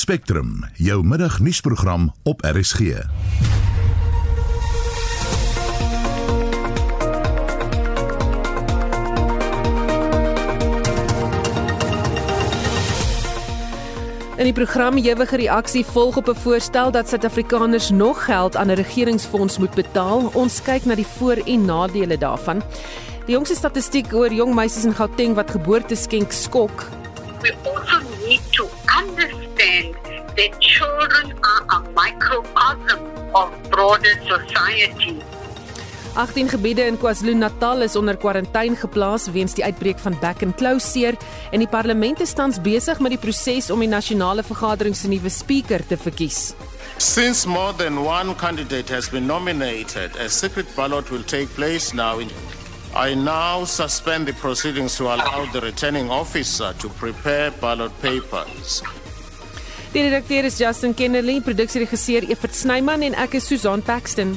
Spectrum, 0.00 0.64
jou 0.74 1.04
middagnuusprogram 1.04 2.14
op 2.22 2.40
RSG. 2.40 2.80
In 2.80 2.88
die 14.48 14.52
program 14.52 14.96
ewige 14.96 15.36
reaksie 15.36 15.84
volg 15.84 16.16
op 16.16 16.28
'n 16.28 16.34
voorstel 16.34 16.90
dat 16.90 17.08
Suid-Afrikaners 17.08 17.90
nog 17.90 18.24
geld 18.24 18.56
aan 18.56 18.70
'n 18.70 18.80
regeringsfonds 18.80 19.58
moet 19.58 19.74
betaal. 19.74 20.30
Ons 20.32 20.62
kyk 20.62 20.84
na 20.84 20.94
die 20.94 21.06
voor- 21.06 21.44
en 21.44 21.64
nadele 21.64 22.18
daarvan. 22.18 22.62
Die 23.26 23.34
jongste 23.34 23.54
statistiek 23.54 24.14
oor 24.14 24.32
jong 24.32 24.54
meisies 24.54 24.84
in 24.84 24.94
Gauteng 24.94 25.34
wat 25.34 25.50
geboorteskenk 25.50 26.32
skok. 26.32 26.88
We 27.40 27.54
also 27.64 28.00
need 28.26 28.52
to 28.52 28.68
understand 28.98 29.29
that 30.40 30.60
children 30.60 31.26
are 31.50 31.62
a 31.76 31.78
microcosm 31.92 33.00
of 33.34 33.48
broader 33.70 34.14
society. 34.32 35.20
18 36.16 36.48
gebiede 36.48 36.86
in 36.86 36.96
KwaZulu-Natal 36.98 37.82
is 37.82 37.96
onder 37.96 38.16
kwarantyne 38.18 38.76
geplaas 38.76 39.28
weens 39.30 39.54
die 39.54 39.64
uitbreek 39.64 40.00
van 40.02 40.16
back 40.20 40.42
and 40.42 40.56
claw 40.58 40.80
seer 40.80 41.14
en 41.52 41.62
die 41.62 41.68
parlement 41.70 42.20
is 42.24 42.32
tans 42.34 42.58
besig 42.64 42.98
met 43.04 43.14
die 43.14 43.20
proses 43.20 43.70
om 43.70 43.84
die 43.84 43.88
nasionale 43.88 44.42
vergadering 44.42 44.96
se 44.96 45.10
nuwe 45.12 45.30
spreker 45.30 45.84
te 45.86 45.96
verkies. 46.00 46.40
Since 46.98 47.48
more 47.48 47.76
than 47.76 48.00
one 48.02 48.34
candidate 48.34 48.92
has 48.92 49.08
been 49.08 49.26
nominated, 49.26 50.16
a 50.18 50.28
secret 50.28 50.66
ballot 50.76 51.12
will 51.12 51.24
take 51.24 51.52
place 51.54 51.94
now. 51.94 52.18
In 52.18 52.32
I 52.90 53.14
now 53.14 53.64
suspend 53.64 54.26
the 54.26 54.32
proceedings 54.32 54.96
to 54.96 55.04
allow 55.12 55.46
the 55.52 55.60
returning 55.60 56.10
officer 56.10 56.74
to 56.80 56.88
prepare 56.98 57.52
ballot 57.60 57.92
papers. 58.02 58.82
Die 59.92 60.02
redakteur 60.02 60.44
is 60.44 60.56
Justin 60.56 60.94
Kennerly, 60.94 61.40
produksieregisseur 61.40 62.22
Evert 62.30 62.54
Snyman 62.54 63.02
en 63.02 63.16
ek 63.18 63.34
is 63.40 63.48
Susan 63.50 63.82
Paxton. 63.82 64.36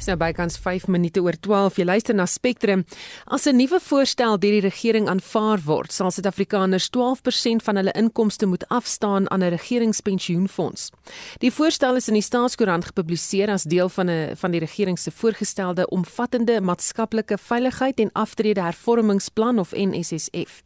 Dis 0.00 0.08
nou 0.08 0.14
bykans 0.16 0.54
5 0.56 0.86
minute 0.88 1.20
oor 1.20 1.36
12. 1.36 1.76
Jy 1.76 1.84
luister 1.84 2.16
na 2.16 2.24
Spectrum. 2.24 2.86
As 3.26 3.46
'n 3.46 3.56
nuwe 3.56 3.78
voorstel 3.80 4.38
deur 4.38 4.50
die 4.50 4.60
regering 4.70 5.08
aanvaar 5.08 5.60
word, 5.66 5.92
sal 5.92 6.10
Suid-Afrikaners 6.10 6.88
12% 6.88 7.62
van 7.62 7.76
hulle 7.76 7.92
inkomste 7.92 8.46
moet 8.46 8.64
afstaan 8.68 9.30
aan 9.30 9.42
'n 9.42 9.50
regeringspensioenfonds. 9.50 10.90
Die 11.38 11.52
voorstel 11.52 11.96
is 11.96 12.08
in 12.08 12.14
die 12.14 12.22
Staatskoerant 12.22 12.84
gepubliseer 12.84 13.50
as 13.50 13.64
deel 13.64 13.88
van 13.88 14.08
'n 14.08 14.36
van 14.36 14.50
die 14.50 14.60
regering 14.60 14.98
se 14.98 15.10
voorgestelde 15.10 15.86
omvattende 15.88 16.60
maatskaplike 16.60 17.38
veiligheid 17.38 18.00
en 18.00 18.12
aftrede 18.12 18.62
hervormingsplan 18.62 19.58
of 19.58 19.72
NSSF. 19.72 20.62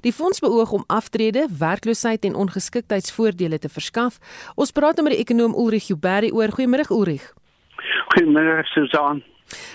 Die 0.00 0.12
fonds 0.12 0.40
beoog 0.40 0.72
om 0.72 0.84
aftrede, 0.86 1.48
werkloosheid 1.58 2.24
en 2.24 2.34
ongeskiktheidsvoordele 2.34 3.58
te 3.58 3.68
verskaf. 3.68 4.18
Ons 4.54 4.70
praat 4.70 4.96
nou 4.96 5.08
met 5.08 5.16
die 5.16 5.24
ekonom 5.24 5.54
Ulrich 5.54 5.86
Juberi 5.86 6.32
oor. 6.32 6.48
Goeiemôre 6.48 6.90
Ulrich. 6.90 7.32
Goeiemôre 8.14 8.62
Susan. 8.70 9.22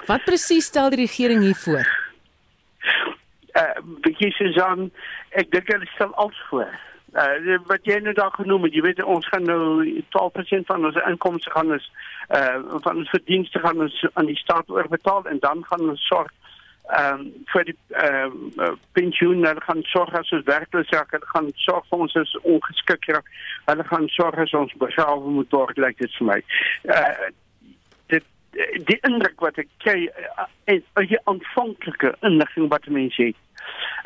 Wat 0.08 0.24
presies 0.24 0.70
stel 0.72 0.90
die 0.94 1.02
regering 1.04 1.42
hier 1.44 1.56
voor? 1.56 1.88
Uh, 3.60 3.80
bietjie 4.06 4.32
Susan, 4.38 4.88
ek 5.36 5.50
dink 5.52 5.68
hulle 5.74 5.90
stel 5.96 6.14
alles 6.16 6.40
voor. 6.48 6.72
Uh, 7.20 7.58
wat 7.68 7.84
jy 7.90 7.98
nou 8.06 8.14
daar 8.16 8.32
genoem 8.38 8.68
het, 8.68 8.78
jy 8.78 8.84
weet 8.86 9.02
ons 9.04 9.28
gaan 9.28 9.44
nou 9.50 9.84
12% 10.16 10.70
van 10.70 10.86
ons 10.88 11.00
inkomste 11.10 11.52
gaan 11.52 11.74
ons 11.76 11.90
uh 12.38 12.80
van 12.86 13.02
ons 13.02 13.10
verdienste 13.10 13.60
gaan 13.60 13.82
ons 13.82 13.96
aan 14.14 14.30
die 14.30 14.38
staat 14.38 14.70
oorbetaal 14.70 15.26
en 15.32 15.42
dan 15.42 15.66
gaan 15.66 15.90
ons 15.90 16.06
sorg 16.08 16.30
ehm 16.94 17.20
um, 17.20 17.26
vir 17.52 17.68
die 17.72 17.76
ehm 18.06 18.38
uh, 18.62 18.72
pensioen, 18.94 19.44
hulle 19.50 19.66
gaan 19.66 19.84
sorg 19.90 20.14
as 20.22 20.32
ons 20.38 20.48
werkloos 20.48 20.96
raak, 20.96 21.12
hulle 21.18 21.34
gaan 21.34 21.52
sorg 21.66 21.92
vir 21.92 22.06
ons 22.06 22.16
as 22.24 22.38
ongeskik 22.44 23.12
raak. 23.12 23.36
Hulle 23.68 23.90
gaan 23.92 24.08
sorg 24.16 24.40
as 24.46 24.56
ons 24.64 24.80
begrawe 24.86 25.36
moet 25.42 25.60
word, 25.60 25.78
lyk 25.82 26.00
dit 26.00 26.18
vir 26.22 26.32
my. 26.32 26.42
Uh 26.88 27.14
dit 27.28 27.38
die 28.90 29.00
indruk 29.02 29.40
wat 29.40 29.58
ek 29.58 29.68
kry 29.78 30.10
en 30.66 30.84
uh, 30.96 31.08
die 31.08 31.20
aanvanklike 31.24 32.16
inligting 32.22 32.70
wat 32.70 32.88
mense 32.88 33.24
het 33.24 33.36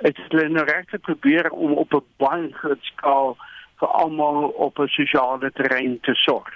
dit 0.01 0.17
is 0.17 0.29
hulle 0.29 0.49
nou 0.49 0.65
regtig 0.67 1.01
probeer 1.01 1.49
om 1.51 1.73
op 1.73 1.93
'n 1.93 2.05
baie 2.17 2.51
groot 2.53 2.83
skaal 2.83 3.37
vir 3.79 3.87
almal 3.87 4.43
op 4.65 4.79
'n 4.79 4.87
sosiale 4.87 5.51
terrein 5.51 5.99
te 6.01 6.13
sorg. 6.13 6.53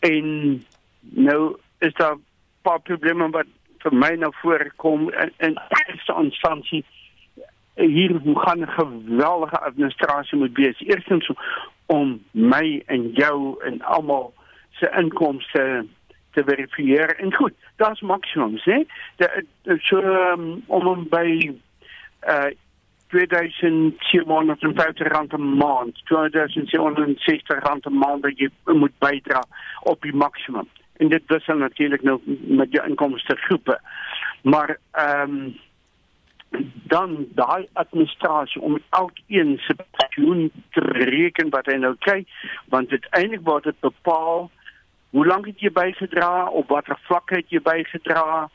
En 0.00 0.26
nou 1.00 1.56
is 1.78 1.94
daar 1.94 2.14
'n 2.14 2.24
paar 2.62 2.80
probleme 2.80 3.30
wat 3.30 3.46
vir 3.78 3.94
my 3.94 4.14
nou 4.14 4.32
voorkom 4.42 5.10
in 5.10 5.32
in 5.38 5.58
eerste 5.86 6.14
instansie 6.18 6.84
hier 7.74 8.20
gaan 8.34 8.60
'n 8.60 8.68
geweldige 8.68 9.58
administrasie 9.58 10.38
moet 10.38 10.56
wees. 10.56 10.80
Eerstens 10.80 11.30
om 11.86 12.24
my 12.30 12.82
en 12.86 13.10
jou 13.10 13.64
en 13.64 13.82
almal 13.82 14.34
se 14.70 14.90
inkomste 14.96 15.86
te 16.36 16.44
verifieer. 16.44 17.18
En 17.18 17.34
goed, 17.34 17.52
daar's 17.76 18.00
maksimums, 18.00 18.64
hè. 18.64 18.84
Dat 19.16 19.30
so 19.78 19.98
um, 19.98 20.62
om 20.66 21.08
uh 21.10 21.50
2750 23.08 25.08
rand 25.08 25.32
'n 25.32 25.56
maand, 25.56 26.00
2760 26.04 27.58
rand 27.58 27.90
maand 27.90 28.22
wat 28.22 28.38
jy 28.38 28.50
moet 28.64 28.98
bydra 28.98 29.44
op 29.82 30.02
die 30.02 30.14
maksimum. 30.14 30.68
En 30.96 31.08
dit 31.08 31.22
is 31.26 31.44
dan 31.44 31.58
natuurlik 31.58 32.02
nou 32.02 32.20
met 32.46 32.70
jou 32.70 32.88
inkomste 32.88 33.36
groepe. 33.36 33.80
Maar 34.42 34.78
ehm 34.90 35.48
dan 36.72 37.26
daai 37.34 37.68
administrasie 37.72 38.60
om 38.60 38.78
elkeen 38.90 39.58
se 39.58 39.76
pensioen 39.90 40.50
te 40.70 40.80
reken 40.80 41.50
wat 41.50 41.66
hy 41.66 41.74
nou 41.74 41.94
kry, 41.98 42.24
want 42.68 42.90
uiteindelik 42.90 43.44
word 43.44 43.64
dit 43.64 43.80
bepaal 43.80 44.50
hoe 45.10 45.26
lank 45.26 45.46
het 45.46 45.60
jy 45.60 45.70
bygedra, 45.70 46.48
op 46.48 46.68
watter 46.68 46.98
vlak 47.06 47.30
het 47.30 47.50
jy 47.50 47.60
bygedra. 47.60 48.48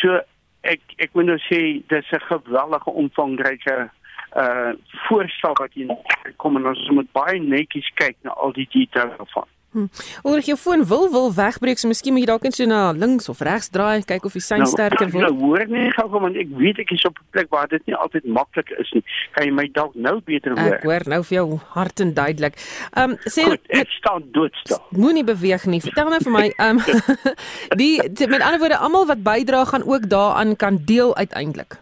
So 0.00 0.20
ek 0.62 0.80
ek 1.02 1.14
moet 1.14 1.30
nou 1.30 1.38
sê 1.48 1.82
dis 1.88 2.12
'n 2.12 2.28
gewellige 2.30 2.90
omvangryke 2.90 3.90
uh 4.36 4.72
voorstel 5.06 5.52
wat 5.60 5.72
hier 5.72 5.96
kom 6.36 6.56
en 6.56 6.66
ons 6.66 6.88
moet 6.90 7.12
baie 7.12 7.40
netjies 7.40 7.90
kyk 7.94 8.16
na 8.22 8.30
al 8.30 8.52
die 8.52 8.68
details 8.70 9.16
daarvan. 9.16 9.48
Hm. 9.72 9.86
Oor 10.28 10.40
jou 10.44 10.56
foon 10.60 10.84
wil 10.84 11.06
wil 11.10 11.30
wegbreek, 11.32 11.78
so 11.80 11.88
miskien 11.88 12.12
moet 12.12 12.26
jy 12.26 12.28
dalk 12.28 12.42
net 12.44 12.56
so 12.58 12.66
na 12.68 12.90
links 12.92 13.30
of 13.32 13.38
regs 13.40 13.70
draai, 13.72 14.04
kyk 14.04 14.26
of 14.28 14.34
die 14.36 14.42
sein 14.44 14.60
nou, 14.60 14.68
sterker 14.68 15.08
word. 15.14 15.24
Nou 15.24 15.46
hoor 15.46 15.64
net 15.72 15.96
gou 15.96 16.04
want 16.12 16.36
ek 16.36 16.52
weet 16.58 16.82
ek 16.84 16.92
is 16.92 17.06
op 17.08 17.16
'n 17.16 17.24
plek 17.32 17.48
waar 17.56 17.70
dit 17.72 17.86
nie 17.88 17.96
altyd 17.96 18.28
maklik 18.28 18.68
is 18.76 18.92
nie. 18.92 19.02
Kan 19.32 19.48
jy 19.48 19.54
my 19.56 19.66
dalk 19.72 19.94
nou 19.94 20.20
beter 20.20 20.52
hoor? 20.58 20.76
Ek 20.76 20.84
hoor 20.84 21.08
nou 21.08 21.22
vir 21.24 21.36
jou 21.38 21.58
hart 21.72 22.04
en 22.04 22.12
duidelik. 22.12 22.60
Ehm 22.92 23.10
um, 23.10 23.16
sê 23.24 23.48
Goed, 23.48 23.64
ek 23.68 23.88
staan 23.96 24.28
doodstil. 24.36 24.84
Moenie 24.90 25.24
beweeg 25.24 25.64
nie. 25.64 25.80
Vertel 25.80 26.12
nou 26.12 26.20
vir 26.20 26.32
my 26.32 26.46
ehm 26.52 26.76
um, 26.76 26.84
die 27.80 27.96
met 28.28 28.44
ander 28.44 28.60
woorde 28.60 28.76
almal 28.76 29.06
wat 29.06 29.24
bydra 29.24 29.64
gaan 29.64 29.88
ook 29.88 30.08
daaraan 30.08 30.56
kan 30.56 30.84
deel 30.84 31.16
uiteindelik. 31.16 31.80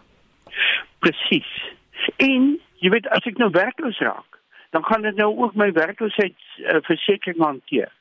Presies. 0.99 1.51
En 2.17 2.55
jy 2.79 2.89
weet 2.89 3.07
as 3.09 3.27
ek 3.27 3.37
nou 3.37 3.51
werkloos 3.51 3.99
raak 3.99 4.31
dan 4.71 4.85
gaan 4.85 5.01
dit 5.01 5.15
nou 5.15 5.37
ook 5.37 5.55
my 5.55 5.71
werkloosheidsversekering 5.71 7.39
hanteer. 7.43 7.91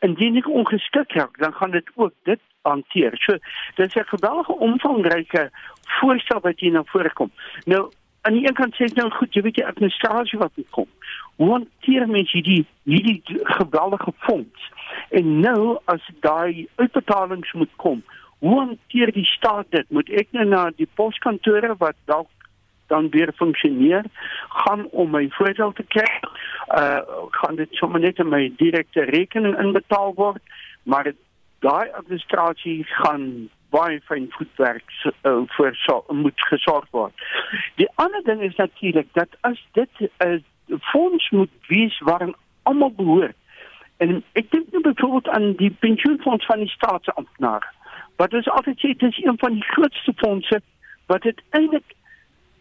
Indien 0.00 0.36
ek 0.40 0.48
ongeskik 0.48 1.12
raak, 1.18 1.38
dan 1.38 1.52
gaan 1.52 1.74
dit 1.74 1.90
ook 1.94 2.12
dit 2.22 2.40
hanteer. 2.62 3.12
So, 3.16 3.36
dit 3.74 3.86
is 3.86 3.94
'n 3.94 4.14
geweldige 4.16 4.52
omvangryke 4.52 5.50
voorstel 5.98 6.40
wat 6.40 6.60
hier 6.60 6.72
na 6.72 6.82
vore 6.84 7.12
kom. 7.12 7.30
Nou, 7.64 7.90
aan 8.20 8.32
die 8.32 8.46
een 8.46 8.54
kant 8.54 8.74
sê 8.74 8.84
ek 8.84 8.94
nou 8.94 9.10
goed, 9.10 9.34
jy 9.34 9.42
weet 9.42 9.54
die 9.54 9.66
administrasie 9.66 10.38
wat 10.38 10.52
moet 10.54 10.70
kom. 10.70 10.88
Hoe 11.36 11.50
hanteer 11.50 12.08
mens 12.08 12.32
hierdie 12.32 12.66
hierdie 12.82 13.22
geweldige 13.58 14.12
fonds? 14.18 14.70
En 15.10 15.40
nou 15.40 15.78
as 15.84 16.10
daai 16.20 16.68
uitbetalings 16.74 17.52
moet 17.52 17.74
kom, 17.76 18.04
hoe 18.38 18.58
hanteer 18.58 19.12
die 19.12 19.24
staat 19.24 19.66
dit? 19.68 19.90
Moet 19.90 20.08
ek 20.08 20.28
nou 20.30 20.44
na 20.44 20.70
die 20.76 20.88
poskantore 20.94 21.74
wat 21.78 21.96
dalk 22.04 22.28
dan 22.86 23.08
weer 23.10 23.32
funksioneer 23.36 24.04
gaan 24.48 24.88
om 24.90 25.10
my 25.10 25.26
voordeel 25.30 25.72
te 25.72 25.84
kry. 25.88 26.20
Uh 26.68 27.00
gaan 27.30 27.56
dit 27.56 27.68
sommer 27.72 28.00
net 28.00 28.18
in 28.18 28.28
my 28.28 28.52
direkte 28.56 29.04
rekening 29.10 29.58
inbetaal 29.58 30.14
word, 30.14 30.42
maar 30.82 31.12
daai 31.58 31.90
administrasie 31.90 32.84
gaan 32.84 33.48
baie 33.74 34.00
fyn 34.08 34.26
voetwerk 34.36 34.90
uh, 35.04 35.42
vir 35.56 35.76
so 35.82 36.04
moet 36.12 36.48
gesorg 36.50 36.86
word. 36.90 37.24
Die 37.80 37.88
ander 38.02 38.22
ding 38.28 38.42
is 38.46 38.56
natuurlik 38.60 39.08
dat 39.18 39.38
as 39.40 39.60
dit 39.78 39.90
'n 40.00 40.10
uh, 40.26 40.78
fonds 40.92 41.30
moet 41.30 41.50
wees 41.68 41.98
waarin 41.98 42.34
almal 42.62 42.92
behoort. 43.00 43.36
En 43.96 44.22
ek 44.32 44.50
dink 44.50 44.70
nou 44.72 44.82
byvoorbeeld 44.82 45.28
aan 45.28 45.52
die 45.56 45.70
pensioenfonds 45.70 46.46
van 46.46 46.58
die 46.58 46.68
staatsamptenare. 46.68 47.68
Wat 48.16 48.32
is 48.32 48.48
altyd 48.48 48.78
sê 48.78 48.94
dit 48.94 49.10
is 49.10 49.24
een 49.24 49.38
van 49.38 49.52
die 49.52 49.68
grootste 49.74 50.12
fondse 50.16 50.60
wat 51.06 51.22
dit 51.22 51.42
eintlik 51.50 51.94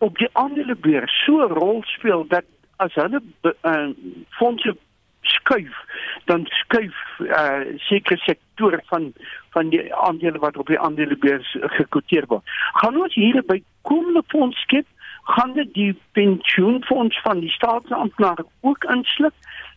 op 0.04 0.18
die 0.18 0.30
aandelebeurs 0.32 1.14
so 1.26 1.46
'n 1.46 1.54
rol 1.60 1.84
speel 1.84 2.26
dat 2.28 2.46
as 2.76 2.94
hulle 2.94 3.22
uh, 3.44 3.90
fondse 4.30 4.76
skuif 5.22 5.76
dan 6.26 6.46
skuif 6.46 6.96
uh, 7.20 7.62
sekere 7.78 8.18
sektore 8.18 8.82
van 8.86 9.14
van 9.50 9.70
die 9.70 9.96
aandele 9.96 10.40
wat 10.40 10.58
op 10.58 10.68
die 10.68 10.80
aandelebeurs 10.80 11.56
gekoteer 11.62 12.26
word. 12.28 12.44
Gaan 12.82 12.98
ons 12.98 13.14
hier 13.14 13.44
by 13.46 13.62
komende 13.82 14.24
fonds 14.28 14.60
skep 14.62 14.88
gaan 15.24 15.54
dit 15.54 15.74
die 15.74 15.92
pensioenfonds 16.12 17.22
van 17.22 17.40
die 17.40 17.50
staatsamptenare 17.50 18.46
ook 18.60 18.84
insluk? 18.84 19.34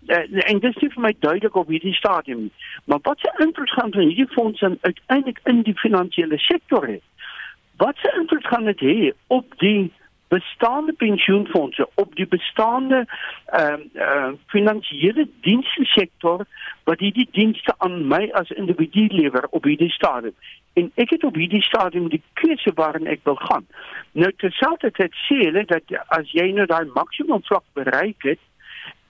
Uh, 0.07 0.49
en 0.51 0.59
dit 0.59 0.71
is 0.75 0.81
nie 0.83 0.91
vir 0.95 1.03
my 1.03 1.13
duidelik 1.19 1.55
op 1.55 1.69
hierdie 1.71 1.95
stadium 1.95 2.41
nie. 2.47 2.53
Maar 2.85 2.99
wat 3.03 3.19
se 3.19 3.35
invloed 3.45 3.71
gaan 3.71 3.93
van 3.93 4.09
hierdie 4.09 4.33
fondse 4.35 4.79
uiteindelik 4.81 5.39
in 5.45 5.63
die 5.63 5.77
finansiële 5.79 6.39
sektor 6.39 6.87
hê? 6.87 6.99
Wat 7.77 7.97
se 8.03 8.13
invloed 8.19 8.47
gaan 8.47 8.65
dit 8.73 8.81
hê 8.81 9.13
op 9.27 9.55
die 9.63 9.93
bestaande 10.29 10.93
pensioenfonde 10.93 11.89
op 11.95 12.15
die 12.17 12.27
bestaande 12.27 13.07
ehm 13.47 13.81
uh, 13.95 14.03
uh, 14.03 14.33
finansiële 14.47 15.29
dienste 15.41 15.85
sektor 15.85 16.47
wat 16.85 16.99
hierdie 16.99 17.29
dienste 17.31 17.75
aan 17.79 18.07
my 18.09 18.31
as 18.33 18.51
individu 18.51 19.07
lewer 19.07 19.47
op 19.51 19.65
hierdie 19.65 19.91
stadium. 19.91 20.35
En 20.73 20.91
ek 20.95 21.11
het 21.11 21.25
op 21.25 21.35
hierdie 21.35 21.63
stadium 21.63 22.09
die 22.09 22.23
keuse 22.33 22.73
waarin 22.75 23.07
ek 23.07 23.21
wil 23.23 23.35
gaan. 23.35 23.67
Nou 24.13 24.33
terselfdertyd 24.37 25.15
sê 25.29 25.39
hulle 25.45 25.65
dat 25.65 25.95
as 26.19 26.33
jy 26.33 26.51
nou 26.53 26.67
daai 26.67 26.91
maksimum 26.95 27.43
vlak 27.47 27.65
bereik 27.73 28.23
het 28.23 28.43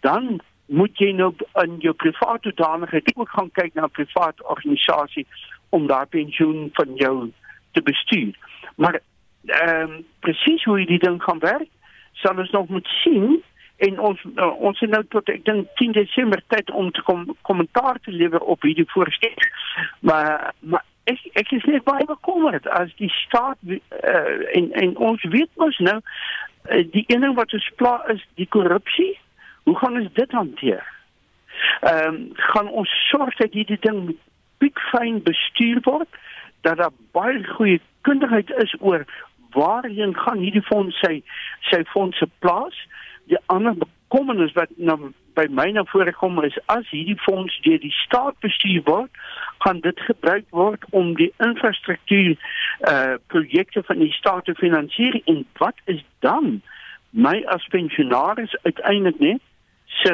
dan 0.00 0.40
moet 0.66 0.98
jy 0.98 1.12
nou 1.14 1.32
in 1.62 1.76
jou 1.82 1.94
private 1.94 2.52
danigheid 2.54 3.12
ook 3.14 3.28
gaan 3.28 3.50
kyk 3.58 3.74
na 3.74 3.84
'n 3.86 3.96
private 3.98 4.46
organisasie 4.46 5.26
om 5.68 5.86
daai 5.86 6.06
pensioen 6.06 6.70
van 6.72 6.94
jou 6.94 7.30
te 7.72 7.82
bestuur. 7.82 8.34
Maar 8.76 9.00
ehm 9.46 9.90
um, 9.90 10.04
presies 10.20 10.64
hoe 10.64 10.84
die 10.86 10.98
ding 10.98 11.22
gaan 11.22 11.38
werk, 11.38 11.68
sal 12.12 12.38
ons 12.38 12.50
nog 12.50 12.68
moet 12.68 12.86
sien 13.02 13.42
en 13.76 14.00
ons 14.00 14.22
uh, 14.36 14.60
ons 14.60 14.80
het 14.80 14.90
nou 14.90 15.02
tot 15.12 15.28
ek 15.28 15.44
dink 15.44 15.68
10 15.80 15.92
Desember 15.96 16.42
tyd 16.52 16.70
om 16.70 16.90
te 16.90 17.02
kom 17.02 17.26
kommentaar 17.48 18.00
te 18.04 18.12
lewer 18.12 18.40
op 18.40 18.62
hierdie 18.62 18.88
voorstel. 18.92 19.36
Maar 20.00 20.52
maar 20.60 20.84
ek 21.04 21.20
ek 21.42 21.52
is 21.58 21.68
net 21.70 21.84
baie 21.84 22.06
bekommerd 22.08 22.68
as 22.78 22.94
die 23.00 23.12
staat 23.20 23.58
uh, 23.68 24.56
en 24.56 24.72
en 24.72 24.96
ons 24.96 25.22
weet 25.36 25.50
mos 25.60 25.78
nou 25.78 25.98
uh, 26.00 26.82
die 26.92 27.04
een 27.06 27.20
ding 27.26 27.36
wat 27.36 27.52
ons 27.52 27.70
pla 27.76 27.98
is 28.14 28.24
die 28.40 28.48
korrupsie. 28.48 29.14
Hoe 29.68 29.76
gaan 29.78 30.00
ons 30.00 30.12
dit 30.12 30.38
hanteer? 30.40 30.84
Ehm 31.80 32.14
um, 32.14 32.22
gaan 32.52 32.68
ons 32.68 32.96
sorg 33.10 33.36
dat 33.36 33.52
hierdie 33.52 33.80
ding 33.80 34.16
piekfyn 34.58 35.20
bestuur 35.22 35.82
word 35.84 36.08
dat 36.64 36.80
daar 36.80 36.94
baie 37.12 37.44
goeie 37.44 37.80
kundigheid 38.08 38.50
is 38.62 38.74
oor 38.80 39.04
waarheen 39.56 40.14
gaan 40.16 40.42
hierdie 40.44 40.64
fonds 40.68 40.98
sy 41.04 41.20
sy 41.70 41.82
fondse 41.92 42.28
plaas? 42.44 42.76
Die 43.30 43.40
ander 43.52 43.74
bekommernis 43.80 44.54
wat 44.58 44.70
nou 44.76 45.12
by 45.36 45.46
my 45.52 45.66
na 45.74 45.84
vore 45.90 46.12
kom 46.16 46.38
is 46.44 46.56
as 46.72 46.86
hierdie 46.92 47.18
fonds 47.24 47.56
deur 47.64 47.80
die 47.82 47.94
staat 48.04 48.38
bestuur 48.44 48.84
word, 48.86 49.10
gaan 49.64 49.82
dit 49.84 50.00
gebruik 50.08 50.46
word 50.56 50.84
om 50.92 51.14
die 51.20 51.32
infrastruktuur 51.44 52.36
uh 52.88 53.16
projekte 53.32 53.82
van 53.88 54.00
die 54.04 54.12
staat 54.12 54.44
te 54.48 54.54
finansier 54.54 55.20
en 55.24 55.44
wat 55.60 55.80
is 55.92 56.02
dan 56.24 56.60
my 57.10 57.38
as 57.52 57.64
pensionaris 57.72 58.56
uiteindelik 58.62 59.20
net 59.20 59.42
se 60.02 60.12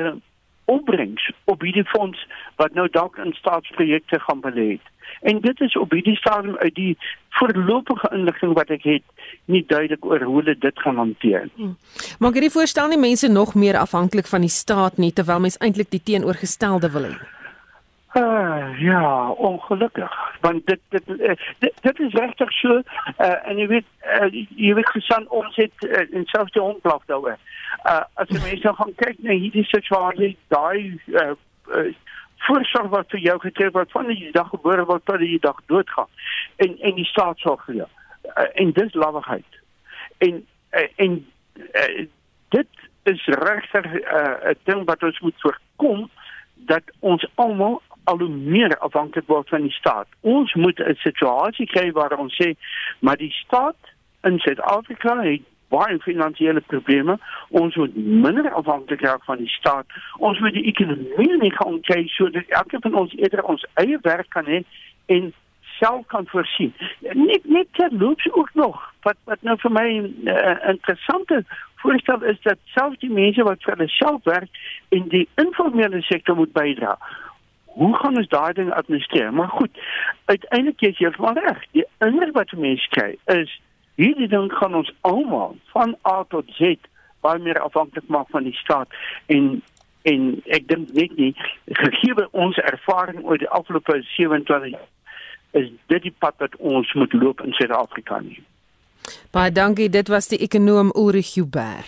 opbrengs 0.64 1.30
op 1.44 1.60
hierdie 1.60 1.84
fonds 1.84 2.26
wat 2.56 2.74
nou 2.74 2.88
dalk 2.90 3.16
in 3.16 3.32
staatsprojekte 3.32 4.20
gaan 4.20 4.40
belê 4.40 4.68
het. 4.70 4.88
En 5.20 5.40
dit 5.40 5.60
is 5.60 5.76
op 5.76 5.90
hierdie 5.90 6.16
stadium 6.16 6.56
uit 6.56 6.74
die 6.74 6.98
voorlopige 7.30 8.08
inligting 8.12 8.54
wat 8.54 8.70
ek 8.74 8.82
het 8.82 9.28
nie 9.44 9.64
duidelik 9.66 10.04
oor 10.04 10.22
hoe 10.22 10.36
hulle 10.40 10.56
dit 10.58 10.80
gaan 10.80 10.96
hanteer. 10.96 11.48
Hmm. 11.54 11.76
Maar 12.18 12.32
hierdie 12.32 12.54
voorstel 12.54 12.88
nie 12.88 12.98
mense 12.98 13.28
nog 13.28 13.54
meer 13.54 13.78
afhanklik 13.78 14.26
van 14.26 14.40
die 14.40 14.52
staat 14.52 14.96
nie 14.96 15.12
terwyl 15.12 15.40
mens 15.40 15.58
eintlik 15.58 15.90
die 15.90 16.02
teenoorgestelde 16.02 16.90
wil 16.90 17.08
hê. 17.10 17.14
Uh, 18.12 18.80
ja, 18.80 19.30
ongelukkig. 19.30 20.12
Want 20.40 20.66
dit 20.66 20.80
dit 20.88 21.20
eh, 21.20 21.36
dit, 21.58 21.72
dit 21.80 22.00
is 22.00 22.12
regtig 22.12 22.52
so 22.52 22.68
uh, 22.74 23.48
en 23.48 23.56
jy 23.56 23.66
weet 23.70 23.86
uh, 24.04 24.28
jy 24.52 24.74
weet 24.76 24.90
gesan 24.92 25.24
ons 25.32 25.56
het 25.56 25.86
uh, 25.86 26.02
in 26.10 26.26
selfs 26.28 26.52
die 26.52 26.62
ontlaf 26.62 27.06
daaroor. 27.08 27.38
Uh, 27.84 28.04
as 28.14 28.28
jy 28.30 28.38
mense 28.38 28.64
nou 28.64 28.74
gaan 28.78 28.94
kyk 29.00 29.18
na 29.26 29.34
hierdie 29.34 29.64
situasie, 29.66 30.36
daai 30.54 31.00
uh, 31.18 31.32
uh, 31.74 31.88
voorsorg 32.46 32.90
wat 32.94 33.10
vir 33.10 33.22
jou 33.24 33.38
getref 33.42 33.74
word 33.74 33.90
van 33.94 34.06
die 34.10 34.30
dag 34.34 34.48
gebore 34.54 34.84
word 34.86 35.04
tot 35.06 35.22
die 35.22 35.40
dag 35.42 35.58
doodgaan. 35.72 36.10
En 36.62 36.78
en 36.78 36.94
die 36.98 37.08
staat 37.10 37.42
sorg 37.42 37.64
vir 37.66 37.82
jou. 37.82 37.90
Uh, 38.36 38.48
en 38.62 38.72
dis 38.78 38.94
lawigheid. 38.94 39.60
En 40.18 40.42
uh, 40.78 40.88
en 41.06 41.18
uh, 41.58 42.06
dit 42.54 42.88
is 43.10 43.24
regtig 43.26 43.86
'n 43.86 44.04
uh, 44.14 44.54
ding 44.64 44.84
wat 44.86 45.02
ons 45.02 45.20
moet 45.20 45.40
voorkom 45.40 46.10
dat 46.54 46.82
ons 47.00 47.26
almal 47.34 47.82
al 48.04 48.18
hoe 48.18 48.28
meer 48.28 48.78
afhanklik 48.78 49.26
word 49.26 49.48
van 49.48 49.62
die 49.62 49.74
staat. 49.74 50.06
Ons 50.20 50.54
moet 50.54 50.78
'n 50.78 50.94
situasie 50.94 51.66
kry 51.66 51.90
waar 51.92 52.18
ons 52.18 52.34
sê 52.42 52.54
maar 52.98 53.16
die 53.16 53.32
staat 53.32 53.78
in 54.22 54.38
Suid-Afrika 54.38 55.22
het 55.22 55.42
baie 55.74 55.98
finansiële 56.04 56.62
probleme. 56.72 57.18
Ons 57.62 57.76
moet 57.80 57.96
minder 57.96 58.50
afhanklik 58.52 59.00
raak 59.00 59.24
van 59.24 59.40
die 59.40 59.52
staat. 59.58 59.86
Ons 60.18 60.40
moet 60.44 60.56
die 60.56 60.66
ekonomie 60.72 61.38
nie 61.40 61.54
gaan 61.56 61.80
kyk 61.88 62.10
sodat 62.16 62.56
elke 62.60 62.80
van 62.84 62.98
ons 63.04 63.14
eerder 63.16 63.44
ons 63.54 63.64
eie 63.84 63.98
werk 64.02 64.28
kan 64.36 64.48
hê 64.48 64.62
en 65.16 65.32
self 65.78 66.06
kan 66.06 66.26
voorsien. 66.30 66.72
Net 67.00 67.44
net 67.44 67.68
terloops 67.78 68.28
ook 68.32 68.54
nog 68.54 68.78
wat 69.06 69.16
wat 69.30 69.42
nou 69.42 69.56
vir 69.64 69.72
my 69.72 69.88
'n 69.98 70.28
uh, 70.28 70.68
interessante 70.74 71.44
voorstel 71.82 72.22
is 72.22 72.40
dat 72.42 72.58
selfs 72.64 72.98
die 72.98 73.10
mense 73.10 73.42
wat 73.42 73.62
vir 73.62 73.74
hulle 73.76 73.88
self 73.88 74.24
werk 74.24 74.50
in 74.88 75.08
die 75.08 75.28
informele 75.34 76.02
sektor 76.02 76.36
moet 76.36 76.52
bydra. 76.52 76.98
Hoe 77.64 77.96
gaan 77.96 78.16
ons 78.16 78.28
daai 78.28 78.52
ding 78.52 78.72
administreer? 78.72 79.32
Maar 79.32 79.48
goed, 79.48 79.78
uiteindelik 80.24 80.80
is 80.80 80.98
jy 80.98 81.06
heeltemal 81.06 81.34
reg. 81.34 81.64
Die 81.70 81.86
ander 81.98 82.32
wat 82.32 82.52
mense 82.52 82.88
kry 82.88 83.16
is 83.34 83.60
hierdie 84.00 84.28
ding 84.28 84.52
gaan 84.52 84.74
ons 84.74 84.92
almal 85.00 85.56
van 85.74 85.96
A 86.08 86.22
tot 86.28 86.48
Z 86.58 86.76
baie 87.22 87.38
meer 87.42 87.60
afhanklik 87.62 88.08
maak 88.08 88.30
van 88.34 88.48
die 88.48 88.56
staat 88.60 88.88
en 89.26 89.62
en 90.02 90.22
ek 90.50 90.66
dink 90.66 90.90
net 90.96 91.12
nie 91.16 91.30
gegee 91.78 92.26
ons 92.32 92.58
ervaring 92.66 93.22
oor 93.22 93.38
die 93.38 93.50
afgelope 93.54 94.00
27 94.16 94.74
is 95.60 95.68
dit 95.92 96.08
die 96.08 96.14
pad 96.24 96.34
wat 96.42 96.56
ons 96.58 96.90
moet 96.98 97.12
loop 97.12 97.42
in 97.44 97.52
Suid-Afrika 97.52 98.18
nie. 98.24 98.40
Baie 99.34 99.52
dankie, 99.52 99.90
dit 99.92 100.08
was 100.08 100.30
die 100.32 100.40
ekonom 100.42 100.92
Ulrich 100.96 101.34
Huber. 101.36 101.84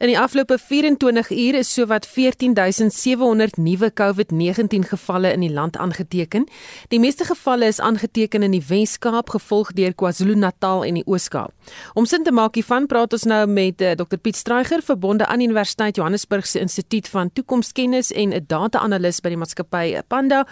In 0.00 0.08
die 0.08 0.18
afgelope 0.18 0.56
24 0.58 1.30
ure 1.30 1.58
is 1.60 1.74
sowat 1.74 2.06
14700 2.08 3.56
nuwe 3.56 3.90
COVID-19 3.92 4.86
gevalle 4.88 5.32
in 5.32 5.42
die 5.44 5.50
land 5.52 5.76
aangeteken. 5.76 6.46
Die 6.88 7.00
meeste 7.00 7.26
gevalle 7.28 7.68
is 7.68 7.80
aangeteken 7.80 8.42
in 8.42 8.56
die 8.56 8.62
Wes-Kaap, 8.68 9.28
gevolg 9.28 9.74
deur 9.76 9.92
KwaZulu-Natal 9.92 10.86
en 10.88 10.96
die 11.02 11.04
Oos-Kaap. 11.04 11.52
Om 11.92 12.08
sin 12.08 12.24
te 12.24 12.32
maak 12.32 12.56
hiervan, 12.56 12.88
praat 12.88 13.12
ons 13.12 13.28
nou 13.28 13.42
met 13.52 13.84
uh, 13.84 13.92
Dr 13.92 14.16
Piet 14.16 14.40
Streuger, 14.40 14.80
verbonde 14.80 15.28
aan 15.28 15.44
Universiteit 15.44 16.00
Johannesburg 16.00 16.48
se 16.48 16.64
Instituut 16.64 17.08
van 17.12 17.32
Toekomskennis 17.32 18.12
en 18.12 18.32
'n 18.32 18.44
data-analis 18.48 19.20
by 19.20 19.36
die 19.36 19.42
maatskappy 19.44 20.00
Panda. 20.08 20.46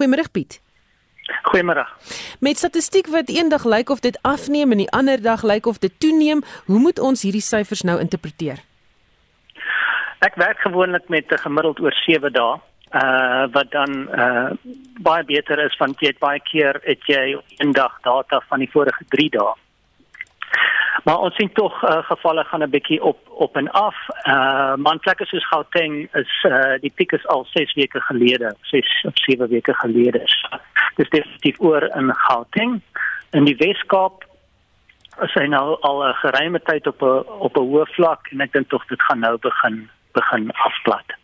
Goeiemôre 0.00 0.30
Piet. 0.32 0.62
Goeiemôre. 1.52 1.84
Met 2.40 2.56
statistiek 2.56 3.06
wat 3.06 3.28
eendag 3.28 3.64
lyk 3.64 3.90
of 3.90 4.00
dit 4.00 4.18
afneem 4.22 4.72
en 4.72 4.78
die 4.78 4.90
ander 4.90 5.22
dag 5.22 5.42
lyk 5.42 5.66
of 5.66 5.78
dit 5.78 5.92
toeneem, 5.98 6.40
hoe 6.64 6.78
moet 6.78 6.98
ons 6.98 7.22
hierdie 7.22 7.44
syfers 7.44 7.82
nou 7.82 8.00
interpreteer? 8.00 8.64
Ek 10.24 10.34
werk 10.40 10.60
gewoonlik 10.64 11.08
met 11.08 11.32
'n 11.32 11.38
gemiddeld 11.38 11.80
oor 11.80 11.92
7 11.92 12.32
dae. 12.32 12.56
Uh 13.00 13.44
wat 13.52 13.70
dan 13.70 13.90
uh 14.24 14.50
baie 15.00 15.24
beter 15.24 15.58
is 15.58 15.76
want 15.76 16.00
jy 16.00 16.06
het 16.06 16.18
baie 16.18 16.40
keer 16.40 16.80
het 16.82 17.02
jy 17.06 17.36
een 17.56 17.72
dag 17.72 17.98
data 18.00 18.40
van 18.48 18.58
die 18.58 18.70
vorige 18.70 19.04
3 19.08 19.30
dae. 19.30 19.52
Maar 21.04 21.18
ons 21.18 21.34
sien 21.34 21.52
tog 21.52 21.82
uh, 21.82 22.02
gevalle 22.10 22.44
gaan 22.44 22.62
'n 22.62 22.70
bietjie 22.70 23.02
op 23.02 23.18
op 23.28 23.56
en 23.56 23.70
af. 23.70 23.96
Uh 24.26 24.74
manplekke 24.74 25.24
soos 25.26 25.48
Gauteng 25.48 26.08
is 26.14 26.44
uh 26.44 26.74
die 26.80 26.92
piek 26.94 27.12
is 27.12 27.26
al 27.26 27.44
6 27.44 27.74
weke 27.74 28.00
gelede, 28.00 28.54
6 28.60 29.04
of 29.04 29.12
7 29.14 29.48
weke 29.48 29.74
gelede. 29.74 30.22
Dis 30.96 31.08
definitief 31.08 31.60
oor 31.60 31.82
in 31.82 32.14
Gauteng. 32.14 32.80
In 33.30 33.44
die 33.44 33.56
Weskaap 33.56 34.24
is 35.20 35.34
hy 35.34 35.46
nou 35.46 35.76
al 35.80 36.04
'n 36.08 36.14
geruime 36.14 36.60
tyd 36.62 36.86
op 36.86 37.02
'n 37.02 37.24
op 37.46 37.56
'n 37.56 37.68
hoë 37.70 37.86
vlak 37.86 38.32
en 38.32 38.40
ek 38.40 38.52
dink 38.52 38.68
tog 38.68 38.86
dit 38.86 39.02
gaan 39.02 39.18
nou 39.18 39.36
begin 39.38 39.90
begin 40.14 40.50
afplat. 40.68 41.14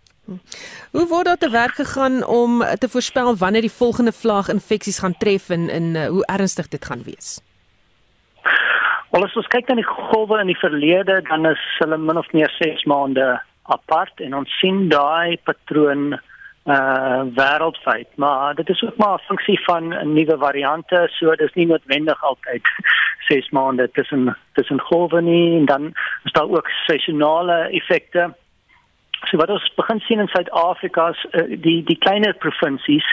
Hoe 0.94 1.06
word 1.10 1.26
dit 1.26 1.40
te 1.40 1.50
werk 1.50 1.74
gegaan 1.74 2.24
om 2.24 2.62
te 2.78 2.88
voorspel 2.88 3.36
wanneer 3.36 3.66
die 3.66 3.78
volgende 3.78 4.12
vlaag 4.12 4.48
infeksies 4.48 5.00
gaan 5.02 5.16
tref 5.18 5.48
en 5.48 5.68
in 5.68 5.94
uh, 5.94 6.06
hoe 6.06 6.24
ernstig 6.26 6.68
dit 6.68 6.84
gaan 6.84 7.02
wees? 7.02 7.40
Wel 9.10 9.24
as 9.26 9.34
ons 9.34 9.50
kyk 9.50 9.66
na 9.68 9.74
die 9.80 9.90
golwe 9.90 10.38
in 10.38 10.52
die 10.52 10.60
verlede, 10.60 11.18
dan 11.26 11.46
is 11.50 11.62
hulle 11.82 11.98
min 11.98 12.20
of 12.20 12.30
meer 12.32 12.52
6 12.58 12.84
maande 12.86 13.40
apart 13.74 14.22
en 14.22 14.36
ons 14.38 14.58
sien 14.62 14.88
daai 14.92 15.38
patroon 15.46 16.12
uh 16.70 17.22
wêreldwyd 17.36 18.10
maar 18.20 18.54
dit 18.54 18.68
is 18.68 18.82
ook 18.84 18.96
maar 19.00 19.14
'n 19.18 19.26
funksie 19.28 19.60
van 19.64 19.88
nuwe 20.14 20.36
variante 20.38 21.08
so 21.18 21.34
dis 21.34 21.54
nie 21.54 21.66
noodwendig 21.66 22.24
altyd 22.24 22.62
6 23.30 23.48
maande 23.50 23.90
tussen 23.90 24.36
tussen 24.52 24.80
golwe 24.80 25.20
nie 25.20 25.58
en 25.58 25.64
dan 25.64 25.86
is 26.24 26.32
daar 26.32 26.50
ook 26.50 26.68
seisonale 26.86 27.58
effekte 27.80 28.34
So 29.28 29.36
wat 29.36 29.50
ons 29.52 29.72
begin 29.76 30.00
sien 30.00 30.22
in 30.22 30.30
Suid-Afrika 30.32 31.10
is 31.12 31.24
uh, 31.32 31.44
die 31.66 31.80
die 31.84 31.98
kleiner 31.98 32.32
provinsies 32.34 33.06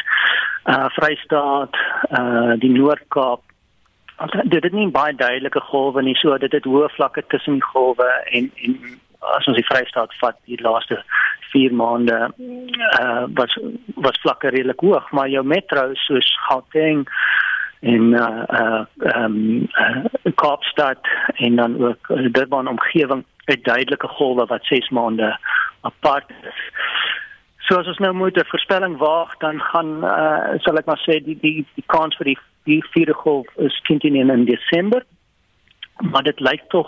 uh 0.68 0.88
Vrystaat, 0.96 1.76
uh 2.20 2.56
die 2.62 2.72
Noord-Kaap 2.72 3.44
dit 4.50 4.64
het 4.64 4.74
nie 4.74 4.88
baie 4.90 5.14
duidelike 5.16 5.62
golwe 5.70 6.02
nie, 6.02 6.16
so 6.18 6.38
dit 6.42 6.52
het 6.52 6.66
hoë 6.66 6.90
vlakke 6.96 7.22
tussen 7.30 7.60
die 7.60 7.68
golwe 7.72 8.08
en 8.32 8.50
en 8.66 8.78
as 9.38 9.48
ons 9.50 9.58
die 9.58 9.66
Vrystaat 9.68 10.14
vat, 10.22 10.38
die 10.50 10.60
laaste 10.64 11.02
4 11.52 11.76
maande 11.76 12.18
uh 13.02 13.26
was 13.40 13.58
was 13.96 14.22
vlakke 14.24 14.54
redelik 14.56 14.82
hoog, 14.82 15.12
maar 15.12 15.30
jou 15.30 15.44
metro 15.44 15.90
soos 16.08 16.32
Gauteng 16.48 17.06
en 17.82 18.14
uh 18.14 18.44
uh 18.62 18.84
um 19.16 19.68
uh, 19.78 20.04
Kaapstad 20.36 21.12
en 21.36 21.56
dan 21.56 21.78
ook 21.84 22.10
uh, 22.10 22.26
Durban 22.32 22.68
omgewing 22.68 23.26
het 23.46 23.64
duidelike 23.64 24.08
golwe 24.08 24.46
wat 24.46 24.66
6 24.66 24.90
maande 24.90 25.38
apart 25.82 26.30
is. 26.44 26.60
So 27.68 27.76
as 27.80 27.88
ons 27.88 28.00
nou 28.00 28.14
moet 28.14 28.38
'n 28.38 28.46
voorspelling 28.48 28.98
waag, 28.98 29.38
dan 29.38 29.62
gaan 29.62 30.04
uh 30.04 30.60
sal 30.64 30.78
ek 30.78 30.86
maar 30.86 31.02
sê 31.04 31.24
die 31.24 31.38
die 31.42 31.66
die 31.76 31.84
kans 31.86 32.16
vir 32.16 32.26
die 32.26 32.40
die 32.64 32.84
vierde 32.94 33.14
golf 33.14 33.48
is 33.56 33.82
10 33.84 34.16
in 34.16 34.46
Desember. 34.46 35.04
Maar 36.12 36.24
dit 36.24 36.40
lyk 36.40 36.64
tog 36.68 36.88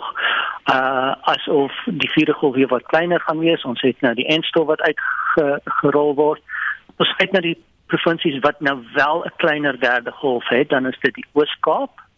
uh 0.72 1.14
asof 1.22 1.72
die 1.84 2.10
vierde 2.10 2.32
golf 2.32 2.54
weer 2.54 2.68
wat 2.68 2.86
kleiner 2.92 3.20
gaan 3.20 3.38
wees. 3.38 3.64
Ons 3.64 3.80
het 3.80 4.00
nou 4.00 4.14
die 4.14 4.26
enstof 4.26 4.66
wat 4.66 4.80
uitgerol 4.80 6.14
word. 6.14 6.42
Ons 6.96 7.14
kyk 7.16 7.32
na 7.32 7.40
die 7.40 7.58
provinsies 7.86 8.38
wat 8.40 8.60
nou 8.60 8.78
wel 8.94 9.24
'n 9.24 9.32
kleiner 9.36 9.80
derde 9.80 10.12
golf 10.12 10.48
het, 10.48 10.68
dan 10.68 10.86
is 10.86 10.98
dit 11.00 11.14
die 11.14 11.26
Oos-Kaap 11.32 12.09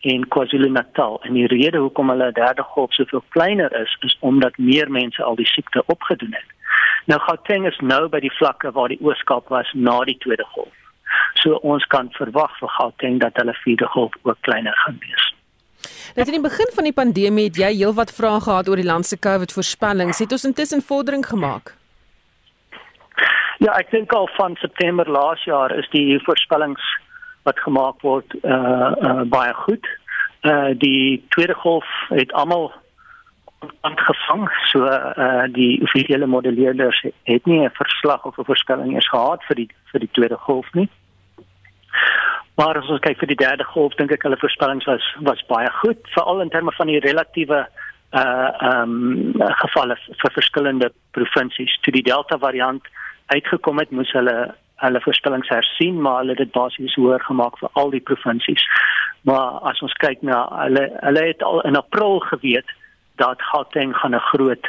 en 0.00 0.28
KwaZulu-Natal. 0.28 1.20
En 1.22 1.32
die 1.36 1.46
rede 1.46 1.78
hoekom 1.78 2.08
hulle 2.08 2.32
derde 2.32 2.62
golf 2.62 2.92
soveel 2.94 3.22
kleiner 3.28 3.72
is, 3.80 3.96
is 4.00 4.16
omdat 4.20 4.58
meer 4.58 4.90
mense 4.90 5.22
al 5.22 5.36
die 5.36 5.46
siekte 5.46 5.82
opgedoen 5.86 6.32
het. 6.32 6.56
Nou 7.04 7.20
Gauteng 7.20 7.66
is 7.66 7.78
nou 7.80 8.08
by 8.08 8.20
die 8.20 8.32
vlakke 8.36 8.72
waar 8.76 8.88
die 8.92 9.00
Oos-Kaap 9.00 9.48
was 9.48 9.70
na 9.74 9.98
die 10.04 10.18
tweede 10.18 10.46
golf. 10.54 10.76
So 11.42 11.58
ons 11.66 11.84
kan 11.92 12.10
verwag 12.16 12.52
vir 12.60 12.72
Gauteng 12.76 13.20
dat 13.20 13.36
hulle 13.40 13.54
vierde 13.64 13.86
golf 13.86 14.14
ook 14.22 14.38
kleiner 14.46 14.76
gaan 14.84 14.98
wees. 15.00 15.26
Net 16.16 16.28
in 16.28 16.36
die 16.36 16.44
begin 16.44 16.72
van 16.74 16.86
die 16.86 16.96
pandemie 16.96 17.48
het 17.48 17.58
jy 17.58 17.70
heelwat 17.80 18.12
vrae 18.14 18.40
gehad 18.44 18.68
oor 18.68 18.80
die 18.80 18.88
land 18.88 19.06
se 19.06 19.18
COVID-voorspellings. 19.18 20.18
Het 20.18 20.32
ons 20.32 20.48
intussen 20.48 20.82
vordering 20.82 21.26
gemaak? 21.26 21.74
Ja, 23.60 23.74
ek 23.76 23.90
dink 23.92 24.12
al 24.16 24.28
van 24.36 24.56
September 24.60 25.08
laas 25.08 25.42
jaar 25.44 25.72
is 25.76 25.88
die 25.92 26.18
voorspellings 26.24 26.84
wat 27.50 27.64
gemaak 27.66 28.06
word 28.06 28.38
uh 28.42 28.92
uh 29.08 29.24
baie 29.34 29.54
goed. 29.64 29.86
Uh 30.42 30.70
die 30.86 31.24
tweede 31.34 31.56
golf 31.64 31.88
het 32.08 32.32
almal 32.32 32.70
aangevang. 33.80 34.46
So 34.70 34.86
uh 34.86 35.44
die 35.52 35.82
offisiële 35.82 36.26
modelleerders 36.26 37.02
het 37.32 37.46
nie 37.46 37.60
'n 37.64 37.78
verslag 37.82 38.24
of 38.24 38.38
'n 38.38 38.48
voorspelling 38.50 38.94
eens 38.94 39.08
gehad 39.08 39.44
vir 39.48 39.56
die 39.56 39.68
vir 39.92 40.00
die 40.00 40.14
tweede 40.16 40.36
golf 40.36 40.72
nie. 40.72 40.88
Maar 42.56 42.78
as 42.78 42.88
ons 42.88 43.00
kyk 43.00 43.18
vir 43.18 43.28
die 43.28 43.42
derde 43.46 43.64
golf, 43.64 43.94
dink 43.94 44.12
ek 44.12 44.22
hulle 44.22 44.36
voorspellings 44.40 44.84
was 44.84 45.04
was 45.20 45.46
baie 45.46 45.70
goed, 45.82 46.00
veral 46.14 46.40
in 46.40 46.50
terme 46.50 46.72
van 46.72 46.86
die 46.86 47.00
relatiewe 47.00 47.66
uh 48.12 48.50
ehm 48.68 48.90
um, 48.90 49.32
gevalle 49.62 49.96
vir 50.22 50.32
verskillende 50.32 50.92
provinsies. 51.10 51.78
Toe 51.80 51.92
die 51.92 52.02
Delta 52.02 52.38
variant 52.38 52.82
uitgekom 53.26 53.78
het, 53.78 53.90
moes 53.90 54.12
hulle 54.12 54.54
hulle 54.80 55.00
voorspellings 55.00 55.48
hersien, 55.48 56.00
maar 56.00 56.18
hulle 56.22 56.36
het 56.36 56.44
dit 56.44 56.52
basies 56.52 56.94
hoër 56.94 57.22
gemaak 57.24 57.58
vir 57.58 57.68
al 57.72 57.90
die 57.90 58.04
provinsies. 58.10 58.64
Maar 59.28 59.60
as 59.70 59.82
ons 59.84 59.96
kyk 60.04 60.22
na 60.22 60.44
hulle 60.62 60.86
hulle 61.00 61.26
het 61.26 61.42
al 61.42 61.60
in 61.68 61.76
April 61.76 62.20
geweet 62.30 62.76
dat 63.20 63.42
Gauteng 63.52 63.96
gaan 63.96 64.14
'n 64.14 64.28
groot 64.32 64.66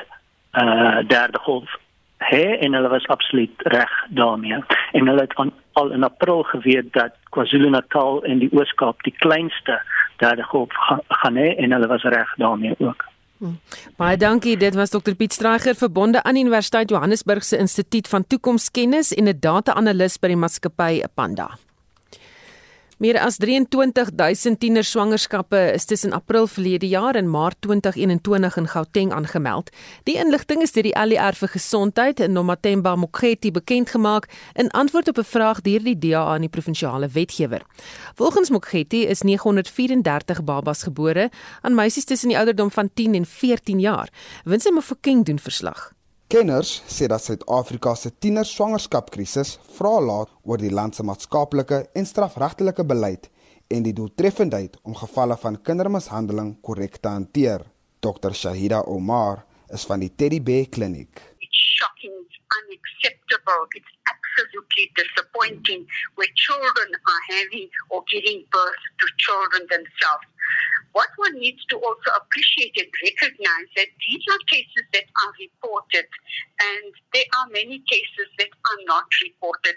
uh 0.61 0.99
derde 1.07 1.39
golf 1.39 1.77
hê 2.17 2.59
en 2.59 2.73
hulle 2.73 2.87
was 2.87 3.07
absoluut 3.07 3.55
reg 3.57 3.91
daarmee. 4.09 4.59
En 4.91 5.07
hulle 5.07 5.21
het 5.21 5.35
aan, 5.35 5.53
al 5.73 5.91
in 5.91 6.03
April 6.03 6.43
geweet 6.43 6.93
dat 6.93 7.13
KwaZulu-Natal 7.29 8.23
en 8.23 8.39
die 8.39 8.49
Oos-Kaap 8.51 9.03
die 9.03 9.15
kleinste 9.17 9.81
derde 10.17 10.43
golf 10.43 10.73
ga, 10.73 10.99
gaan 11.07 11.35
hê 11.35 11.55
en 11.55 11.71
hulle 11.71 11.87
was 11.87 12.03
reg 12.03 12.35
daarmee 12.35 12.75
ook. 12.77 13.05
Hmm. 13.41 13.57
Baie 13.97 14.17
dankie. 14.21 14.53
Dit 14.57 14.75
was 14.77 14.91
Dr 14.93 15.15
Piet 15.17 15.33
Straiger 15.33 15.73
verbonde 15.75 16.23
aan 16.23 16.37
Universiteit 16.37 16.89
Johannesburg 16.89 17.43
se 17.43 17.57
Instituut 17.57 18.07
van 18.07 18.27
Toekomskennis 18.27 19.13
en 19.13 19.27
'n 19.27 19.39
data-analis 19.39 20.19
by 20.19 20.27
die 20.27 20.37
maatskappy 20.37 21.01
Panda. 21.13 21.57
Meer 23.01 23.17
as 23.17 23.39
23000 23.41 24.59
tiener 24.61 24.83
swangerskappe 24.85 25.57
is 25.73 25.87
tussen 25.89 26.13
April 26.13 26.45
verlede 26.47 26.85
jaar 26.85 27.15
en 27.17 27.29
Maart 27.29 27.55
2021 27.65 28.57
in 28.57 28.67
Gauteng 28.67 29.11
aangemeld. 29.11 29.71
Die 30.05 30.19
inligting 30.21 30.61
is 30.61 30.75
deur 30.75 30.85
die 30.85 30.93
ALR 30.93 31.33
vir 31.33 31.49
Gesondheid 31.49 32.21
in 32.21 32.35
Nomathemba 32.37 32.93
Mokgethi 32.95 33.49
bekend 33.51 33.89
gemaak 33.89 34.27
in 34.53 34.69
antwoord 34.69 35.09
op 35.09 35.17
'n 35.17 35.31
vraag 35.31 35.61
deur 35.65 35.81
die 35.83 35.97
DA 35.97 36.21
aan 36.33 36.45
die 36.45 36.49
provinsiale 36.49 37.09
wetgewer. 37.09 37.65
Volgens 38.15 38.49
Mokgethi 38.49 39.01
is 39.07 39.21
934 39.21 40.43
babas 40.43 40.83
gebore 40.83 41.31
aan 41.61 41.75
meisies 41.75 42.05
tussen 42.05 42.29
die 42.29 42.37
ouderdom 42.37 42.71
van 42.71 42.89
10 42.93 43.15
en 43.15 43.25
14 43.25 43.79
jaar. 43.79 44.09
Winsie 44.43 44.71
Mofokeng 44.71 45.25
doen 45.25 45.39
verslag. 45.39 45.93
Kenners 46.31 46.69
sê 46.87 47.09
dat 47.11 47.19
Suid-Afrika 47.19 47.91
se 47.99 48.09
tiener 48.23 48.47
swangerskapkrisis 48.47 49.49
vra 49.75 49.97
laat 49.99 50.29
oor 50.47 50.61
die 50.63 50.71
land 50.71 50.95
se 50.95 51.03
maatskaplike 51.03 51.79
en 51.99 52.07
strafregtelike 52.07 52.85
beleid 52.87 53.27
en 53.75 53.83
die 53.83 53.91
doeltreffendheid 53.97 54.77
om 54.87 54.95
gevalle 54.95 55.35
van 55.41 55.59
kindermishandeling 55.67 56.53
korrek 56.63 56.95
te 57.03 57.11
hanteer. 57.11 57.67
Dr 57.99 58.31
Shahida 58.31 58.79
Omar 58.95 59.43
is 59.75 59.83
van 59.89 59.99
die 59.99 60.13
Teddy 60.15 60.39
Bear 60.39 60.71
Kliniek. 60.71 61.19
It's 61.43 61.63
shocking, 61.75 62.15
unacceptable. 62.61 63.67
It's 63.75 63.91
absolutely 64.07 64.87
disappointing 65.03 65.83
where 66.15 66.31
children 66.47 66.95
are 67.11 67.23
having 67.27 67.67
or 67.91 68.07
giving 68.07 68.47
birth 68.55 68.83
to 69.03 69.05
children 69.19 69.67
themselves. 69.67 70.30
What 70.93 71.07
one 71.15 71.39
needs 71.39 71.63
to 71.69 71.77
also 71.77 72.09
appreciate 72.19 72.75
and 72.77 72.91
recognize 73.03 73.69
that 73.75 73.87
these 74.03 74.23
are 74.31 74.41
cases 74.51 74.83
that 74.93 75.07
are 75.23 75.33
reported 75.39 76.07
and 76.59 76.93
there 77.13 77.29
are 77.39 77.47
many 77.51 77.79
cases 77.89 78.27
that 78.37 78.49
are 78.51 78.81
not 78.85 79.05
reported. 79.23 79.75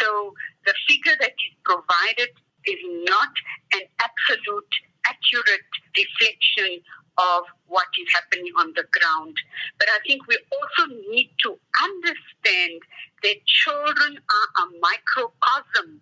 So 0.00 0.32
the 0.64 0.74
figure 0.88 1.16
that 1.20 1.36
is 1.36 1.54
provided 1.64 2.32
is 2.66 2.80
not 3.04 3.32
an 3.74 3.84
absolute 4.00 4.72
accurate 5.04 5.68
reflection 5.96 6.80
of 7.18 7.44
what 7.66 7.86
is 8.00 8.08
happening 8.12 8.52
on 8.58 8.72
the 8.74 8.84
ground. 8.90 9.36
But 9.78 9.88
I 9.88 9.98
think 10.06 10.26
we 10.26 10.38
also 10.50 10.92
need 11.10 11.30
to 11.44 11.58
understand 11.82 12.80
that 13.22 13.46
children 13.46 14.18
are 14.18 14.64
a 14.64 14.66
microcosm 14.80 16.00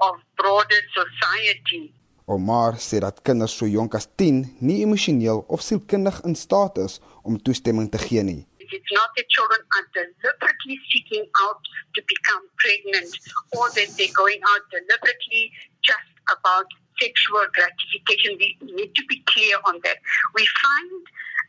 of 0.00 0.14
broader 0.36 0.82
society. 0.94 1.94
Omar 2.26 2.78
sê 2.78 3.00
dat 3.02 3.22
kinders 3.26 3.56
so 3.56 3.66
jonk 3.66 3.94
as 3.94 4.06
10 4.16 4.56
nie 4.60 4.82
emosioneel 4.86 5.44
of 5.48 5.62
sielkundig 5.62 6.20
in 6.28 6.36
staat 6.38 6.78
is 6.78 7.00
om 7.22 7.38
toestemming 7.42 7.90
te 7.90 7.98
gee 7.98 8.22
nie. 8.22 8.46
It's 8.58 8.92
not 8.98 9.10
that 9.16 9.28
children 9.28 9.60
are 9.76 9.86
deliberately 9.92 10.78
seeking 10.90 11.26
out 11.44 11.60
to 11.94 12.00
become 12.12 12.44
pregnant 12.62 13.12
or 13.58 13.68
that 13.76 13.90
they're 13.96 14.16
going 14.22 14.40
out 14.50 14.64
deliberately 14.70 15.52
just 15.82 16.08
about 16.36 16.66
sexual 17.02 17.44
gratification. 17.52 18.38
We 18.38 18.56
need 18.78 18.94
to 18.94 19.04
be 19.12 19.18
clear 19.32 19.58
on 19.68 19.80
that. 19.84 19.98
We 20.32 20.46
find 20.62 21.02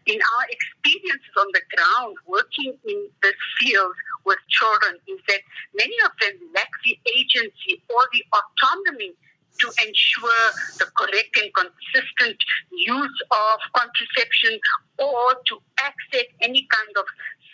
in 0.05 0.19
our 0.19 0.45
experiences 0.51 1.35
on 1.39 1.47
the 1.53 1.63
ground 1.73 2.17
working 2.27 2.75
in 2.83 2.99
this 3.21 3.39
field 3.59 3.95
with 4.25 4.39
children 4.49 4.99
is 5.07 5.19
that 5.29 5.41
many 5.79 5.95
of 6.03 6.11
them 6.19 6.35
lack 6.55 6.71
the 6.83 6.99
agency 7.15 7.79
or 7.87 8.03
the 8.11 8.23
autonomy 8.35 9.15
to 9.59 9.67
ensure 9.85 10.43
the 10.79 10.87
correct 10.97 11.33
and 11.41 11.49
consistent 11.53 12.37
use 12.71 13.17
of 13.31 13.57
contraception 13.73 14.59
or 14.97 15.25
to 15.49 15.55
access 15.79 16.27
any 16.41 16.67
kind 16.69 16.93
of 16.97 17.05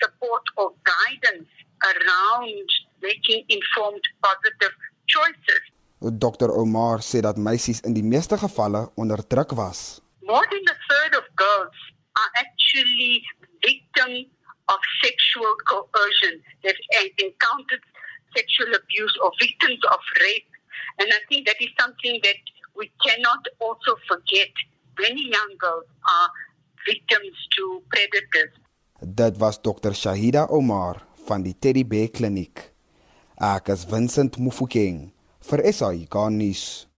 support 0.02 0.44
or 0.58 0.74
guidance 0.84 1.50
around 1.84 2.68
making 3.02 3.44
informed 3.50 4.04
positive 4.22 4.74
choices. 5.08 5.64
Dr 6.00 6.50
Omar 6.56 7.04
sê 7.04 7.20
dat 7.20 7.36
meisies 7.36 7.82
in 7.84 7.94
die 7.94 8.04
meeste 8.04 8.38
gevalle 8.40 8.88
onder 8.96 9.20
druk 9.28 9.52
was. 9.52 10.00
More 10.24 10.48
than 10.48 10.64
a 10.72 10.78
third 10.88 11.14
of 11.20 11.26
girls 11.36 11.76
are 12.16 12.32
actually 12.40 13.24
victims 13.60 14.28
of 14.72 14.80
sexual 15.04 15.52
coercion. 15.68 16.40
They've 16.64 17.16
encountered 17.20 17.84
sexual 18.36 18.72
abuse 18.80 19.16
or 19.24 19.32
victims 19.40 19.82
of 19.92 20.00
rape 20.24 20.48
And 21.00 21.08
I 21.12 21.20
think 21.30 21.48
that 21.48 21.60
is 21.60 21.70
something 21.80 22.20
that 22.24 22.42
we 22.76 22.92
cannot 23.06 23.48
also 23.60 23.96
forget. 24.08 24.52
Many 25.00 25.30
young 25.30 25.56
girls 25.58 25.88
are 26.04 26.30
victims 26.86 27.36
to 27.56 27.82
predators. 27.90 28.54
Dit 29.00 29.38
was 29.40 29.58
Dr. 29.62 29.94
Shahida 29.96 30.48
Omar 30.50 31.06
van 31.28 31.44
die 31.44 31.56
Teddy 31.56 31.86
Bear 31.86 32.10
Kliniek. 32.12 32.72
Ek 33.40 33.70
is 33.72 33.86
Vincent 33.88 34.36
Mufokeng 34.40 35.12
vir 35.48 35.64
SAI 35.72 36.04
Garnis. 36.12 36.89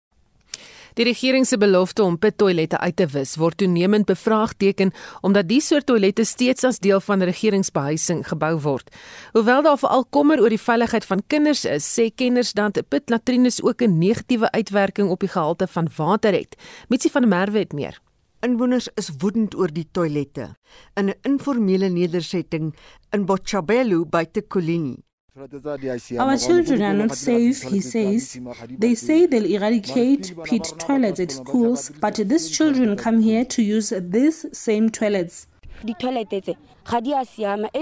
Die 0.93 1.05
regering 1.07 1.45
se 1.47 1.57
belofte 1.57 2.03
om 2.03 2.17
pittoilette 2.19 2.77
uit 2.79 2.95
te 2.99 3.05
wis 3.07 3.37
word 3.39 3.57
toenemend 3.61 4.05
bevraagteken 4.09 4.91
omdat 5.21 5.47
die 5.47 5.61
soort 5.61 5.85
toilette 5.87 6.25
steeds 6.27 6.63
as 6.67 6.79
deel 6.83 6.99
van 6.99 7.23
regeringsbehuising 7.23 8.25
gebou 8.27 8.57
word. 8.59 8.91
Hoewel 9.31 9.63
daar 9.63 9.79
veral 9.79 10.05
kommer 10.09 10.41
oor 10.41 10.51
die 10.51 10.59
veiligheid 10.61 11.05
van 11.05 11.23
kinders 11.27 11.65
is, 11.65 11.87
sê 11.87 12.09
kenners 12.11 12.51
dat 12.53 12.81
pitlatrines 12.89 13.61
ook 13.63 13.81
'n 13.81 13.97
negatiewe 13.97 14.51
uitwerking 14.51 15.09
op 15.09 15.19
die 15.19 15.29
gehalte 15.29 15.67
van 15.67 15.87
water 15.97 16.33
het. 16.33 16.55
Mitsie 16.89 17.11
van 17.11 17.21
der 17.21 17.29
Merwe 17.29 17.59
het 17.59 17.73
meer. 17.73 17.99
Inwoners 18.41 18.89
is 18.95 19.11
woedend 19.17 19.55
oor 19.55 19.69
die 19.69 19.87
toilette 19.91 20.55
in 20.93 21.09
'n 21.09 21.19
informele 21.21 21.89
nedersetting 21.89 22.75
in 23.11 23.25
Botshabelo 23.25 24.05
buite 24.05 24.41
Kolini. 24.41 24.97
Our 25.37 26.37
children 26.37 26.81
are 26.81 26.93
not 26.93 27.15
safe, 27.15 27.61
he 27.63 27.79
says. 27.79 28.37
They 28.69 28.95
say 28.95 29.27
they'll 29.27 29.45
eradicate 29.45 30.35
pit 30.43 30.73
toilets 30.77 31.21
at 31.21 31.31
schools, 31.31 31.89
but 32.01 32.15
these 32.15 32.51
children 32.51 32.97
come 32.97 33.21
here 33.21 33.45
to 33.45 33.61
use 33.63 33.93
these 33.97 34.45
same 34.57 34.89
toilets. 34.89 35.47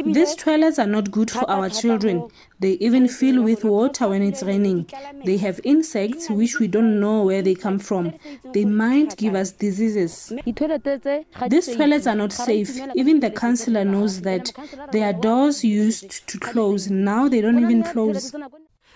These 0.05 0.35
toilets 0.35 0.79
are 0.79 0.87
not 0.87 1.11
good 1.11 1.31
for 1.31 1.49
our 1.49 1.69
children. 1.69 2.27
They 2.59 2.71
even 2.73 3.07
fill 3.07 3.41
with 3.43 3.63
water 3.63 4.09
when 4.09 4.21
it's 4.21 4.43
raining. 4.43 4.89
They 5.25 5.37
have 5.37 5.59
insects 5.63 6.29
which 6.29 6.59
we 6.59 6.67
don't 6.67 6.99
know 6.99 7.23
where 7.23 7.41
they 7.41 7.55
come 7.55 7.79
from. 7.79 8.13
They 8.53 8.65
might 8.65 9.15
give 9.17 9.35
us 9.35 9.51
diseases. 9.51 10.33
These 10.45 11.75
toilets 11.75 12.07
are 12.07 12.15
not 12.15 12.31
safe. 12.33 12.77
Even 12.95 13.19
the 13.19 13.31
councillor 13.31 13.85
knows 13.85 14.21
that. 14.21 14.51
There 14.91 15.05
are 15.07 15.13
doors 15.13 15.63
used 15.63 16.27
to 16.27 16.37
close. 16.39 16.89
Now 16.89 17.27
they 17.29 17.41
don't 17.41 17.59
even 17.59 17.83
close. 17.83 18.33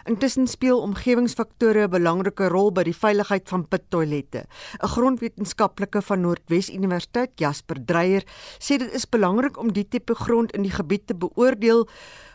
Intussen 0.04 0.50
speel 0.52 0.82
omgewingsfaktore 0.84 1.86
'n 1.88 1.90
belangrike 1.90 2.50
rol 2.52 2.72
by 2.72 2.84
die 2.84 2.96
veiligheid 2.96 3.48
van 3.48 3.68
pittoilette. 3.68 4.44
'n 4.84 4.88
Grondwetenskaplike 4.88 6.02
van 6.02 6.22
Noordwes 6.22 6.70
Universiteit, 6.70 7.32
Jasper 7.40 7.78
Dreyer, 7.86 8.24
sê 8.60 8.78
dit 8.78 8.94
is 8.94 9.10
belangrik 9.10 9.58
om 9.58 9.72
die 9.72 9.88
tipe 9.88 10.16
grond 10.16 10.52
in 10.52 10.64
die 10.64 10.72
gebied 10.72 11.08
te 11.08 11.16
beoordeel 11.16 11.88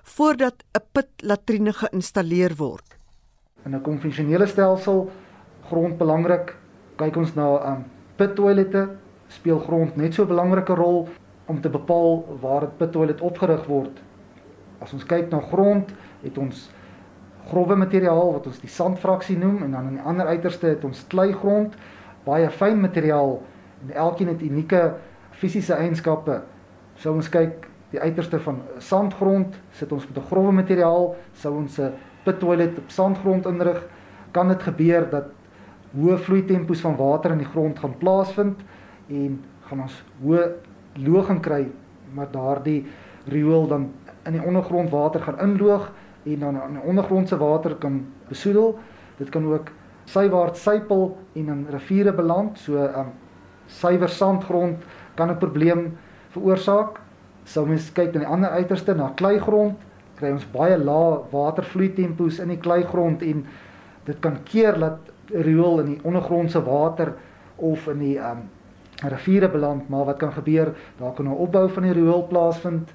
voordat 0.03 0.65
'n 0.73 0.81
pitlatrine 0.93 1.73
geïnstalleer 1.73 2.57
word. 2.57 2.97
In 3.65 3.75
'n 3.75 3.83
konvensionele 3.83 4.47
stelsel 4.47 5.11
grond 5.69 5.99
belangrik, 5.99 6.57
kyk 6.97 7.17
ons 7.17 7.35
na 7.35 7.73
um, 7.73 7.85
pittoilette, 8.17 8.89
speel 9.29 9.59
grond 9.59 9.97
net 9.97 10.15
so 10.15 10.23
'n 10.23 10.29
belangrike 10.29 10.75
rol 10.75 11.09
om 11.47 11.61
te 11.61 11.69
bepaal 11.69 12.39
waar 12.41 12.63
'n 12.63 12.77
pittoilet 12.79 13.21
opgerig 13.21 13.67
word. 13.67 14.01
As 14.81 14.93
ons 14.93 15.05
kyk 15.05 15.31
na 15.31 15.41
grond, 15.41 15.93
het 16.23 16.39
ons 16.39 16.71
grouwe 17.49 17.77
materiaal 17.77 18.33
wat 18.33 18.47
ons 18.47 18.61
die 18.61 18.71
sandfraksie 18.71 19.39
noem 19.39 19.63
en 19.65 19.73
dan 19.73 19.87
aan 19.87 19.97
die 19.97 20.07
ander 20.07 20.27
uiterste 20.27 20.67
het 20.67 20.85
ons 20.85 21.05
kleigrond, 21.09 21.77
baie 22.25 22.51
fyn 22.51 22.81
materiaal 22.81 23.39
en 23.87 23.95
elkeen 23.95 24.29
het 24.33 24.43
unieke 24.43 24.83
fisiese 25.39 25.75
eienskappe. 25.75 26.43
Sou 26.99 27.15
ons 27.15 27.31
kyk 27.31 27.69
die 27.93 28.01
uiterste 28.01 28.41
van 28.45 28.61
sandgrond, 28.85 29.55
sit 29.73 29.93
ons 29.93 30.07
met 30.09 30.19
'n 30.19 30.29
grouwe 30.29 30.53
materiaal, 30.53 31.17
sou 31.33 31.57
ons 31.57 31.79
'n 31.79 31.93
pittoilet 32.25 32.79
op 32.79 32.91
sandgrond 32.91 33.47
inrig, 33.47 33.83
kan 34.33 34.49
dit 34.49 34.63
gebeur 34.63 35.11
dat 35.11 35.31
hoë 35.97 36.19
vloeitempos 36.19 36.81
van 36.81 36.97
water 36.97 37.31
in 37.31 37.39
die 37.39 37.53
grond 37.53 37.79
gaan 37.79 37.95
plaasvind 37.99 38.61
en 39.09 39.45
gaan 39.69 39.81
ons 39.81 40.03
hoë 40.23 40.53
loging 40.95 41.41
kry, 41.41 41.69
maar 42.13 42.29
daardie 42.31 42.87
riool 43.27 43.67
dan 43.69 43.91
in 44.27 44.33
die 44.33 44.45
ondergrond 44.45 44.91
water 44.91 45.21
gaan 45.21 45.41
inloog 45.41 45.91
en 46.33 46.41
dan 46.41 46.61
aan 46.61 46.73
die 46.73 46.83
ondergrondse 46.83 47.37
water 47.37 47.75
kan 47.75 48.07
besoedel. 48.29 48.79
Dit 49.17 49.29
kan 49.29 49.47
ook 49.47 49.71
sywaarts 50.05 50.63
sypel 50.63 51.17
en 51.33 51.49
in 51.49 51.67
riviere 51.71 52.13
beland. 52.13 52.59
So 52.59 52.77
um, 52.77 53.13
suiwer 53.67 54.09
sandgrond 54.09 54.85
kan 55.15 55.31
'n 55.31 55.39
probleem 55.39 55.97
veroorsaak. 56.31 57.01
Sou 57.45 57.67
mens 57.67 57.93
kyk 57.93 58.15
aan 58.15 58.21
die 58.21 58.29
ander 58.29 58.51
uiterste 58.51 58.95
na 58.95 59.13
kleigrond, 59.15 59.77
kry 60.17 60.31
ons 60.31 60.47
baie 60.53 60.77
lae 60.79 61.21
watervloeitempos 61.31 62.39
in 62.39 62.49
die 62.49 62.61
kleigrond 62.61 63.23
en 63.23 63.47
dit 64.05 64.21
kan 64.21 64.39
keer 64.45 64.79
dat 64.79 64.99
riool 65.33 65.81
in 65.81 65.87
die 65.87 66.01
ondergrondse 66.03 66.63
water 66.65 67.15
of 67.57 67.89
in 67.89 67.99
die 67.99 68.19
um, 68.19 68.49
riviere 69.03 69.49
beland, 69.49 69.89
maar 69.89 70.05
wat 70.05 70.17
kan 70.17 70.33
gebeur? 70.33 70.75
Daar 70.99 71.13
kan 71.13 71.29
'n 71.29 71.37
opbou 71.37 71.69
van 71.69 71.83
die 71.83 71.93
riool 71.93 72.27
plaasvind 72.27 72.91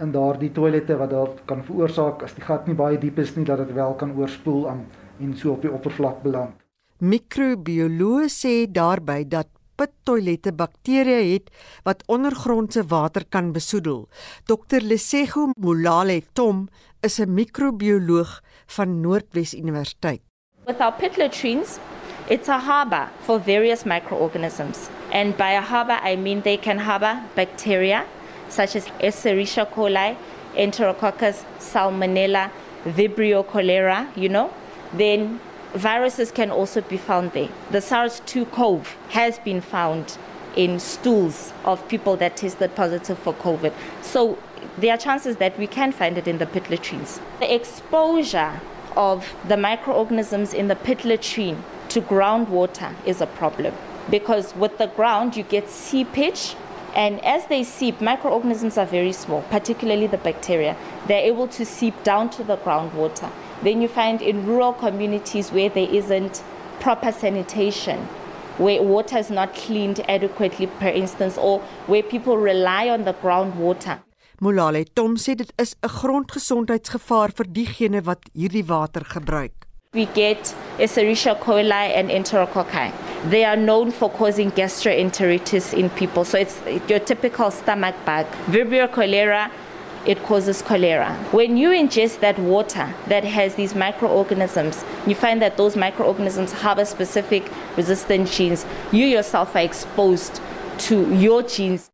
in 0.00 0.12
daardie 0.12 0.50
toilette 0.56 0.96
wat 0.96 1.12
dit 1.12 1.44
kan 1.50 1.62
veroorsaak 1.66 2.24
as 2.26 2.34
die 2.36 2.44
gat 2.44 2.66
nie 2.68 2.76
baie 2.78 2.98
diep 2.98 3.18
is 3.18 3.34
nie 3.36 3.44
dat 3.48 3.60
dit 3.62 3.72
wel 3.76 3.94
kan 4.00 4.16
oorspoel 4.16 4.68
aan 4.72 4.84
en 5.20 5.36
so 5.36 5.52
op 5.52 5.62
die 5.62 5.72
oppervlak 5.72 6.22
beland. 6.24 6.56
Mikrobioloë 7.00 8.28
sê 8.32 8.54
daarby 8.68 9.24
dat 9.28 9.48
pittoilette 9.80 10.52
bakterieë 10.52 11.32
het 11.32 11.48
wat 11.88 12.04
ondergrondse 12.12 12.84
water 12.88 13.24
kan 13.28 13.52
besoedel. 13.56 14.06
Dr 14.48 14.84
Lesego 14.84 15.50
Molale 15.56 16.20
Tom 16.32 16.68
is 17.02 17.20
'n 17.20 17.34
mikrobioloog 17.34 18.40
van 18.76 19.00
Noordwes 19.00 19.54
Universiteit. 19.54 20.20
With 20.66 20.80
our 20.80 20.92
pit 20.92 21.16
latrines, 21.16 21.78
it's 22.28 22.48
a 22.48 22.58
harbor 22.58 23.08
for 23.24 23.40
various 23.40 23.84
microorganisms. 23.84 24.88
And 25.12 25.36
by 25.36 25.56
a 25.56 25.62
harbor 25.62 25.98
I 26.04 26.16
mean 26.16 26.42
they 26.42 26.56
can 26.56 26.78
harbor 26.78 27.16
bacteria 27.34 28.04
such 28.50 28.76
as 28.76 28.86
Escherichia 29.00 29.66
coli, 29.70 30.16
Enterococcus, 30.54 31.44
Salmonella, 31.58 32.50
Vibrio 32.84 33.46
cholera, 33.46 34.10
you 34.16 34.28
know, 34.28 34.52
then 34.92 35.40
viruses 35.74 36.30
can 36.32 36.50
also 36.50 36.80
be 36.80 36.96
found 36.96 37.32
there. 37.32 37.48
The 37.70 37.80
SARS-2-CoV 37.80 38.86
has 39.10 39.38
been 39.38 39.60
found 39.60 40.18
in 40.56 40.80
stools 40.80 41.52
of 41.64 41.86
people 41.88 42.16
that 42.16 42.36
tested 42.36 42.74
positive 42.74 43.18
for 43.18 43.34
COVID. 43.34 43.72
So 44.02 44.38
there 44.78 44.94
are 44.94 44.98
chances 44.98 45.36
that 45.36 45.56
we 45.58 45.66
can 45.66 45.92
find 45.92 46.18
it 46.18 46.26
in 46.26 46.38
the 46.38 46.46
pit 46.46 46.70
latrines. 46.70 47.20
The 47.38 47.54
exposure 47.54 48.60
of 48.96 49.32
the 49.46 49.56
microorganisms 49.56 50.52
in 50.52 50.68
the 50.68 50.76
pit 50.76 51.04
latrine 51.04 51.62
to 51.90 52.00
groundwater 52.00 52.94
is 53.06 53.20
a 53.20 53.26
problem 53.26 53.74
because 54.10 54.54
with 54.56 54.76
the 54.78 54.88
ground 54.88 55.36
you 55.36 55.44
get 55.44 55.68
seepage 55.68 56.56
and 56.94 57.24
as 57.24 57.46
they 57.46 57.62
seep, 57.64 58.00
microorganisms 58.00 58.76
are 58.78 58.86
very 58.86 59.12
small, 59.12 59.42
particularly 59.50 60.06
the 60.06 60.18
bacteria. 60.18 60.76
They're 61.06 61.24
able 61.24 61.48
to 61.48 61.64
seep 61.64 62.02
down 62.02 62.30
to 62.30 62.44
the 62.44 62.56
groundwater. 62.56 63.30
Then 63.62 63.80
you 63.82 63.88
find 63.88 64.22
in 64.22 64.46
rural 64.46 64.72
communities 64.72 65.52
where 65.52 65.68
there 65.68 65.88
isn't 65.88 66.42
proper 66.80 67.12
sanitation, 67.12 67.98
where 68.58 68.82
water 68.82 69.18
is 69.18 69.30
not 69.30 69.54
cleaned 69.54 70.00
adequately, 70.08 70.66
per 70.66 70.88
instance, 70.88 71.38
or 71.38 71.60
where 71.86 72.02
people 72.02 72.36
rely 72.36 72.88
on 72.88 73.04
the 73.04 73.14
groundwater. 73.14 74.00
Molale 74.40 74.84
Tom 74.94 75.16
sê 75.16 75.34
dit 75.36 75.52
is 75.58 75.76
'n 75.82 75.88
grondgesondheidsgevaar 75.88 77.30
vir 77.36 77.46
diegene 77.52 78.00
wat 78.04 78.22
hierdie 78.32 78.66
water 78.66 79.04
gebruik. 79.04 79.52
We 79.92 80.06
get 80.14 80.54
Escherichia 80.78 81.34
coli 81.38 81.92
and 81.98 82.10
Enterococci. 82.10 83.09
They 83.26 83.44
are 83.44 83.56
known 83.56 83.90
for 83.90 84.08
causing 84.08 84.50
gastroenteritis 84.50 85.74
in 85.78 85.90
people. 85.90 86.24
So 86.24 86.38
it's 86.38 86.58
your 86.88 87.00
typical 87.00 87.50
stomach 87.50 87.94
bug. 88.06 88.26
Vibrio 88.46 88.90
cholera, 88.90 89.50
it 90.06 90.22
causes 90.22 90.62
cholera. 90.62 91.14
When 91.30 91.58
you 91.58 91.68
ingest 91.68 92.20
that 92.20 92.38
water 92.38 92.94
that 93.08 93.24
has 93.24 93.56
these 93.56 93.74
microorganisms, 93.74 94.84
you 95.06 95.14
find 95.14 95.42
that 95.42 95.58
those 95.58 95.76
microorganisms 95.76 96.52
harbor 96.52 96.86
specific 96.86 97.50
resistant 97.76 98.30
genes. 98.30 98.64
You 98.90 99.04
yourself 99.04 99.54
are 99.54 99.60
exposed 99.62 100.40
to 100.78 101.14
your 101.14 101.42
genes. 101.42 101.89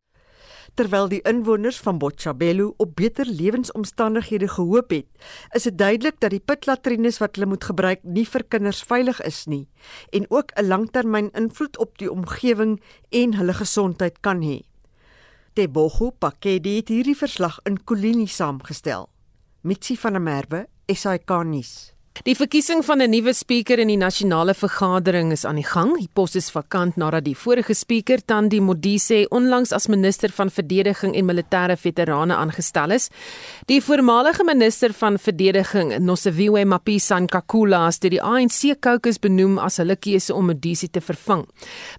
Terwyl 0.77 1.07
die 1.09 1.23
inwoners 1.25 1.79
van 1.81 1.97
Botshabelo 1.97 2.73
op 2.77 2.91
beter 2.95 3.25
lewensomstandighede 3.25 4.47
gehoop 4.47 4.91
het, 4.93 5.07
is 5.57 5.63
dit 5.65 5.77
duidelik 5.77 6.19
dat 6.21 6.29
die 6.35 6.39
pitlatrines 6.39 7.17
wat 7.17 7.33
hulle 7.35 7.49
moet 7.49 7.65
gebruik 7.65 8.03
nie 8.05 8.27
vir 8.29 8.45
kinders 8.45 8.83
veilig 8.85 9.17
is 9.25 9.39
nie 9.49 9.65
en 10.13 10.29
ook 10.29 10.53
'n 10.53 10.67
langtermyn 10.67 11.31
invloed 11.33 11.77
op 11.81 11.97
die 11.97 12.11
omgewing 12.11 12.77
en 13.09 13.33
hulle 13.33 13.53
gesondheid 13.53 14.21
kan 14.21 14.41
hê. 14.41 14.61
Tebogo 15.53 16.11
Pakedi 16.11 16.75
het 16.75 16.87
hierdie 16.87 17.17
verslag 17.17 17.59
in 17.63 17.83
Kolini 17.83 18.27
saamgestel. 18.27 19.09
Mitsi 19.61 19.97
van 19.97 20.13
der 20.13 20.21
Merwe, 20.21 20.67
SAK 20.85 21.43
nuus. 21.43 21.96
Die 22.25 22.33
verkiesing 22.35 22.81
van 22.85 23.01
'n 23.01 23.09
nuwe 23.09 23.33
spreker 23.33 23.79
in 23.79 23.87
die 23.87 23.97
nasionale 23.97 24.53
vergadering 24.53 25.31
is 25.31 25.45
aan 25.45 25.55
die 25.55 25.65
gang. 25.65 25.97
Die 25.97 26.09
pos 26.13 26.35
is 26.35 26.49
vakant 26.49 26.95
nadat 26.95 27.23
die 27.25 27.35
vorige 27.35 27.73
spreker, 27.73 28.25
Tandi 28.25 28.59
Modise, 28.59 29.27
onlangs 29.29 29.71
as 29.71 29.87
minister 29.87 30.29
van 30.29 30.49
verdediging 30.49 31.15
en 31.15 31.25
militêre 31.25 31.77
veterane 31.77 32.35
aangestel 32.35 32.91
is. 32.91 33.09
Die 33.65 33.81
voormalige 33.81 34.43
minister 34.43 34.93
van 34.93 35.19
verdediging, 35.19 35.97
Nosiviwe 35.99 36.65
Mapisa 36.65 37.19
Nkakula, 37.19 37.85
het 37.85 38.01
die 38.01 38.21
ANC 38.21 38.79
caucus 38.79 39.19
benoem 39.19 39.57
as 39.59 39.77
hulle 39.77 39.95
keuse 39.95 40.33
om 40.33 40.45
Modise 40.45 40.89
te 40.89 41.01
vervang. 41.01 41.45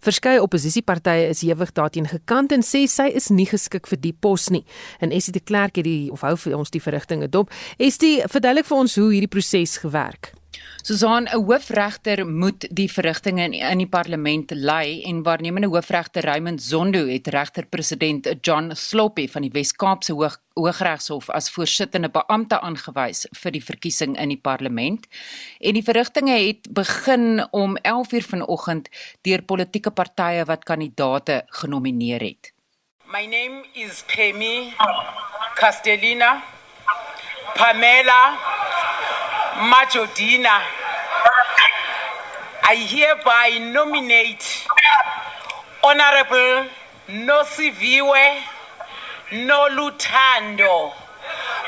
Verskeie 0.01 0.43
oppositiepartye 0.43 1.29
is 1.29 1.41
hewig 1.41 1.73
daarteen 1.73 2.07
gekant 2.07 2.53
en 2.53 2.63
sê 2.63 2.87
sy 2.87 3.09
is 3.15 3.29
nie 3.29 3.47
geskik 3.47 3.87
vir 3.87 4.01
die 4.01 4.13
pos 4.13 4.49
nie. 4.49 4.65
En 5.01 5.11
Essie 5.11 5.33
de 5.33 5.41
Klerk 5.41 5.77
het 5.77 5.85
die 5.85 6.11
of 6.11 6.21
hou 6.21 6.37
vir 6.37 6.57
ons 6.57 6.71
die 6.71 6.81
verrigtinge 6.81 7.29
dop. 7.29 7.51
Estie, 7.79 8.23
verduidelik 8.27 8.67
vir 8.67 8.79
ons 8.79 8.95
hoe 8.97 9.13
hierdie 9.13 9.29
proses 9.29 9.77
gewerk 9.77 10.08
werk? 10.09 10.33
Susan, 10.83 11.25
'n 11.25 11.45
hoofregter 11.45 12.27
moet 12.27 12.67
die 12.71 12.89
verrigtinge 12.89 13.43
in, 13.45 13.53
in 13.53 13.79
die 13.79 13.89
parlement 13.89 14.51
lei 14.51 15.03
en 15.05 15.23
waarnemende 15.23 15.69
hoofregter 15.69 16.25
Raymond 16.25 16.63
Zondo 16.63 17.07
het 17.07 17.27
regter-president 17.27 18.29
John 18.41 18.71
Sloppy 18.75 19.29
van 19.29 19.43
die 19.43 19.51
Wes-Kaapse 19.53 20.13
Hoog 20.13 20.39
Hooggeregshof 20.55 21.29
as 21.31 21.51
voorsittende 21.51 22.09
beampte 22.09 22.61
aangewys 22.61 23.27
vir 23.43 23.53
die 23.53 23.63
verkiesing 23.63 24.17
in 24.19 24.29
die 24.29 24.41
parlement. 24.41 25.07
En 25.61 25.75
die 25.75 25.85
verrigtinge 25.85 26.35
het 26.35 26.73
begin 26.73 27.47
om 27.51 27.77
11:00 27.83 28.27
vanoggend 28.27 28.89
deur 29.23 29.43
politieke 29.43 29.91
partye 29.91 30.45
wat 30.45 30.65
kandidaate 30.65 31.43
genomineer 31.47 32.21
het. 32.21 32.53
My 33.05 33.27
name 33.27 33.65
is 33.75 34.05
Kemi 34.07 34.73
Castellina 35.55 36.43
Pamela 37.55 38.58
Majodina. 39.59 40.63
I 42.63 42.77
hereby 42.77 43.59
nominate 43.59 44.69
Honorable 45.83 46.69
Nosiviwe 47.09 48.41
Noluthando 49.33 50.93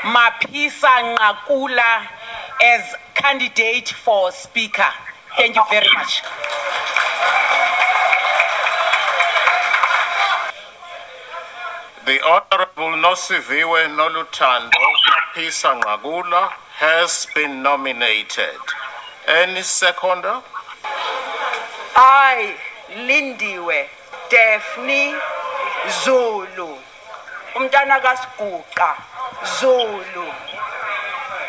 Mapisa 0.03 1.15
Ngakula 1.17 2.07
as 2.63 2.95
candidate 3.13 3.89
for 3.89 4.31
speaker. 4.31 4.87
Thank 5.35 5.57
you 5.57 5.63
very 5.69 5.87
much. 5.93 6.21
The 12.05 12.21
Honorable 12.23 12.97
Nosiviwe 13.03 13.89
Noluthando 13.97 14.79
Mapisa 15.09 15.75
Ngakula 15.81 16.60
has 16.81 17.27
been 17.35 17.61
nominated. 17.61 18.57
Any 19.27 19.61
seconder? 19.61 20.41
I, 21.95 22.55
Lindiwe 23.05 23.85
Daphne 24.31 25.13
Zulu, 26.03 26.73
umntana 27.53 28.01
Zulu, 29.59 30.25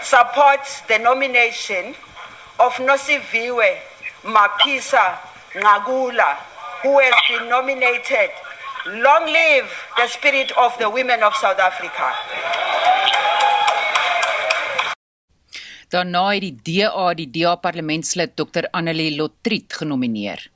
supports 0.02 0.82
the 0.82 0.98
nomination 0.98 1.94
of 2.60 2.74
Nosiviwe 2.74 3.78
Mapisa 4.24 5.16
Ngakula, 5.54 6.36
who 6.82 7.00
has 7.00 7.14
been 7.30 7.48
nominated. 7.48 8.28
Long 8.84 9.24
live 9.24 9.72
the 9.96 10.08
spirit 10.08 10.52
of 10.58 10.76
the 10.78 10.90
women 10.90 11.22
of 11.22 11.34
South 11.36 11.58
Africa. 11.58 12.12
Daarna 15.92 16.30
het 16.32 16.40
die 16.40 16.86
DA 16.88 17.12
die 17.14 17.28
DA 17.30 17.54
parlementslid 17.60 18.36
Dr 18.36 18.64
Annelie 18.70 19.16
Lotriet 19.16 19.74
genomineer. 19.76 20.50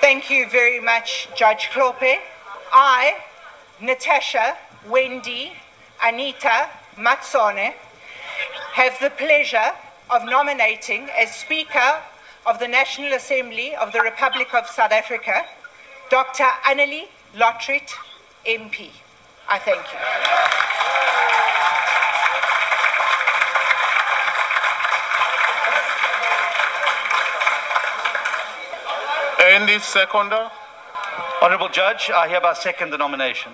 Thank 0.00 0.30
you 0.30 0.48
very 0.48 0.80
much 0.80 1.28
Judge 1.36 1.68
Klope. 1.72 2.18
I 2.72 3.14
Natasha 3.78 4.56
Wendy 4.88 5.52
Anita 6.00 6.68
Matsone 6.96 7.74
have 8.72 8.96
the 9.00 9.10
pleasure 9.10 9.72
of 10.08 10.24
nominating 10.24 11.10
as 11.10 11.34
Speaker 11.34 12.00
of 12.46 12.58
the 12.58 12.68
National 12.68 13.12
Assembly 13.12 13.76
of 13.76 13.92
the 13.92 14.00
Republic 14.00 14.54
of 14.54 14.66
South 14.66 14.92
Africa 14.92 15.44
Dr 16.08 16.48
Annelie 16.64 17.08
Lotriet 17.34 17.92
MP. 18.46 18.88
I 19.46 19.58
thank 19.58 19.84
you. 19.92 20.59
Any 29.60 29.78
seconder? 29.78 30.50
Honourable 31.42 31.68
Judge, 31.68 32.10
I 32.10 32.28
hereby 32.28 32.54
second 32.54 32.92
the 32.92 32.96
nomination. 32.96 33.52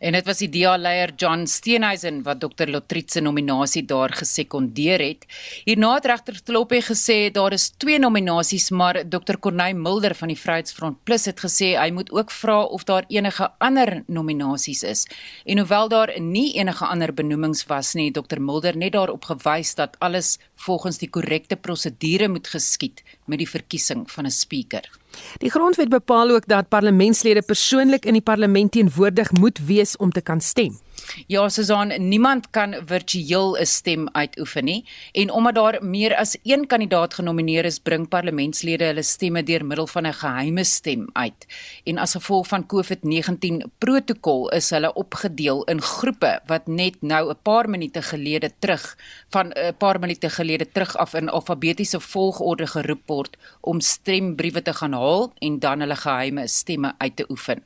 En 0.00 0.12
dit 0.12 0.26
was 0.28 0.40
die 0.42 0.48
DA-leier 0.52 1.12
John 1.16 1.46
Steenhuisen 1.48 2.22
wat 2.26 2.40
Dr 2.40 2.68
Lotriet 2.68 3.12
se 3.12 3.20
nominasie 3.20 3.84
daar 3.84 4.12
gesekondeer 4.12 5.00
het. 5.00 5.24
Hierna 5.64 5.94
het 5.94 6.08
regter 6.10 6.40
Kloppie 6.44 6.82
gesê 6.84 7.30
daar 7.32 7.52
is 7.56 7.70
twee 7.76 7.98
nominasies, 7.98 8.70
maar 8.70 9.02
Dr 9.08 9.38
Corneil 9.40 9.76
Mulder 9.76 10.14
van 10.14 10.28
die 10.28 10.38
Vryheidsfront 10.38 11.02
Plus 11.04 11.24
het 11.24 11.40
gesê 11.40 11.72
hy 11.76 11.90
moet 11.96 12.12
ook 12.12 12.30
vra 12.30 12.62
of 12.62 12.84
daar 12.84 13.08
enige 13.08 13.48
ander 13.58 14.02
nominasies 14.06 14.82
is. 14.82 15.06
En 15.44 15.58
hoewel 15.58 15.88
daar 15.88 16.12
nie 16.20 16.52
enige 16.56 16.84
ander 16.86 17.14
benoemings 17.14 17.64
was 17.66 17.94
nie, 17.94 18.10
het 18.12 18.20
Dr 18.20 18.40
Mulder 18.40 18.76
net 18.76 18.92
daarop 18.92 19.24
gewys 19.24 19.74
dat 19.74 19.96
alles 19.98 20.36
volgens 20.56 20.98
die 20.98 21.10
korrekte 21.10 21.56
prosedure 21.56 22.28
moet 22.28 22.48
geskied 22.48 23.02
met 23.24 23.38
die 23.38 23.48
verkiesing 23.48 24.10
van 24.10 24.26
'n 24.26 24.30
spreker. 24.30 24.90
Die 25.38 25.50
grondwet 25.50 25.88
bepaal 25.88 26.30
ook 26.30 26.46
dat 26.46 26.68
parlementslede 26.68 27.42
persoonlik 27.42 28.04
in 28.04 28.12
die 28.12 28.22
parlement 28.22 28.72
teenwoordig 28.72 29.32
moet 29.32 29.58
wees 29.58 29.96
om 29.96 30.10
te 30.10 30.20
kan 30.20 30.40
stem. 30.40 30.78
Ja, 31.26 31.48
Susan, 31.48 31.92
niemand 32.08 32.50
kan 32.50 32.74
virtueel 32.86 33.56
'n 33.56 33.66
stem 33.66 34.08
uitoefen 34.12 34.64
nie 34.64 34.84
en 35.12 35.30
omdat 35.30 35.54
daar 35.54 35.84
meer 35.84 36.16
as 36.16 36.36
een 36.42 36.66
kandidaat 36.66 37.14
genomineer 37.14 37.64
is, 37.64 37.78
bring 37.78 38.08
parlementslede 38.08 38.84
hulle 38.84 39.02
stemme 39.02 39.42
deur 39.42 39.64
middel 39.64 39.86
van 39.86 40.06
'n 40.06 40.12
geheime 40.12 40.64
stem 40.64 41.08
uit. 41.12 41.46
En 41.84 41.98
as 41.98 42.12
gevolg 42.12 42.46
van 42.46 42.66
COVID-19 42.66 43.70
protokol 43.78 44.50
is 44.50 44.70
hulle 44.70 44.92
opgedeel 44.92 45.64
in 45.64 45.80
groepe 45.80 46.40
wat 46.46 46.66
net 46.66 47.02
nou 47.02 47.30
'n 47.30 47.42
paar 47.42 47.68
minute 47.68 48.02
gelede 48.02 48.50
terug 48.58 48.96
van 49.30 49.52
'n 49.52 49.74
paar 49.78 49.98
minute 50.00 50.30
gelede 50.30 50.68
terug 50.72 50.96
af 50.96 51.14
in 51.14 51.28
alfabetiese 51.28 52.00
volgorde 52.00 52.66
geroep 52.66 53.02
word 53.06 53.36
om 53.60 53.80
stembriewe 53.80 54.62
te 54.62 54.72
gaan 54.72 54.92
haal 54.92 55.32
en 55.38 55.58
dan 55.58 55.80
hulle 55.80 55.96
geheime 55.96 56.46
stemme 56.46 56.94
uit 56.98 57.16
te 57.16 57.26
oefen. 57.28 57.62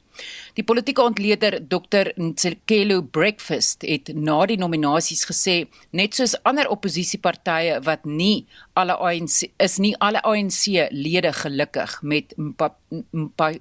Die 0.58 0.64
politieke 0.66 1.02
ontleder 1.02 1.58
Dr 1.68 2.10
Nsekelo 2.16 3.00
Breakfast 3.02 3.86
het 3.86 4.10
na 4.14 4.42
die 4.50 4.58
nominasies 4.60 5.24
gesê 5.28 5.56
net 5.96 6.18
soos 6.18 6.36
ander 6.48 6.68
oppositiepartye 6.72 7.80
wat 7.86 8.04
nie 8.04 8.46
alle 8.78 8.96
ANC 8.98 9.48
is 9.62 9.78
nie 9.78 9.94
alle 10.00 10.22
ANC 10.26 10.66
lede 10.90 11.32
gelukkig 11.32 11.98
met 12.02 12.34
mpa, 12.36 12.72
mpa, 13.12 13.52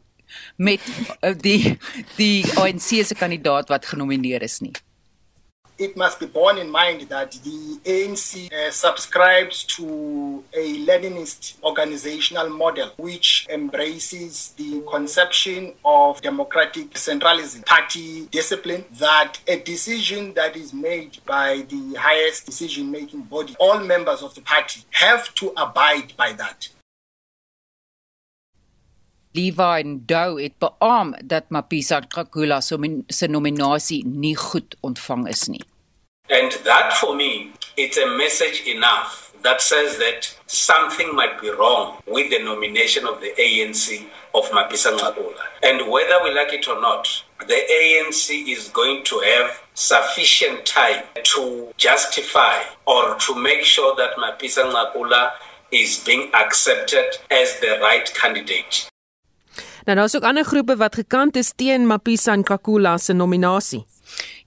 met 0.58 0.84
uh, 1.22 1.34
die 1.38 1.78
die 2.18 2.44
ANC 2.60 3.02
se 3.06 3.18
kandidaat 3.18 3.70
wat 3.70 3.90
genomineer 3.90 4.46
is 4.46 4.60
nie. 4.66 4.74
It 5.80 5.96
must 5.96 6.20
be 6.20 6.26
borne 6.26 6.58
in 6.58 6.70
mind 6.70 7.02
that 7.04 7.32
the 7.32 7.80
ANC 7.86 8.52
uh, 8.52 8.70
subscribes 8.70 9.64
to 9.64 10.44
a 10.54 10.86
Leninist 10.86 11.56
organizational 11.64 12.50
model 12.50 12.92
which 12.98 13.48
embraces 13.50 14.50
the 14.58 14.82
conception 14.92 15.74
of 15.86 16.22
democratic 16.22 16.92
centralism, 16.92 17.66
party 17.66 18.26
discipline, 18.28 18.84
that 18.92 19.40
a 19.48 19.60
decision 19.60 20.34
that 20.34 20.56
is 20.58 20.74
made 20.74 21.18
by 21.26 21.66
the 21.70 21.96
highest 21.98 22.46
decision 22.46 22.92
making 22.92 23.22
body, 23.22 23.56
all 23.60 23.80
members 23.80 24.22
of 24.22 24.36
the 24.36 24.42
party 24.42 24.82
have 24.92 25.34
to 25.36 25.54
abide 25.56 26.14
by 26.18 26.34
that. 26.34 26.68
Levi 29.34 29.82
Ndou 29.84 30.42
het 30.42 30.54
dat 31.28 31.50
Mapisa 31.50 32.02
se 33.08 33.28
nominasie 33.28 34.04
nie 34.06 34.36
goed 34.36 34.76
ontvang 34.82 35.28
is 35.28 35.48
nie. 35.48 35.64
And 36.30 36.52
that 36.64 36.94
for 36.94 37.16
me, 37.16 37.52
it's 37.78 37.98
a 37.98 38.08
message 38.18 38.64
enough 38.66 39.34
that 39.44 39.62
says 39.62 39.98
that 39.98 40.36
something 40.48 41.16
might 41.16 41.40
be 41.42 41.50
wrong 41.50 41.98
with 42.08 42.30
the 42.30 42.44
nomination 42.44 43.06
of 43.06 43.22
the 43.22 43.34
ANC 43.38 44.04
of 44.34 44.50
Mapisa 44.52 44.98
Ngakula. 44.98 45.46
And 45.64 45.90
whether 45.90 46.24
we 46.24 46.34
like 46.34 46.54
it 46.54 46.68
or 46.68 46.82
not, 46.82 47.24
the 47.48 47.54
ANC 47.54 48.48
is 48.48 48.70
going 48.70 49.04
to 49.06 49.20
have 49.20 49.62
sufficient 49.76 50.66
time 50.66 51.04
to 51.24 51.72
justify 51.78 52.64
or 52.86 53.16
to 53.16 53.36
make 53.36 53.64
sure 53.64 53.96
that 53.96 54.18
Mapisa 54.18 54.64
Ngakula 54.72 55.32
is 55.72 56.04
being 56.04 56.32
accepted 56.34 57.18
as 57.30 57.60
the 57.60 57.80
right 57.82 58.12
candidate. 58.16 58.89
Nou 59.86 59.96
daar's 59.96 60.16
ook 60.16 60.28
ander 60.28 60.46
groepe 60.46 60.76
wat 60.76 60.96
gekant 60.96 61.36
is 61.36 61.54
teen 61.56 61.88
Mapisa 61.88 62.36
Nkakula 62.36 62.98
se 62.98 63.14
nominasie. 63.14 63.86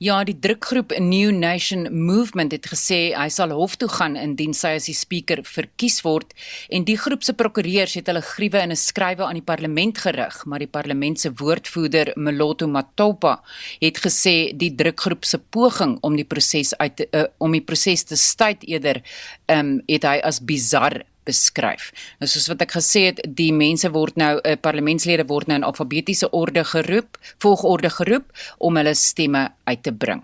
Ja, 0.03 0.16
die 0.27 0.35
drukgroep 0.35 0.90
New 0.99 1.31
Nation 1.31 1.87
Movement 1.95 2.53
het 2.53 2.66
gesê 2.66 3.12
hy 3.14 3.29
sal 3.31 3.53
hof 3.55 3.77
toe 3.79 3.88
gaan 3.92 4.16
indien 4.18 4.55
sy 4.57 4.73
as 4.79 4.88
die 4.90 4.97
spreker 4.99 5.45
verkies 5.47 6.01
word 6.03 6.33
en 6.75 6.87
die 6.88 6.97
groep 6.99 7.23
se 7.23 7.37
prokureurs 7.38 7.95
het 8.01 8.11
hulle 8.11 8.25
griewe 8.27 8.59
in 8.64 8.75
'n 8.75 8.81
skrywe 8.81 9.23
aan 9.23 9.38
die 9.38 9.47
parlement 9.53 9.99
gerig, 9.99 10.42
maar 10.47 10.59
die 10.59 10.73
parlement 10.79 11.21
se 11.21 11.31
woordvoerder 11.31 12.12
Moloto 12.16 12.66
Matopa 12.66 13.40
het 13.81 14.03
gesê 14.03 14.53
die 14.57 14.75
drukgroep 14.75 15.25
se 15.25 15.38
poging 15.38 15.99
om 16.03 16.16
die 16.16 16.27
proses 16.27 16.75
uit 16.79 17.07
uh, 17.12 17.25
om 17.38 17.53
die 17.53 17.64
proses 17.64 18.03
te 18.05 18.16
stuit 18.16 18.64
eerder 18.66 19.03
um, 19.47 19.81
het 19.87 20.03
hy 20.03 20.18
as 20.18 20.40
bizar 20.40 21.05
beskryf. 21.25 21.91
Nou 22.21 22.29
soos 22.31 22.49
wat 22.51 22.63
ek 22.63 22.77
gesê 22.79 23.07
het, 23.11 23.23
die 23.27 23.53
mense 23.53 23.91
word 23.91 24.17
nou 24.17 24.41
'n 24.41 24.47
uh, 24.47 24.57
parlementslede 24.61 25.27
word 25.29 25.47
nou 25.47 25.57
in 25.57 25.65
alfabetiese 25.65 26.31
orde 26.31 26.65
geroep, 26.65 27.19
volgorde 27.39 27.91
geroep 27.91 28.31
om 28.59 28.77
hulle 28.77 28.95
stemme 28.95 29.53
uit 29.65 29.83
te 29.83 29.93
bring. 29.93 30.23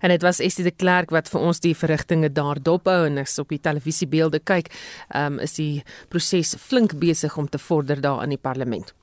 En 0.00 0.10
dit 0.10 0.22
was 0.22 0.38
Estie 0.38 0.64
de 0.64 0.70
Klerk 0.70 1.10
wat 1.10 1.28
vir 1.28 1.40
ons 1.40 1.60
die 1.60 1.74
verrigtinge 1.78 2.32
daar 2.32 2.58
dophou 2.62 3.06
en 3.06 3.18
as 3.22 3.38
op 3.38 3.48
die 3.48 3.60
televisiebeelde 3.62 4.40
kyk, 4.42 4.72
um, 5.14 5.38
is 5.38 5.54
die 5.54 5.84
proses 6.08 6.56
flink 6.58 6.98
besig 6.98 7.36
om 7.38 7.48
te 7.48 7.58
vorder 7.58 8.00
daar 8.00 8.24
in 8.26 8.34
die 8.34 8.40
parlement. 8.40 8.94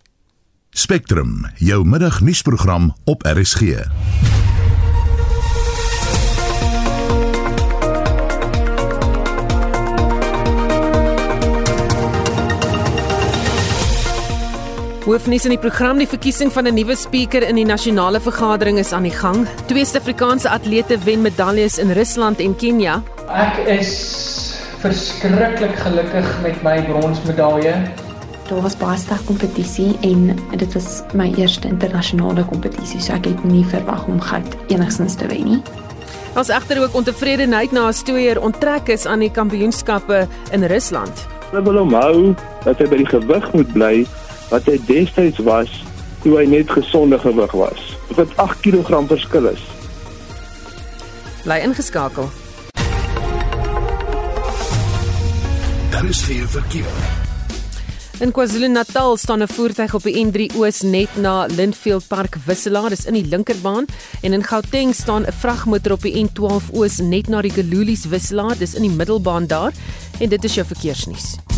Spectrum, 0.70 1.48
jou 1.58 1.86
middagnuusprogram 1.86 2.94
op 3.06 3.26
RSG. 3.26 3.90
Hoofnuus 15.10 15.48
in 15.48 15.56
die 15.56 15.58
program 15.58 15.98
die 15.98 16.06
verkiesing 16.06 16.52
van 16.54 16.68
'n 16.70 16.76
nuwe 16.78 16.96
spreker 16.96 17.42
in 17.42 17.56
die 17.56 17.66
nasionale 17.66 18.20
vergadering 18.20 18.78
is 18.78 18.92
aan 18.94 19.04
die 19.04 19.16
gang. 19.22 19.48
Twee 19.66 19.86
Suid-Afrikaanse 19.86 20.50
atlete 20.50 21.00
wen 21.04 21.22
medaljes 21.22 21.80
in 21.80 21.92
Rusland 21.92 22.40
en 22.40 22.56
Kenia. 22.56 23.02
Ek 23.28 23.58
is 23.66 24.60
verskriklik 24.84 25.74
gelukkig 25.82 26.42
met 26.44 26.62
my 26.62 26.86
bronsmedalje. 26.86 27.74
Daar 28.50 28.62
was 28.62 28.78
baie 28.78 28.98
sterk 28.98 29.26
kompetisie 29.26 29.98
en 30.02 30.38
dit 30.58 30.74
was 30.74 31.02
my 31.14 31.34
eerste 31.38 31.68
internasionale 31.68 32.46
kompetisie, 32.46 33.02
so 33.02 33.14
ek 33.14 33.26
het 33.26 33.44
nie 33.44 33.66
verwag 33.66 34.06
om 34.06 34.22
goud 34.22 34.58
enigstens 34.68 35.16
te 35.16 35.26
wen 35.28 35.44
nie. 35.44 35.62
Ons 36.36 36.50
egter 36.50 36.84
ook 36.84 36.94
ontevredenheid 36.94 37.72
na 37.72 37.88
'n 37.88 37.94
stoeier 37.94 38.42
onttrek 38.42 38.90
is 38.90 39.06
aan 39.06 39.20
die 39.20 39.32
kampioenskappe 39.32 40.28
in 40.52 40.64
Rusland. 40.64 41.28
Hulle 41.50 41.64
wil 41.64 41.78
hom 41.78 41.94
hou 41.94 42.36
dat 42.64 42.78
hy 42.78 42.86
by 42.86 42.98
die 42.98 43.10
gewig 43.10 43.54
moet 43.54 43.74
bly 43.74 44.06
wat 44.50 44.66
hy 44.66 44.78
destyds 44.86 45.40
was 45.46 45.70
toe 46.24 46.36
hy 46.38 46.46
net 46.46 46.72
gesonde 46.72 47.20
gewig 47.20 47.52
was. 47.52 47.96
Wat 48.18 48.36
8 48.36 48.60
kg 48.66 49.06
verskil 49.08 49.52
is. 49.54 49.64
Bly 51.44 51.62
ingeskakel. 51.64 52.30
Daar 55.92 56.06
is 56.10 56.22
geen 56.22 56.48
verkeer. 56.48 56.94
In 58.20 58.32
KwaZulu-Natal 58.32 59.18
staan 59.18 59.42
'n 59.42 59.48
voertuig 59.48 59.94
op 59.94 60.04
die 60.04 60.26
N3 60.26 60.56
Oos 60.56 60.82
net 60.82 61.10
na 61.16 61.46
Lindfield 61.46 62.08
Park 62.08 62.36
wisselaar, 62.46 62.90
dis 62.90 63.06
in 63.06 63.14
die 63.14 63.26
linkerbaan, 63.26 63.86
en 64.22 64.34
in 64.34 64.44
Gauteng 64.44 64.96
staan 64.96 65.24
'n 65.26 65.32
vragmotor 65.32 65.92
op 65.92 66.02
die 66.02 66.24
N12 66.24 66.64
Oos 66.72 66.98
net 66.98 67.28
na 67.28 67.42
die 67.42 67.52
Gelulies 67.52 68.06
wisselaar, 68.06 68.58
dis 68.58 68.74
in 68.74 68.82
die 68.82 68.96
middelbaan 68.96 69.48
daar, 69.48 69.72
en 70.20 70.30
dit 70.30 70.44
is 70.44 70.54
jou 70.54 70.68
verkeersnuus. 70.68 71.49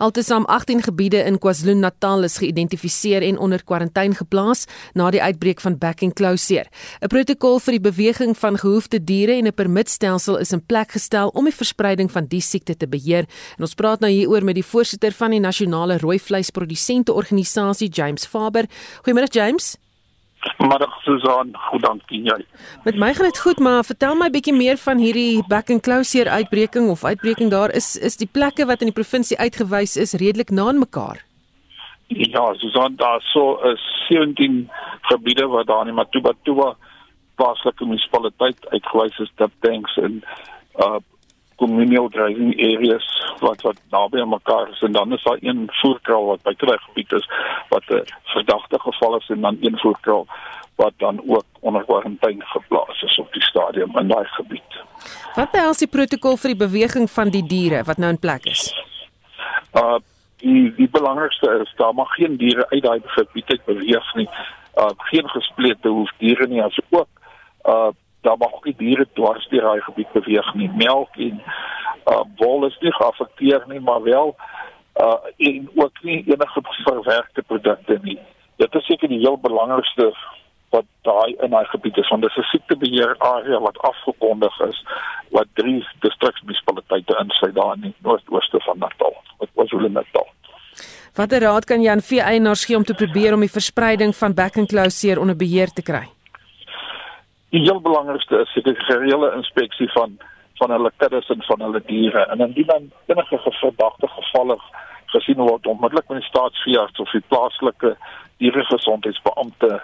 Altesaam 0.00 0.44
18 0.44 0.82
gebiede 0.82 1.18
in 1.28 1.36
KwaZulu-Natal 1.38 2.22
is 2.24 2.38
geïdentifiseer 2.40 3.20
en 3.22 3.38
onder 3.38 3.60
kwarantyne 3.64 4.16
geplaas 4.16 4.62
na 4.96 5.10
die 5.12 5.20
uitbreek 5.20 5.60
van 5.60 5.76
back 5.78 6.00
and 6.02 6.16
closure. 6.16 6.64
'n 7.04 7.12
Protokol 7.12 7.60
vir 7.60 7.72
die 7.76 7.84
beweging 7.84 8.32
van 8.38 8.56
gehoefde 8.56 9.04
diere 9.04 9.36
en 9.36 9.46
'n 9.46 9.52
permitstelsel 9.52 10.38
is 10.38 10.52
in 10.52 10.64
plek 10.66 10.92
gestel 10.96 11.28
om 11.28 11.44
die 11.44 11.52
verspreiding 11.54 12.10
van 12.10 12.24
die 12.26 12.40
siekte 12.40 12.76
te 12.76 12.88
beheer. 12.88 13.28
En 13.56 13.60
ons 13.68 13.74
praat 13.74 14.00
nou 14.00 14.10
hieroor 14.10 14.44
met 14.44 14.54
die 14.54 14.64
voorsitter 14.64 15.12
van 15.12 15.30
die 15.30 15.40
nasionale 15.40 15.98
rooi 15.98 16.18
vleisprodusente 16.18 17.12
organisasie, 17.12 17.88
James 17.88 18.24
Faber. 18.26 18.64
Goeiemôre 19.04 19.28
James. 19.30 19.76
Middag 20.58 20.92
Susan, 21.04 21.52
goed 21.68 21.82
dankie 21.84 22.22
jy. 22.24 22.38
Met 22.84 22.96
my 22.96 23.10
gaan 23.14 23.28
dit 23.28 23.38
goed, 23.38 23.58
maar 23.60 23.84
vertel 23.84 24.14
my 24.16 24.30
bietjie 24.32 24.54
meer 24.56 24.78
van 24.80 25.00
hierdie 25.00 25.42
back 25.48 25.70
and 25.70 25.82
closure 25.84 26.30
uitbreking 26.30 26.88
of 26.88 27.04
uitbreking 27.04 27.50
daar 27.52 27.74
is 27.76 27.96
is 27.96 28.16
die 28.16 28.28
plekke 28.28 28.66
wat 28.66 28.80
in 28.80 28.92
die 28.92 28.96
provinsie 28.96 29.38
uitgewys 29.38 29.96
is 29.96 30.16
redelik 30.16 30.50
na 30.50 30.72
mekaar. 30.72 31.24
Ja, 32.08 32.54
Susan, 32.54 32.96
daar 32.96 33.20
so 33.32 33.60
is 33.72 33.80
17 34.08 34.70
gebiede 35.00 35.46
wat 35.46 35.66
daar 35.66 35.88
in 35.88 35.94
Matuba 35.94 36.34
plaaslike 37.40 37.84
munisipaliteit 37.84 38.68
uitgewys 38.68 39.18
is 39.18 39.30
dat 39.34 39.50
tanks 39.60 39.96
en 39.96 40.22
uh 40.76 40.98
communal 41.60 42.08
driving 42.08 42.52
areas 42.56 43.06
wat 43.44 43.60
wat 43.66 43.78
naby 43.94 44.20
aan 44.20 44.32
mekaar 44.32 44.70
is 44.72 44.80
en 44.86 44.92
dan 44.92 45.12
is 45.12 45.22
daar 45.22 45.38
een 45.40 45.68
voerkraal 45.80 46.26
wat 46.32 46.42
by 46.48 46.54
kry 46.62 46.76
gebied 46.86 47.12
is 47.18 47.26
wat 47.68 47.84
'n 47.88 48.04
verdagte 48.34 48.78
geval 48.80 49.16
is 49.16 49.28
en 49.28 49.40
dan 49.40 49.56
een 49.60 49.78
voerkraal 49.78 50.26
wat 50.74 50.94
dan 50.96 51.20
ook 51.26 51.44
onder 51.60 51.84
kwarantyne 51.84 52.44
geplaas 52.44 53.02
is 53.02 53.18
op 53.18 53.32
die 53.32 53.42
stadium 53.42 53.98
in 53.98 54.08
daai 54.08 54.24
gebied. 54.24 54.70
Wat 55.34 55.50
behels 55.50 55.78
die 55.78 55.88
protokol 55.96 56.36
vir 56.36 56.54
die 56.54 56.62
beweging 56.66 57.10
van 57.10 57.28
die 57.28 57.46
diere 57.46 57.84
wat 57.84 57.96
nou 57.96 58.10
in 58.10 58.18
plek 58.18 58.44
is? 58.44 58.62
Uh 59.82 59.98
die 60.40 60.74
die 60.74 60.88
belangrikste 60.88 61.50
is 61.62 61.72
daar 61.76 61.94
mag 61.94 62.14
geen 62.16 62.36
diere 62.36 62.64
uit 62.70 62.82
daai 62.82 63.00
gebied 63.04 63.50
uit 63.50 63.64
beweeg 63.64 64.14
nie. 64.14 64.28
Uh 64.74 64.92
geen 64.96 65.28
gesplete 65.28 65.88
hoefdiere 65.88 66.46
nie 66.46 66.62
asook 66.62 67.08
uh 67.64 67.90
daar 68.20 68.38
mag 68.38 68.52
ook 68.52 68.64
nie 68.64 68.76
diere 68.78 69.06
dwars 69.12 69.48
deur 69.48 69.62
daai 69.62 69.80
gebied 69.80 70.12
beweeg 70.12 70.54
nie. 70.54 70.70
Melk 70.74 71.16
en 71.16 71.42
uh 72.10 72.24
wol 72.40 72.66
is 72.66 72.78
nie 72.80 72.92
geaffekteer 72.92 73.64
nie, 73.68 73.80
maar 73.80 74.02
wel 74.02 74.36
uh 75.00 75.48
en 75.50 75.70
ook 75.74 76.02
nie 76.02 76.24
enige 76.26 76.62
verwerkte 76.84 77.42
produkte 77.42 77.98
nie. 78.02 78.18
Dit 78.56 78.74
is 78.74 78.86
seker 78.86 79.08
die 79.08 79.22
heel 79.24 79.38
belangrikste 79.40 80.12
wat 80.70 80.86
daai 81.02 81.34
in 81.44 81.50
daai 81.50 81.64
gebied 81.72 81.96
is 81.96 82.08
want 82.08 82.22
dit 82.22 82.30
is 82.30 82.36
'n 82.44 82.50
siektebeheer 82.50 83.14
area 83.18 83.58
wat 83.60 83.78
afgekondig 83.78 84.60
is 84.68 84.84
wat 85.30 85.48
drie 85.54 85.86
distriksmunisipaliteite 86.00 87.16
insluit 87.22 87.54
daar 87.54 87.74
in 87.74 87.80
die 87.80 87.94
noordooste 88.02 88.60
van 88.60 88.78
Natal. 88.78 89.16
Wat 89.38 89.48
was 89.54 89.70
hulle 89.70 89.88
Natal? 89.88 90.28
Watter 91.14 91.40
raad 91.40 91.64
kan 91.64 91.82
jy 91.82 91.90
aan 91.90 92.00
vee 92.00 92.22
eienaars 92.22 92.64
gee 92.64 92.76
om 92.76 92.84
te 92.84 92.94
probeer 92.94 93.34
om 93.34 93.40
die 93.40 93.50
verspreiding 93.50 94.16
van 94.16 94.34
back 94.34 94.56
and 94.56 94.68
closure 94.68 95.20
onder 95.20 95.36
beheer 95.36 95.68
te 95.68 95.82
kry? 95.82 96.06
Die 97.50 97.60
heel 97.60 97.80
belangrikste 97.80 98.44
is 98.44 98.62
die 98.62 98.74
gereelde 98.74 99.32
inspeksie 99.36 99.90
van 99.96 100.18
van 100.60 100.70
hulle 100.70 100.90
kuddes 101.00 101.28
en 101.32 101.42
van 101.42 101.62
hulle 101.64 101.80
diere. 101.86 102.26
En 102.32 102.40
indien 102.44 102.66
dan 102.66 102.90
enige 103.06 103.38
verdagte 103.42 104.08
gevalle 104.08 104.58
gesien 105.06 105.40
word, 105.40 105.66
onmiddellik 105.66 106.08
met 106.08 106.20
die 106.20 106.28
staatsveearts 106.28 107.00
of 107.00 107.10
die 107.16 107.22
plaaslike 107.32 107.94
dieregesondheidsbeampte 108.42 109.80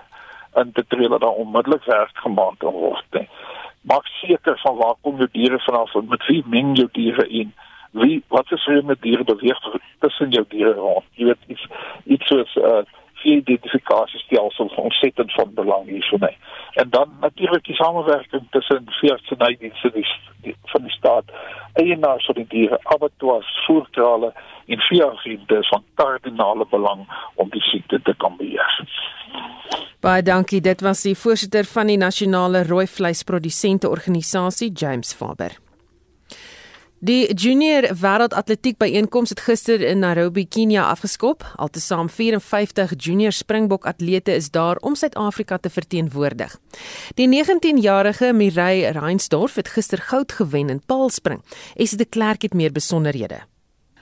in 0.61 0.72
te 0.72 0.85
tree 0.88 1.09
dat 1.09 1.20
daar 1.20 1.40
onmiddellik 1.44 1.85
werk 1.85 2.18
gemaak 2.24 2.59
kan 2.59 2.72
word. 2.72 3.05
Nee. 3.11 3.29
Maak 3.81 4.07
seker 4.20 4.59
van 4.59 4.76
waar 4.76 4.94
kom 5.00 5.16
jou 5.16 5.29
diere 5.33 5.59
vanaf 5.64 5.94
en 5.94 6.07
met 6.09 6.26
wie 6.26 6.42
meng 6.46 6.76
jou 6.76 6.88
diere 6.92 7.29
in? 7.29 7.52
Wie 7.90 8.22
wat 8.29 8.52
is 8.52 8.64
vir 8.64 8.85
met 8.85 9.02
diere 9.02 9.24
beweeg 9.24 9.61
tussen 10.05 10.31
jou 10.31 10.44
diere 10.48 10.74
rond? 10.74 11.05
Jy 11.14 11.31
weet 11.33 11.50
iets 11.55 11.66
iets 12.05 12.26
soos 12.33 12.57
uh, 12.57 12.83
identifikasiestelsel 13.22 14.68
van 14.68 14.85
ontsettend 14.85 15.33
van 15.33 15.55
belang 15.55 15.88
hier 15.88 16.07
vir 16.11 16.18
my. 16.18 16.33
En 16.83 16.90
dan 16.90 17.16
natuurlik 17.20 17.64
die 17.64 17.74
samewerking 17.74 18.46
tussen 18.50 18.85
veeartsenydienste 19.00 19.90
die, 19.92 20.07
die 20.42 20.57
van 20.72 20.83
die 20.83 20.92
staat, 20.92 21.24
eienaars 21.72 22.26
van 22.26 22.35
die 22.35 22.46
diere, 22.48 22.79
abattoirs, 22.83 23.64
voerkrale 23.66 24.33
en 24.66 24.79
veeartsenydienste 24.88 25.62
van 25.68 25.85
kardinale 25.94 26.66
belang 26.70 27.07
om 27.35 27.50
die 27.50 27.62
siekte 27.62 28.02
te 28.02 28.14
kan 28.16 28.37
beheer. 28.37 28.81
Baie 30.00 30.22
dankie. 30.22 30.61
Dit 30.61 30.81
was 30.81 31.02
die 31.02 31.16
voorsitter 31.18 31.64
van 31.64 31.87
die 31.90 31.98
nasionale 31.98 32.62
rooi 32.68 32.87
vleisprodusente 32.87 33.88
organisasie, 33.88 34.72
James 34.72 35.14
Faber. 35.14 35.65
Die 37.07 37.29
junior 37.38 37.85
wêreldatletiek 38.01 38.81
byeenkoms 38.81 39.31
het 39.31 39.40
gister 39.45 39.83
in 39.85 40.01
Nairobi, 40.03 40.42
Kenia 40.49 40.88
afgeskop. 40.90 41.45
Altesaam 41.55 42.09
54 42.11 42.95
junior 42.97 43.33
Springbok 43.33 43.87
atlete 43.87 44.35
is 44.35 44.49
daar 44.51 44.81
om 44.83 44.97
Suid-Afrika 44.99 45.59
te 45.62 45.71
verteenwoordig. 45.71 46.57
Die 47.14 47.29
19-jarige 47.31 48.33
Mireille 48.33 48.90
Reinsdorf 48.97 49.55
het 49.55 49.71
gister 49.77 50.03
goud 50.03 50.33
gewen 50.33 50.73
in 50.73 50.83
paalspring. 50.87 51.45
Esie 51.77 51.99
de 51.99 52.09
Klerk 52.09 52.42
het 52.42 52.55
meer 52.55 52.73
besonderhede. 52.73 53.45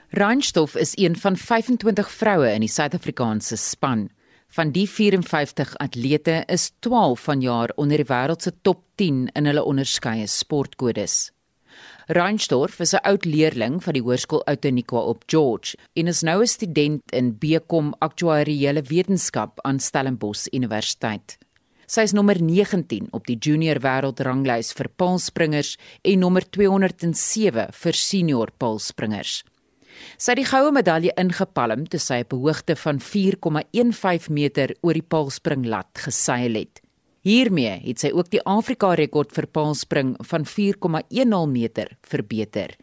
Reinsdorf 0.09 0.75
is 0.75 0.97
een 0.97 1.17
van 1.17 1.37
25 1.37 2.11
vroue 2.11 2.55
in 2.55 2.65
die 2.65 2.73
Suid-Afrikaanse 2.73 3.57
span. 3.57 4.09
Van 4.49 4.71
die 4.71 4.89
54 4.89 5.77
atlete 5.77 6.43
is 6.47 6.71
12 6.79 7.21
vanjaar 7.21 7.73
onder 7.77 8.01
die 8.01 8.09
wêreld 8.09 8.43
se 8.43 8.55
top 8.63 8.81
10 8.95 9.29
in 9.35 9.47
hulle 9.47 9.65
onderskeie 9.65 10.27
sportkodes. 10.27 11.34
Reinsdorf 12.07 12.81
is 12.81 12.93
'n 12.93 13.01
oud 13.09 13.25
leerling 13.25 13.83
van 13.83 13.95
die 13.95 14.03
hoërskool 14.03 14.45
Outeniqua 14.45 14.99
op 14.99 15.23
George 15.27 15.77
en 15.95 16.07
is 16.07 16.21
nou 16.21 16.43
'n 16.43 16.47
student 16.47 17.03
in 17.13 17.39
BCom 17.39 17.95
Aktuariële 17.99 18.83
Wetenskap 18.83 19.61
aan 19.61 19.81
Stellenbosch 19.81 20.47
Universiteit. 20.53 21.39
Sy 21.87 22.01
is 22.01 22.13
nommer 22.13 22.43
19 22.43 23.09
op 23.11 23.27
die 23.27 23.39
junior 23.39 23.81
wêreldranglys 23.81 24.73
vir 24.73 24.89
paalspringers 24.97 25.79
en 26.03 26.19
nommer 26.19 26.51
207 26.51 27.73
vir 27.73 27.93
senior 27.93 28.51
paalspringers. 28.59 29.43
Sy 30.19 30.33
het 30.33 30.37
die 30.37 30.51
goue 30.51 30.73
medalje 30.73 31.13
ingepalm 31.17 31.87
toe 31.87 32.01
sy 32.01 32.21
op 32.21 32.33
'n 32.33 32.37
hoogte 32.37 32.77
van 32.77 33.01
4,15 33.01 34.29
meter 34.31 34.77
oor 34.83 34.93
die 34.93 35.09
paalspringlat 35.09 35.89
geseil 35.95 36.55
het. 36.55 36.84
Hiermee 37.25 37.79
het 37.81 38.03
sy 38.03 38.11
ook 38.13 38.29
die 38.35 38.43
Afrika 38.45 38.91
rekord 39.01 39.31
vir 39.33 39.47
paalspring 39.49 40.11
van 40.29 40.43
4,10 40.45 41.31
meter 41.49 41.95
verbeter. 42.05 42.75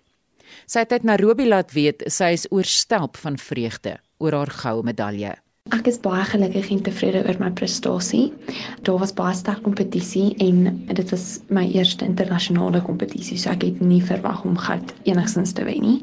Sy 0.65 0.81
het 0.81 0.95
uit 0.95 1.03
Nairobi 1.05 1.45
laat 1.45 1.75
weet 1.77 2.01
sy 2.09 2.31
is 2.33 2.47
oorstelp 2.49 3.19
van 3.21 3.37
vreugde 3.37 3.99
oor 4.17 4.39
haar 4.39 4.51
goue 4.63 4.81
medalje. 4.87 5.35
Ek 5.69 5.85
is 5.85 5.99
baie 6.01 6.23
gelukkig 6.25 6.71
en 6.73 6.81
tevrede 6.81 7.21
oor 7.21 7.37
my 7.37 7.51
prestasie. 7.53 8.31
Daar 8.81 8.97
was 9.03 9.13
baie 9.13 9.35
sterk 9.37 9.61
kompetisie 9.61 10.31
en 10.41 10.65
dit 10.89 11.13
was 11.13 11.27
my 11.53 11.67
eerste 11.69 12.07
internasionale 12.09 12.81
kompetisie, 12.81 13.37
so 13.37 13.53
ek 13.53 13.67
het 13.67 13.83
nie 13.85 14.01
verwag 14.01 14.41
om 14.41 14.57
goud 14.57 14.95
enigstens 15.05 15.53
te 15.53 15.67
wen 15.69 15.85
nie. 15.85 15.99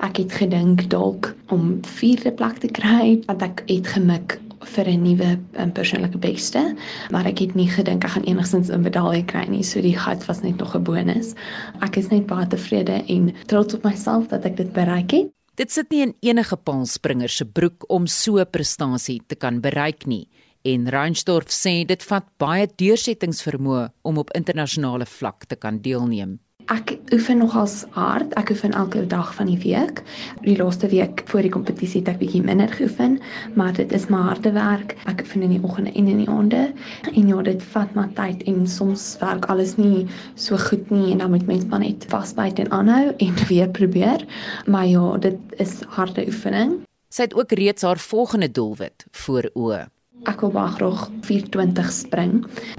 Ek 0.00 0.16
het 0.22 0.32
gedink 0.40 0.86
dalk 0.88 1.34
om 1.52 1.76
4de 2.00 2.32
plek 2.40 2.64
te 2.64 2.72
kry, 2.72 3.20
want 3.28 3.44
ek 3.44 3.66
het 3.68 3.92
gemik 3.98 4.38
vir 4.64 4.88
'n 4.88 5.02
nuwe 5.02 5.38
um, 5.58 5.72
persoonlike 5.72 6.18
beste, 6.18 6.76
maar 7.10 7.26
ek 7.26 7.38
het 7.38 7.54
nie 7.54 7.68
gedink 7.68 8.04
ek 8.04 8.10
gaan 8.10 8.24
enigstens 8.24 8.70
'n 8.70 8.82
medalje 8.82 9.24
kry 9.24 9.46
nie, 9.48 9.62
so 9.62 9.80
die 9.80 9.96
goud 9.96 10.26
was 10.26 10.42
net 10.42 10.56
nog 10.56 10.74
'n 10.74 10.82
bonus. 10.82 11.34
Ek 11.80 11.96
is 11.96 12.08
net 12.08 12.26
baie 12.26 12.46
tevrede 12.46 13.04
en 13.08 13.34
trots 13.46 13.74
op 13.74 13.84
myself 13.84 14.28
dat 14.28 14.44
ek 14.44 14.56
dit 14.56 14.72
bereik 14.72 15.10
het. 15.10 15.30
Dit 15.54 15.70
sit 15.70 15.90
nie 15.90 16.02
in 16.02 16.14
enige 16.20 16.56
paalspringer 16.56 17.28
se 17.28 17.44
broek 17.44 17.84
om 17.88 18.06
so 18.06 18.38
'n 18.38 18.50
prestasie 18.50 19.20
te 19.26 19.34
kan 19.34 19.60
bereik 19.60 20.06
nie. 20.06 20.28
En 20.64 20.88
Reinstorff 20.88 21.50
sê 21.50 21.84
dit 21.84 22.02
vat 22.02 22.24
baie 22.38 22.66
deursettingsvermoë 22.66 23.88
om 24.02 24.18
op 24.18 24.30
internasionale 24.30 25.06
vlak 25.06 25.44
te 25.44 25.56
kan 25.56 25.80
deelneem. 25.82 26.38
Ek 26.70 26.92
oefen 27.12 27.40
nogals 27.42 27.82
hard. 27.90 28.34
Ek 28.38 28.52
oefen 28.54 28.74
elke 28.78 29.02
dag 29.06 29.32
van 29.34 29.48
die 29.50 29.58
week. 29.64 30.02
Die 30.44 30.54
laaste 30.56 30.86
week 30.92 31.24
voor 31.26 31.42
die 31.42 31.50
kompetisie 31.50 32.00
het 32.00 32.12
ek 32.12 32.20
bietjie 32.20 32.42
minder 32.44 32.70
geoefen, 32.70 33.18
maar 33.58 33.72
dit 33.74 33.92
is 33.92 34.06
maar 34.12 34.28
harde 34.30 34.52
werk. 34.54 34.94
Ek 35.10 35.24
oefen 35.24 35.42
in 35.42 35.56
die 35.56 35.62
oggende 35.62 35.90
en 35.90 36.10
in 36.12 36.20
die 36.22 36.28
aande. 36.30 36.62
En 37.10 37.28
ja, 37.28 37.42
dit 37.42 37.62
vat 37.74 37.94
maar 37.98 38.12
tyd 38.14 38.44
en 38.46 38.62
soms 38.70 39.16
werk 39.20 39.48
alles 39.50 39.74
nie 39.80 40.06
so 40.34 40.56
goed 40.56 40.90
nie 40.94 41.10
en 41.12 41.24
dan 41.24 41.34
moet 41.34 41.46
mens 41.50 41.66
maar 41.66 41.82
net 41.82 42.06
vasbyt 42.12 42.62
en 42.62 42.70
aanhou 42.70 43.10
en 43.16 43.42
weer 43.50 43.68
probeer. 43.68 44.26
Maar 44.66 44.86
ja, 44.86 45.16
dit 45.18 45.58
is 45.58 45.80
harde 45.98 46.26
oefening. 46.26 46.78
Sy 47.12 47.26
het 47.26 47.34
ook 47.34 47.52
reeds 47.58 47.82
haar 47.82 47.98
volgende 47.98 48.50
doelwit 48.50 49.06
voor 49.10 49.50
oë. 49.52 49.82
Ek 50.30 50.42
wil 50.44 50.52
baie 50.54 50.70
graag 50.76 51.00
420 51.26 51.88
spring. 51.90 52.34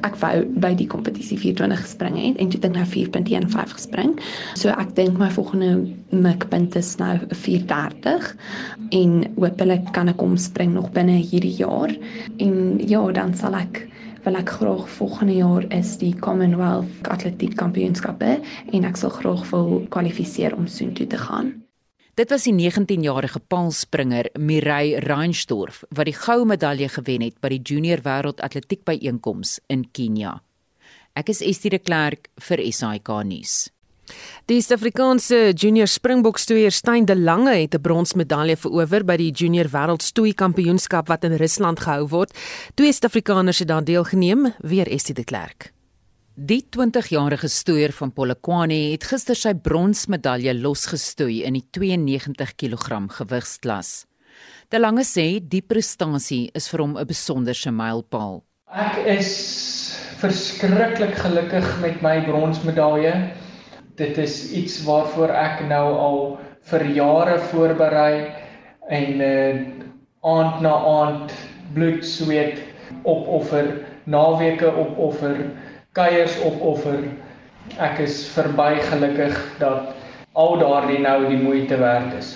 Ek 0.08 0.16
wou 0.22 0.46
by 0.64 0.72
die 0.80 0.88
kompetisie 0.88 1.36
420 1.42 1.82
gespring 1.84 2.20
het 2.22 2.40
en 2.40 2.52
toe 2.54 2.62
het 2.64 2.76
nou 2.78 2.86
4.15 2.88 3.74
gespring. 3.74 4.14
So 4.60 4.72
ek 4.72 4.94
dink 4.96 5.20
my 5.20 5.28
volgende 5.34 5.74
mikpunt 6.14 6.78
is 6.80 6.94
nou 7.02 7.18
430 7.34 8.30
en 8.96 9.18
hopelik 9.36 9.92
kan 9.96 10.12
ek 10.14 10.22
kom 10.22 10.38
spring 10.40 10.76
nog 10.78 10.92
binne 10.96 11.20
hierdie 11.20 11.56
jaar. 11.60 11.92
En 12.44 12.80
ja, 12.80 13.04
dan 13.12 13.36
sal 13.36 13.60
ek 13.60 13.84
wil 14.24 14.40
ek 14.40 14.56
graag 14.56 14.88
volgende 15.00 15.36
jaar 15.36 15.68
is 15.76 15.98
die 16.00 16.14
Commonwealth 16.16 17.12
Atletiek 17.12 17.58
Kampioenskappe 17.60 18.38
en 18.72 18.88
ek 18.88 19.00
sal 19.00 19.12
graag 19.20 19.44
wil 19.52 19.84
kwalifiseer 19.92 20.56
om 20.56 20.70
soontoe 20.72 21.12
te 21.12 21.20
gaan. 21.28 21.52
Dit 22.14 22.30
was 22.30 22.44
die 22.46 22.54
19-jarige 22.54 23.40
paalspringer 23.50 24.28
Mireille 24.38 25.00
Reinstorff 25.02 25.80
wat 25.98 26.06
die 26.06 26.14
goue 26.14 26.46
medalje 26.46 26.86
gewen 26.94 27.24
het 27.26 27.40
by 27.42 27.50
die 27.56 27.64
Junior 27.66 28.04
Wêreld 28.06 28.44
Atletiek 28.46 28.84
Byeenkoms 28.86 29.56
in 29.74 29.88
Kenia. 29.90 30.36
Ek 31.18 31.32
is 31.34 31.42
Estie 31.42 31.74
de 31.74 31.82
Klerk 31.82 32.30
vir 32.38 32.62
SAK 32.70 33.10
nuus. 33.26 33.56
Die 34.46 34.62
Suid-Afrikaanse 34.62 35.56
junior 35.58 35.90
springbokstoeier 35.90 36.76
Stein 36.76 37.10
de 37.10 37.18
Lange 37.18 37.56
het 37.58 37.74
'n 37.74 37.82
bronsmedalje 37.82 38.58
verower 38.58 39.04
by 39.04 39.18
die 39.18 39.32
Junior 39.32 39.74
Wêreld 39.74 40.06
Stoei 40.06 40.34
Kampioenskap 40.34 41.08
wat 41.08 41.24
in 41.24 41.34
Rusland 41.34 41.80
gehou 41.80 42.08
word. 42.08 42.38
Twee 42.76 42.94
Suid-Afrikaners 42.94 43.60
het 43.60 43.68
daar 43.68 43.84
deelgeneem, 43.84 44.54
weer 44.62 44.88
Estie 44.88 45.16
de 45.16 45.24
Klerk. 45.24 45.74
Die 46.34 46.64
20-jarige 46.66 47.46
stoeier 47.46 47.92
van 47.94 48.10
Polokwane 48.10 48.74
het 48.90 49.04
gister 49.06 49.38
sy 49.38 49.52
bronsmedalje 49.54 50.56
losgestoei 50.58 51.44
in 51.46 51.54
die 51.54 51.68
92 51.78 52.56
kg 52.58 53.04
gewigsklas. 53.20 54.08
De 54.74 54.80
Lange 54.80 55.04
sê 55.06 55.38
die 55.38 55.62
prestasie 55.62 56.50
is 56.58 56.66
vir 56.72 56.82
hom 56.82 56.98
'n 56.98 57.06
besonderse 57.06 57.70
mylpaal. 57.70 58.42
Ek 58.66 58.98
is 59.06 59.94
verskriklik 60.18 61.14
gelukkig 61.22 61.68
met 61.82 62.02
my 62.02 62.26
bronsmedalje. 62.26 63.14
Dit 63.96 64.18
is 64.18 64.52
iets 64.52 64.82
waarvoor 64.90 65.30
ek 65.30 65.62
nou 65.70 65.86
al 65.94 66.40
vir 66.66 66.84
jare 66.98 67.38
voorberei 67.54 68.34
en 68.90 69.22
uh, 69.22 69.62
aand 70.26 70.62
na 70.66 70.74
aand 70.74 71.30
bloed, 71.76 72.02
sweet 72.02 72.58
opoffer, 73.04 73.86
naweke 74.06 74.74
opoffer 74.74 75.38
kuiers 75.94 76.40
opoffer. 76.42 77.04
Ek 77.78 78.02
is 78.04 78.24
verby 78.34 78.80
gelukkig 78.90 79.36
dat 79.60 79.94
al 80.34 80.58
daardie 80.58 81.00
nou 81.04 81.20
die 81.30 81.38
moeite 81.38 81.78
werd 81.78 82.16
is. 82.18 82.34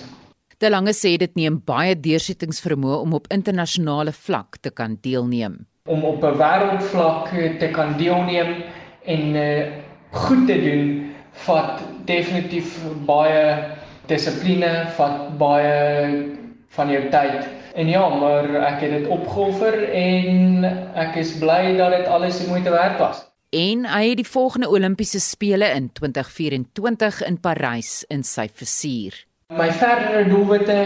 De 0.61 0.69
Lange 0.69 0.93
sê 0.93 1.15
dit 1.21 1.33
neem 1.37 1.59
baie 1.65 1.95
deursettingsvermoë 1.97 3.01
om 3.01 3.15
op 3.17 3.27
internasionale 3.33 4.13
vlak 4.13 4.59
te 4.61 4.71
kan 4.73 4.97
deelneem. 5.01 5.59
Om 5.89 6.05
op 6.05 6.23
'n 6.23 6.37
wêreldvlak 6.37 7.29
te 7.59 7.69
kan 7.73 7.97
deelneem 7.97 8.63
en 9.05 9.35
uh, 9.35 9.65
goed 10.11 10.47
te 10.47 10.57
doen 10.61 11.13
vat 11.45 11.81
definitief 12.05 12.77
baie 13.05 13.63
dissipline, 14.07 14.89
vat 14.97 15.37
baie 15.37 16.35
van 16.69 16.89
jou 16.89 17.09
tyd. 17.09 17.47
En 17.75 17.87
ja, 17.87 18.09
maar 18.09 18.49
ek 18.73 18.81
het 18.81 18.91
dit 18.91 19.07
opgeoffer 19.07 19.89
en 19.93 20.65
ek 20.93 21.15
is 21.15 21.37
bly 21.37 21.77
dat 21.77 21.91
dit 21.91 22.07
alles 22.07 22.37
die 22.37 22.47
moeite 22.49 22.69
werd 22.69 22.97
was 22.99 23.26
en 23.49 23.85
hy 23.87 24.03
het 24.09 24.19
die 24.19 24.27
volgende 24.27 24.69
Olimpiese 24.69 25.19
spele 25.23 25.69
in 25.75 25.89
2024 25.93 27.21
in 27.27 27.39
Parys 27.39 28.03
in 28.11 28.23
sy 28.23 28.47
vizier. 28.53 29.15
My 29.55 29.69
verdere 29.71 30.25
doelwitte 30.27 30.79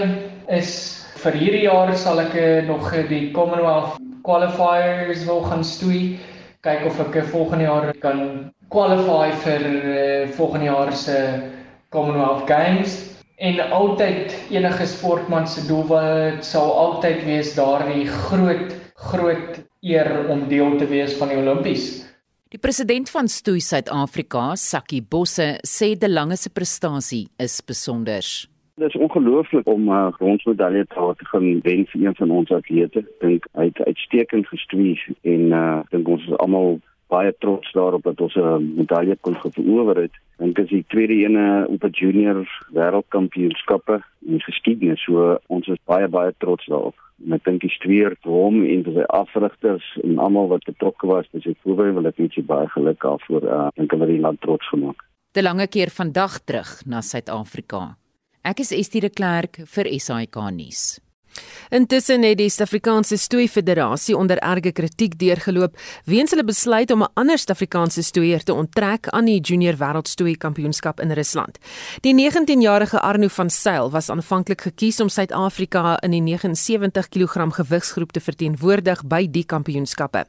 is 0.47 0.73
vir 1.23 1.37
hierdie 1.37 1.63
jaar 1.65 1.93
sal 1.97 2.21
ek 2.21 2.35
eh, 2.37 2.65
nog 2.67 2.91
die 3.09 3.31
Commonwealth 3.33 3.97
qualifiers 4.21 5.25
wil 5.25 5.41
gaan 5.49 5.63
stoei, 5.65 6.19
kyk 6.61 6.85
of 6.85 6.99
ek 7.01 7.23
volgende 7.31 7.65
jaar 7.65 7.89
kan 8.03 8.51
qualify 8.69 9.31
vir 9.43 9.65
volgende 10.37 10.69
jaar 10.69 10.93
se 10.93 11.17
Commonwealth 11.89 12.45
Games 12.47 12.99
en 13.41 13.57
altyd 13.73 14.35
enige 14.53 14.85
sportman 14.85 15.47
se 15.49 15.65
doelwit 15.67 16.45
sal 16.45 16.69
altyd 16.77 17.25
wees 17.25 17.55
daardie 17.57 18.05
groot 18.05 18.77
groot 19.09 19.57
eer 19.81 20.11
om 20.29 20.45
deel 20.47 20.77
te 20.77 20.85
wees 20.85 21.17
van 21.17 21.33
die 21.33 21.39
Olimpies. 21.41 22.10
Die 22.51 22.59
president 22.59 23.07
van 23.07 23.29
Stoei 23.31 23.61
Suid-Afrika, 23.63 24.57
Sakkie 24.59 24.99
Bosse, 24.99 25.61
sê 25.63 25.93
De 25.95 26.09
Lange 26.11 26.35
se 26.35 26.49
prestasie 26.51 27.29
is 27.39 27.61
besonder. 27.63 28.27
Dit 28.75 28.89
is 28.89 28.97
ongelooflik 28.99 29.67
om 29.71 29.87
'n 29.87 29.95
uh, 29.95 30.11
bronsmedalje 30.17 30.85
te 30.87 31.25
gaan 31.31 31.61
wen 31.61 31.85
vir 31.85 32.01
een 32.05 32.15
van 32.15 32.31
ons 32.31 32.51
atlete. 32.51 33.05
Dink 33.19 33.47
hy 33.55 33.65
het 33.71 33.79
uitstekend 33.87 34.47
gestoei 34.47 34.99
en 35.21 35.41
uh 35.55 35.79
dink 35.89 36.07
ons 36.07 36.27
is 36.27 36.37
almal 36.43 36.79
baie 37.11 37.33
trots 37.43 37.71
daarop 37.75 38.03
dat 38.07 38.21
ons 38.21 38.35
'n 38.35 38.73
medalje 38.79 39.17
kon 39.21 39.35
verower 39.35 39.97
het. 40.05 40.15
Dink 40.39 40.57
is 40.57 40.69
die 40.69 40.85
tweede 40.87 41.13
ene 41.13 41.67
op 41.67 41.83
'n 41.83 41.91
junior 41.91 42.47
wêreldkampioenskappe 42.73 44.01
in 44.25 44.39
geskiedenis. 44.39 45.03
So 45.03 45.37
ons 45.47 45.67
is 45.67 45.77
baie 45.85 46.07
baie 46.07 46.33
trots 46.37 46.65
daarop 46.65 46.95
en 47.25 47.33
ek 47.33 47.43
dink 47.43 47.61
die 47.61 47.69
streer 47.73 48.15
vir 48.23 48.31
hom 48.31 48.63
en 48.65 48.83
vir 48.83 48.93
sy 48.93 49.05
afrigters 49.17 49.87
en 50.03 50.19
almal 50.19 50.47
wat 50.47 50.65
betrokke 50.69 51.07
was 51.07 51.29
by 51.33 51.41
sy 51.43 51.53
voorbereiding 51.63 51.99
wil 51.99 52.09
ek 52.09 52.17
net 52.17 52.47
baie 52.47 52.67
geluk 52.75 52.99
daarvoor. 53.05 53.43
Uh, 53.43 53.69
dink 53.75 53.91
hulle 53.91 54.09
die 54.09 54.21
land 54.23 54.41
trots 54.41 54.67
gemaak. 54.73 55.05
Te 55.31 55.43
lange 55.43 55.67
keer 55.67 55.89
vandag 55.89 56.39
terug 56.45 56.81
na 56.85 57.01
Suid-Afrika. 57.01 57.95
Ek 58.43 58.59
is 58.59 58.73
Estie 58.73 59.01
de 59.01 59.09
Klerk 59.09 59.61
vir 59.75 59.85
SAK 59.99 60.35
nuus. 60.51 60.99
Intussen 61.71 62.25
het 62.27 62.35
die 62.35 62.49
Suid-Afrikaanse 62.51 63.15
Stoei 63.15 63.45
Federasie 63.47 64.11
onder 64.19 64.35
erge 64.43 64.73
kritiek 64.75 65.13
deurgeloop 65.15 65.77
weens 66.03 66.33
hulle 66.33 66.43
besluit 66.43 66.91
om 66.91 67.03
'n 67.03 67.11
ander 67.15 67.37
Suid-Afrikaanse 67.37 68.03
stoeier 68.03 68.43
te 68.43 68.53
onttrek 68.53 69.07
aan 69.07 69.25
die 69.25 69.39
Junior 69.39 69.77
Wêreldstoei 69.77 70.35
Kampioenskap 70.37 70.99
in 70.99 71.11
Rusland. 71.11 71.57
Die 72.01 72.13
19-jarige 72.13 72.99
Arno 72.99 73.27
van 73.27 73.49
Sail 73.49 73.91
was 73.91 74.09
aanvanklik 74.09 74.61
gekies 74.61 74.99
om 74.99 75.09
Suid-Afrika 75.09 75.97
in 76.01 76.11
die 76.11 76.21
79 76.21 77.07
kg 77.07 77.53
gewigsgroep 77.53 78.11
te 78.11 78.19
verteenwoordig 78.19 79.05
by 79.05 79.27
die 79.31 79.45
kampioenskappe. 79.45 80.25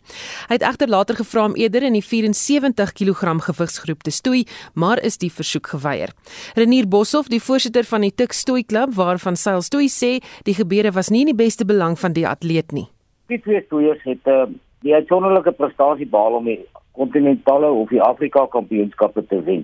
Hy 0.48 0.54
het 0.54 0.62
egter 0.62 0.88
later 0.88 1.16
gevra 1.16 1.44
om 1.44 1.56
eerder 1.56 1.82
in 1.82 1.92
die 1.92 2.04
74 2.04 2.92
kg 2.92 3.42
gewigsgroep 3.42 4.02
te 4.02 4.10
stoei, 4.10 4.46
maar 4.74 5.02
is 5.02 5.18
die 5.18 5.32
versoek 5.32 5.66
geweier. 5.66 6.12
Renier 6.54 6.88
Boshoff, 6.88 7.28
die 7.28 7.42
voorsitter 7.42 7.84
van 7.84 8.00
die 8.00 8.14
Tik 8.14 8.32
Stoei 8.32 8.62
Klub 8.62 8.94
waarvan 8.94 9.36
Sail 9.36 9.62
stoei, 9.62 9.88
sê 9.88 10.22
die 10.44 10.54
gebeure 10.54 10.92
was 10.92 11.10
nie 11.10 11.31
die 11.32 11.44
beste 11.44 11.64
belang 11.64 11.96
van 11.96 12.12
die 12.12 12.26
atleet 12.28 12.72
nie. 12.76 12.88
Die 13.32 13.40
twee 13.40 13.62
stoeiers 13.64 14.02
het 14.04 14.28
uh, 14.28 14.44
die 14.84 14.94
uitsonderlike 14.94 15.54
prestasie 15.56 16.08
behaal 16.08 16.40
om 16.40 16.48
die 16.50 16.58
kontinentale 16.98 17.70
of 17.72 17.88
die 17.88 18.02
Afrika 18.04 18.44
kampioenskappe 18.52 19.24
te 19.30 19.38
wen. 19.46 19.62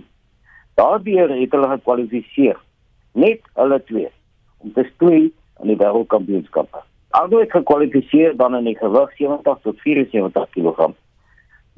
Daardeur 0.81 1.33
het 1.35 1.53
hulle 1.53 1.69
gekwalifiseer, 1.75 2.57
net 3.19 3.43
hulle 3.59 3.81
twee, 3.91 4.09
om 4.65 4.73
te 4.73 4.87
stoei 4.95 5.27
aan 5.61 5.73
die 5.73 5.77
wêreldkampioenskappe. 5.81 6.81
Alhoewel 7.19 7.45
het 7.45 7.57
gekwalifiseer 7.57 8.37
dan 8.39 8.57
in 8.57 8.71
die 8.71 8.77
gewig 8.79 9.13
70 9.19 9.61
tot 9.65 9.83
74 9.85 10.49
kg. 10.55 10.89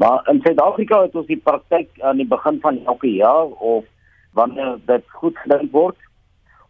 Maar 0.00 0.28
in 0.30 0.40
Suid-Afrika 0.44 1.00
het 1.02 1.16
ons 1.18 1.26
die 1.28 1.40
praktyk 1.40 1.90
aan 2.06 2.20
die 2.20 2.28
begin 2.28 2.60
van 2.62 2.78
elke 2.84 3.10
jaar 3.10 3.50
of 3.72 3.88
wanneer 4.38 4.78
dit 4.86 5.16
goed 5.22 5.38
gedink 5.42 5.72
word 5.74 5.98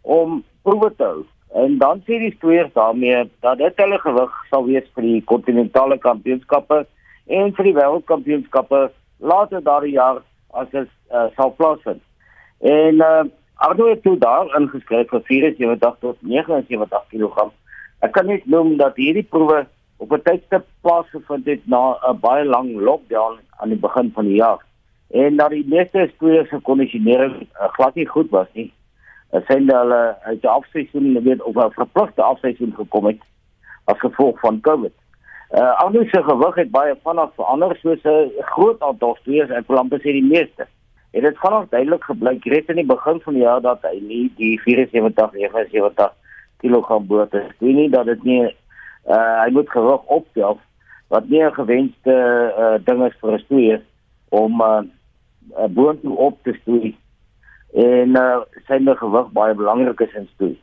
om 0.02 0.40
proewe 0.64 0.88
te 0.96 1.04
hou 1.04 1.26
En 1.54 1.78
dan 1.78 2.02
sê 2.06 2.18
die 2.22 2.34
stoeiers 2.36 2.72
daarmee 2.72 3.24
dat 3.40 3.58
dit 3.58 3.82
hulle 3.82 3.98
gewig 3.98 4.34
sal 4.50 4.64
wees 4.66 4.86
vir 4.94 5.02
die 5.02 5.22
kontinentale 5.32 5.98
kampioenskappe 5.98 6.84
en 7.26 7.54
vir 7.56 7.64
die 7.64 7.74
wêreldkampioenskappe 7.74 8.90
later 9.18 9.62
daardie 9.62 9.96
jaar 9.96 10.22
as 10.54 10.70
dit 10.70 10.88
uh, 11.10 11.26
sal 11.34 11.50
plaasvind. 11.58 12.02
En 12.60 13.02
uh, 13.02 13.24
Arno 13.66 13.90
het 13.90 14.02
toe 14.02 14.16
daar 14.18 14.48
ingeskryf 14.56 15.10
vir 15.10 15.26
74 15.26 15.98
tot 16.00 16.22
79 16.22 17.04
kg. 17.10 17.50
Ek 18.00 18.14
kan 18.16 18.30
net 18.30 18.46
noem 18.46 18.76
dat 18.80 18.96
hierdie 18.96 19.26
proewe 19.26 19.66
op 20.00 20.12
'n 20.12 20.22
tydstip 20.24 20.64
plaasgevind 20.86 21.46
het 21.46 21.66
na 21.66 21.98
'n 22.08 22.20
baie 22.20 22.44
lang 22.44 22.70
lockdown 22.78 23.38
aan 23.60 23.68
die 23.68 23.78
begin 23.78 24.10
van 24.14 24.24
die 24.24 24.38
jaar. 24.38 24.62
En 25.10 25.36
dat 25.36 25.50
die 25.50 25.66
meeste 25.66 26.10
stoeiers 26.14 26.48
se 26.48 26.60
kondisionering 26.62 27.34
uh, 27.42 27.68
glad 27.74 27.94
nie 27.94 28.06
goed 28.06 28.30
was 28.30 28.46
nie. 28.52 28.72
Dit 29.30 29.44
sê 29.46 29.58
hulle 29.62 30.16
uit 30.22 30.40
die 30.42 30.50
afseisoen 30.50 31.22
weet 31.22 31.42
of 31.42 31.54
'n 31.54 31.70
verpligte 31.70 32.22
afseisoen 32.22 32.74
gekom 32.74 33.06
het 33.06 33.20
as 33.84 33.98
gevolg 33.98 34.40
van 34.40 34.60
COVID. 34.60 34.92
Uh 35.50 35.82
Arno 35.82 36.04
se 36.04 36.22
gewig 36.22 36.54
het 36.54 36.70
baie 36.70 36.94
vinnig 37.04 37.30
verander 37.34 37.76
soos 37.76 38.02
'n 38.04 38.30
groot 38.54 38.82
aantal 38.82 39.16
stoeiers, 39.20 39.50
ek 39.50 39.66
wil 39.66 39.78
amper 39.78 39.98
sê 39.98 40.12
die 40.12 40.30
meeste 40.34 40.66
het 41.12 41.22
dit 41.22 41.38
vanaf 41.38 41.68
duidelik 41.68 42.04
gebleik 42.04 42.44
reeds 42.44 42.68
in 42.68 42.76
die 42.76 42.86
begin 42.86 43.20
van 43.20 43.34
die 43.34 43.42
jaar 43.42 43.60
dat 43.60 43.82
hy 43.82 43.98
nie 44.00 44.32
die 44.36 44.60
74 44.62 45.32
79 45.32 46.12
kg 46.62 46.98
boot 47.06 47.34
is. 47.34 47.48
Dit 47.58 47.74
nie 47.74 47.90
dat 47.90 48.06
dit 48.06 48.22
nie 48.24 48.42
uh 49.06 49.42
hy 49.42 49.50
moet 49.50 49.70
gewig 49.70 50.02
optel 50.06 50.58
wat 51.08 51.28
nie 51.28 51.42
'n 51.42 51.54
gewenste 51.54 52.14
uh 52.58 52.78
ding 52.84 53.04
is 53.06 53.18
vir 53.20 53.32
'n 53.32 53.38
stoeier 53.38 53.82
om 54.28 54.62
uh 54.62 54.82
boot 55.68 55.98
op 56.04 56.42
te 56.42 56.52
stoei 56.62 56.96
en 57.72 58.16
uh 58.16 58.40
sy 58.66 58.78
gewig 58.84 59.28
baie 59.32 59.54
belangrik 59.54 60.00
is 60.00 60.14
in 60.14 60.28
stoei. 60.34 60.54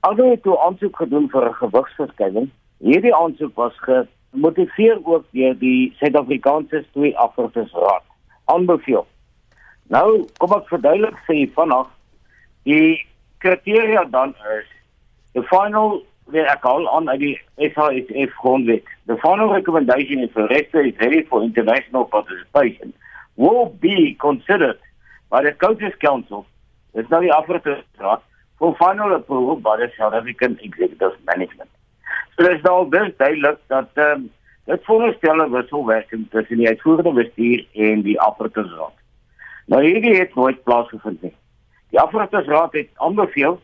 Alhoewel 0.00 0.30
het 0.30 0.42
toe 0.42 0.58
aansoek 0.58 0.96
gedoen 0.96 1.28
vir 1.30 1.48
'n 1.48 1.54
gewigsverskywing. 1.54 2.50
Hierdie 2.78 3.14
aansoek 3.14 3.54
was 3.54 3.76
gemotiveer 3.78 4.98
ook 5.04 5.24
deur 5.32 5.58
die 5.58 5.92
Suid-Afrikaanse 5.98 6.84
Stoei 6.90 7.14
Afrottersraad. 7.14 8.04
Aanbeveel 8.44 9.06
Nou, 9.90 10.26
kom 10.38 10.52
ek 10.54 10.68
verduidelik 10.70 11.16
vir 11.26 11.36
u 11.36 11.46
vanaand 11.54 11.88
die 12.62 13.06
kriteria 13.42 14.04
dan 14.04 14.34
is 14.58 14.68
the 15.34 15.42
final 15.42 16.02
where 16.30 16.46
I 16.46 16.56
call 16.56 16.86
on 16.86 17.06
the 17.06 17.38
SASF 17.58 18.30
grondwet. 18.38 18.84
The 19.06 19.16
final 19.16 19.52
recommendation 19.52 20.22
is 20.22 20.30
for 20.30 20.46
Resta 20.46 20.86
is 20.86 20.94
ready 21.00 21.24
for 21.24 21.42
international 21.42 22.04
participation 22.04 22.92
will 23.36 23.66
be 23.80 24.14
considered 24.20 24.78
by 25.30 25.42
the 25.42 25.52
Coaches 25.52 25.94
Council, 26.00 26.44
it's 26.92 27.08
now 27.10 27.20
the 27.20 27.30
African 27.30 27.82
for 28.58 28.76
final 28.76 29.14
approval 29.14 29.56
by 29.56 29.76
the 29.78 29.90
South 29.96 30.12
African 30.12 30.58
Executive 30.60 31.12
Management. 31.24 31.70
So 32.36 32.44
dit 32.44 32.58
is 32.58 32.62
nou 32.64 32.84
baie 32.90 33.12
duidelik 33.16 33.58
dat 33.72 33.98
ehm 34.00 34.12
um, 34.12 34.28
dit 34.70 34.84
voorstel 34.86 35.40
'n 35.42 35.50
wisselwerking 35.50 36.26
tussen 36.30 36.58
die 36.58 36.68
uitvoerende 36.68 37.12
bestuur 37.12 37.64
en 37.72 38.02
die 38.02 38.20
Afrikaanse 38.20 38.74
Raad. 38.74 38.96
Nou 39.66 39.82
hierdie 39.84 40.14
het 40.18 40.34
nooit 40.34 40.62
plaasgevind 40.64 41.22
nie. 41.22 41.34
Die 41.90 42.00
Afrikaanse 42.00 42.68
het 42.72 42.90
aanbeveel 42.94 43.60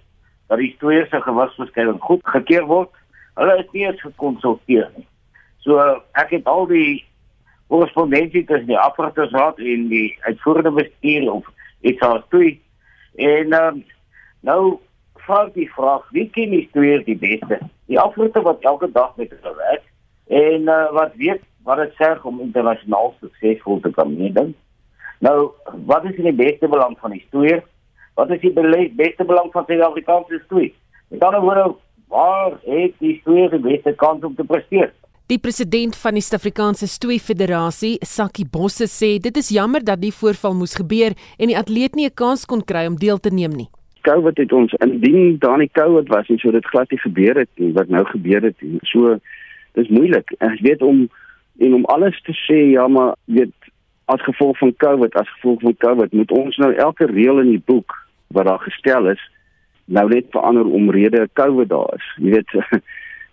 dat 0.49 0.59
die 0.59 0.73
stoeier 0.77 1.07
se 1.07 1.21
gewigsbeskrywing 1.21 2.01
goed 2.01 2.21
gekeer 2.25 2.65
word. 2.65 2.91
Hulle 3.35 3.59
is 3.59 3.71
nie 3.73 3.87
eens 3.87 4.01
gekonsulteer 4.01 4.91
nie. 4.97 5.07
So 5.59 5.79
ek 6.13 6.31
het 6.31 6.45
al 6.45 6.67
die 6.67 7.05
korrespondensie 7.67 8.45
tussen 8.45 8.67
die 8.67 8.79
Afrikaanse 8.79 9.53
en 9.57 9.89
die 9.89 10.19
uitvoerende 10.21 10.71
bestuur 10.71 11.33
of 11.33 11.47
iets 11.81 12.01
as 12.01 12.25
toe 12.31 12.57
en 13.17 13.53
um, 13.61 13.85
nou 14.41 14.61
vra 15.27 15.47
die 15.55 15.69
vraag 15.75 16.07
wie 16.15 16.29
ken 16.31 16.53
die 16.55 16.67
stoeier 16.71 17.05
die 17.05 17.19
beste? 17.19 17.59
Die 17.91 18.01
Afrikaanse 18.01 18.43
wat 18.47 18.65
elke 18.71 18.91
dag 18.93 19.17
met 19.17 19.33
hulle 19.35 19.55
werk 19.59 19.85
en 20.27 20.69
uh, 20.69 20.91
wat 20.97 21.15
weet 21.21 21.43
wat 21.67 21.83
dit 21.83 21.97
sê 21.99 22.13
om 22.23 22.41
internasionaal 22.45 23.15
suksesvol 23.21 23.81
te 23.83 23.91
kan 23.91 24.13
meeding. 24.15 24.53
Nou, 25.25 25.51
wat 25.89 26.05
is 26.07 26.19
in 26.21 26.29
die 26.29 26.39
beste 26.39 26.69
belang 26.71 26.95
van 27.01 27.11
die 27.17 27.25
stoeier? 27.27 27.65
Wat 28.15 28.31
is 28.31 28.41
die 28.41 28.53
beste 28.95 29.25
belang 29.25 29.51
van 29.53 29.67
die 29.67 29.83
Afrikaanse 29.83 30.41
stoei? 30.45 30.69
Met 31.09 31.25
ander 31.25 31.43
woorde, 31.43 31.75
waar 32.09 32.55
het 32.63 32.95
die 33.03 33.17
stoeier 33.21 33.51
die 33.51 33.65
beste 33.65 33.95
kans 33.99 34.25
om 34.25 34.35
te 34.35 34.45
presteer? 34.45 34.93
Die 35.27 35.41
president 35.43 35.97
van 35.99 36.15
die 36.15 36.21
Suid-Afrikaanse 36.23 36.87
Stoei 36.87 37.17
Federasie, 37.19 37.97
Sakkie 38.07 38.45
Bosse, 38.47 38.87
sê 38.87 39.17
dit 39.19 39.35
is 39.41 39.49
jammer 39.51 39.83
dat 39.83 39.99
die 39.99 40.13
voorval 40.15 40.53
moes 40.55 40.77
gebeur 40.79 41.17
en 41.43 41.51
die 41.51 41.57
atleet 41.59 41.97
nie 41.99 42.07
'n 42.07 42.15
kans 42.15 42.45
kon 42.47 42.63
kry 42.63 42.87
om 42.87 42.95
deel 42.95 43.19
te 43.19 43.31
neem 43.35 43.51
nie. 43.51 43.67
COVID 44.07 44.39
het 44.39 44.53
ons 44.53 44.73
indien 44.87 45.39
daar 45.39 45.59
nie 45.59 45.71
COVID 45.73 46.07
was 46.09 46.29
nie, 46.29 46.39
sou 46.39 46.53
dit 46.53 46.67
glad 46.67 46.91
nie 46.91 46.99
gebeur 46.99 47.35
het 47.35 47.49
nie 47.57 47.73
wat 47.73 47.89
nou 47.89 48.05
gebeur 48.05 48.43
het 48.43 48.63
nie. 48.63 48.79
So 48.83 49.19
dis 49.75 49.89
moeilik. 49.89 50.31
Ek 50.39 50.61
weet 50.61 50.83
om 50.83 51.09
en 51.59 51.75
om 51.75 51.85
alles 51.85 52.23
te 52.23 52.33
sê, 52.33 52.71
ja, 52.71 52.87
maar 52.87 53.17
weet 53.25 53.55
as 54.05 54.23
gevolg 54.23 54.59
van 54.59 54.77
COVID, 54.77 55.15
as 55.15 55.29
gevolg 55.29 55.61
van 55.61 55.77
COVID, 55.77 56.13
moet 56.13 56.31
ons 56.31 56.57
nou 56.57 56.73
elke 56.75 57.07
reël 57.07 57.41
in 57.41 57.51
die 57.51 57.63
boek 57.67 58.07
wat 58.29 58.47
daar 58.47 58.61
gestel 58.61 59.11
is 59.11 59.31
nou 59.87 60.09
net 60.09 60.27
verander 60.31 60.67
omrede 60.67 61.29
COVID 61.33 61.69
daar 61.69 61.95
is. 61.97 62.15
Jy 62.17 62.31
weet 62.31 62.55
uh, 62.55 62.71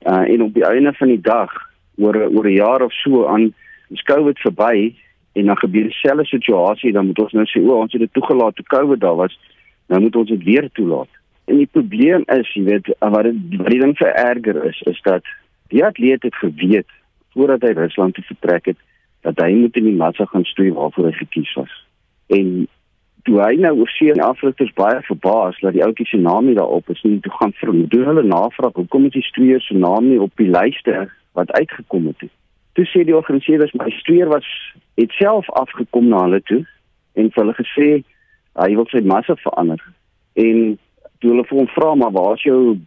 en 0.33 0.41
op 0.41 0.53
die 0.53 0.65
einde 0.65 0.93
van 0.93 1.07
die 1.07 1.21
dag 1.21 1.53
oor 1.97 2.15
oor 2.15 2.47
'n 2.47 2.55
jaar 2.55 2.81
of 2.81 2.93
so 2.93 3.25
aan 3.27 3.53
is 3.89 4.01
COVID 4.01 4.39
verby 4.39 4.95
en 5.33 5.45
dan 5.45 5.57
gebeur 5.57 5.83
dieselfde 5.83 6.25
situasie, 6.25 6.91
dan 6.91 7.05
moet 7.05 7.19
ons 7.19 7.31
nou 7.31 7.45
sê 7.45 7.61
o, 7.61 7.81
ons 7.81 7.91
het 7.91 8.01
dit 8.01 8.13
toegelaat 8.13 8.55
toe 8.55 8.65
COVID 8.65 8.99
daar 8.99 9.15
was. 9.15 9.39
Nou 9.87 10.01
moet 10.01 10.15
ons 10.15 10.29
dit 10.29 10.43
weer 10.43 10.69
toelaat. 10.71 11.09
En 11.45 11.57
die 11.57 11.69
probleem 11.71 12.23
is, 12.25 12.53
jy 12.53 12.63
weet, 12.63 12.91
wat 12.99 13.23
dit 13.23 13.39
wat 13.57 13.69
die 13.69 13.79
ding 13.79 13.97
vererger 13.97 14.63
is, 14.65 14.81
is 14.81 15.01
dat 15.01 15.25
die 15.73 15.83
atleet 15.85 16.23
het 16.23 16.35
geweet 16.35 16.89
voordat 17.33 17.61
hy 17.61 17.73
Rusland 17.73 18.13
toe 18.13 18.23
vertrek 18.23 18.65
het 18.65 18.77
dat 19.25 19.39
hy 19.41 19.53
moet 19.55 19.75
in 19.79 19.89
die 19.89 19.97
massa 19.97 20.25
gaan 20.29 20.45
stoei 20.45 20.71
waarvoor 20.71 21.09
hy 21.09 21.15
gekies 21.17 21.53
was. 21.57 21.73
En 22.27 22.67
toe 23.27 23.39
hy 23.41 23.55
nou 23.59 23.73
oor 23.79 23.91
seën 23.95 24.21
Afrikers 24.21 24.73
baie 24.77 24.99
verbaas 25.07 25.59
dat 25.63 25.75
die 25.75 25.83
ouetjie 25.83 26.07
se 26.11 26.19
naam 26.19 26.45
nie 26.45 26.57
daarop 26.59 26.89
is 26.93 27.01
nie, 27.07 27.19
toe 27.23 27.31
gaan 27.39 27.55
vir 27.59 27.71
doen 27.91 28.09
hulle 28.11 28.23
navraag, 28.27 28.75
hoekom 28.79 29.07
is 29.09 29.15
die 29.17 29.25
stoeier 29.25 29.63
se 29.63 29.77
naam 29.79 30.09
nie 30.11 30.19
op 30.21 30.31
die 30.39 30.49
lyste 30.51 31.07
wat 31.37 31.51
uitgekom 31.51 32.07
het. 32.11 32.29
Toe 32.73 32.85
sê 32.89 33.03
die 33.05 33.15
organiseerders 33.15 33.73
my 33.77 33.89
stoeier 33.99 34.29
was 34.31 34.47
het 34.97 35.11
self 35.17 35.49
afgekom 35.49 36.09
na 36.09 36.23
hulle 36.25 36.41
toe 36.49 36.63
en 37.13 37.29
vir 37.29 37.41
hulle 37.43 37.57
gesê 37.59 37.89
hy 38.61 38.69
wil 38.77 38.87
sy 38.89 39.01
massa 39.05 39.35
verander. 39.41 39.81
En 40.37 40.77
toe 41.19 41.31
hulle 41.33 41.45
vir 41.49 41.59
hom 41.61 41.69
vra 41.75 41.93
maar 41.95 42.13
waar 42.15 42.37
is 42.37 42.45
jou 42.47 42.77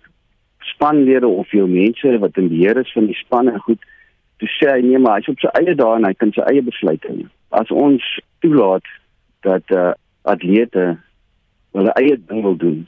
spanlede 0.72 1.28
of 1.28 1.50
jou 1.54 1.66
mense 1.70 2.18
wat 2.22 2.38
in 2.42 2.50
beheer 2.50 2.78
is 2.82 2.92
van 2.94 3.06
die 3.06 3.18
span 3.18 3.50
en 3.52 3.62
goed 3.66 3.82
toe 4.42 4.48
sê 4.58 4.68
hy 4.74 4.82
nee 4.84 5.00
maar 5.00 5.20
hy's 5.20 5.30
op 5.32 5.40
sy 5.40 5.50
eie 5.60 5.74
daar 5.78 5.96
en 5.98 6.08
hy 6.08 6.14
kan 6.18 6.32
sy 6.34 6.44
eie 6.50 6.64
besluite 6.64 7.12
neem. 7.12 7.30
As 7.56 7.70
ons 7.72 8.04
toelaat 8.44 8.84
dat 9.46 9.70
uh, 9.72 9.92
atlete 10.28 10.96
hulle 11.76 11.94
eie 12.00 12.16
ding 12.18 12.42
wil 12.44 12.56
doen, 12.58 12.82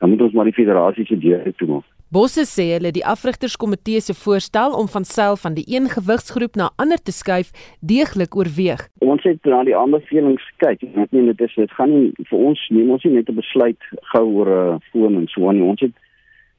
dan 0.00 0.10
moet 0.10 0.24
ons 0.26 0.34
maar 0.36 0.48
die 0.48 0.56
federasie 0.56 1.06
se 1.06 1.18
deur 1.18 1.46
toemaak. 1.60 1.86
Bosse 2.12 2.42
sê 2.44 2.64
hulle 2.74 2.90
die 2.92 3.04
afrigterskomitee 3.08 4.00
se 4.04 4.12
voorstel 4.12 4.74
om 4.76 4.88
van 4.94 5.04
seil 5.08 5.36
van 5.40 5.54
die 5.56 5.64
een 5.74 5.86
gewigsgroep 5.88 6.58
na 6.60 6.66
ander 6.76 7.00
te 7.00 7.12
skuif 7.12 7.54
deeglik 7.80 8.36
oorweeg. 8.36 8.82
Ons 9.00 9.24
het 9.24 9.40
na 9.48 9.62
die 9.64 9.76
aanbevelings 9.76 10.44
kyk. 10.60 10.84
Ek 10.92 11.14
meen 11.16 11.30
dit 11.30 11.40
is 11.46 11.54
dit 11.56 11.72
gaan 11.78 11.94
nie 11.94 12.26
vir 12.28 12.42
ons 12.50 12.66
neem 12.68 12.90
ons 12.92 13.06
nie 13.08 13.14
net 13.14 13.32
'n 13.32 13.38
besluit 13.40 13.88
gou 14.12 14.26
oor 14.28 14.50
'n 14.52 14.74
uh, 14.74 14.82
foon 14.92 15.16
en 15.22 15.26
so 15.32 15.48
aan. 15.48 15.62
Ons 15.62 15.80
het 15.80 15.96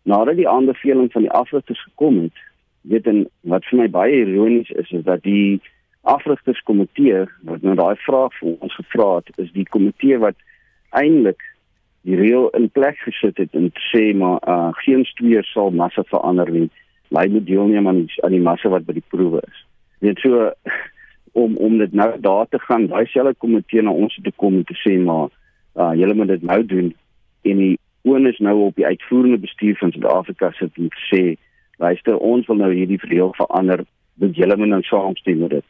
nadat 0.10 0.42
die 0.42 0.50
aanbeveling 0.50 1.12
van 1.12 1.22
die 1.22 1.36
afrigters 1.44 1.84
gekom 1.84 2.18
het, 2.24 2.38
weet 2.82 3.06
en 3.08 3.30
wat 3.42 3.64
vir 3.70 3.80
my 3.80 3.88
baie 3.90 4.26
ironies 4.26 4.70
is 4.70 4.90
is 4.92 5.06
dat 5.06 5.22
die 5.22 5.62
afrigterskomitee 6.02 7.26
wat 7.44 7.62
nou 7.62 7.76
daai 7.76 7.96
vraag 7.96 8.34
vir 8.42 8.58
ons 8.60 8.76
gevra 8.76 9.22
het 9.22 9.38
is 9.38 9.54
die 9.54 9.70
komitee 9.70 10.18
wat 10.18 10.36
eintlik 10.90 11.42
die 12.04 12.16
reël 12.20 12.50
in 12.58 12.70
plek 12.70 12.98
gesit 13.06 13.38
het 13.40 13.54
en 13.56 13.70
sê 13.92 14.12
maar 14.16 14.42
uh, 14.48 14.72
geen 14.84 15.06
stuur 15.08 15.44
sal 15.48 15.72
massa 15.72 16.04
verander 16.08 16.52
nie. 16.52 16.70
Lei 17.16 17.30
moet 17.30 17.46
deelneem 17.48 17.88
aan 17.88 18.02
die, 18.04 18.24
aan 18.24 18.36
die 18.36 18.44
massa 18.44 18.72
wat 18.74 18.86
by 18.88 18.98
die 18.98 19.06
proewe 19.14 19.40
is. 19.48 19.62
Weet 20.04 20.20
so 20.20 20.50
om 21.44 21.56
om 21.58 21.78
dit 21.80 21.94
nou 21.94 22.10
daar 22.20 22.50
te 22.50 22.60
gaan 22.60 22.90
daai 22.92 23.06
selfe 23.06 23.34
komitee 23.38 23.82
na 23.82 23.96
ons 23.96 24.20
te 24.24 24.34
kom 24.36 24.60
en 24.60 24.68
te 24.68 24.76
sê 24.82 24.98
maar 25.00 25.32
uh, 25.80 25.94
julle 25.98 26.18
moet 26.20 26.34
dit 26.36 26.44
nou 26.44 26.60
doen. 26.66 26.92
En 27.42 27.64
die 27.64 27.78
onus 28.04 28.40
nou 28.44 28.58
op 28.68 28.76
die 28.76 28.86
uitvoerende 28.86 29.40
bestuur 29.40 29.80
van 29.80 29.96
Suid-Afrika 29.96 30.52
sit 30.60 30.78
om 30.78 30.92
te 30.92 31.08
sê 31.08 31.24
luister 31.80 32.20
ons 32.20 32.48
wil 32.48 32.60
nou 32.60 32.74
hierdie 32.74 33.00
verdeel 33.00 33.32
verander 33.40 33.86
dat 34.20 34.36
julle 34.36 34.58
moet 34.58 34.76
nou 34.76 34.84
saamstem 34.84 35.40
met 35.40 35.56
dit. 35.56 35.66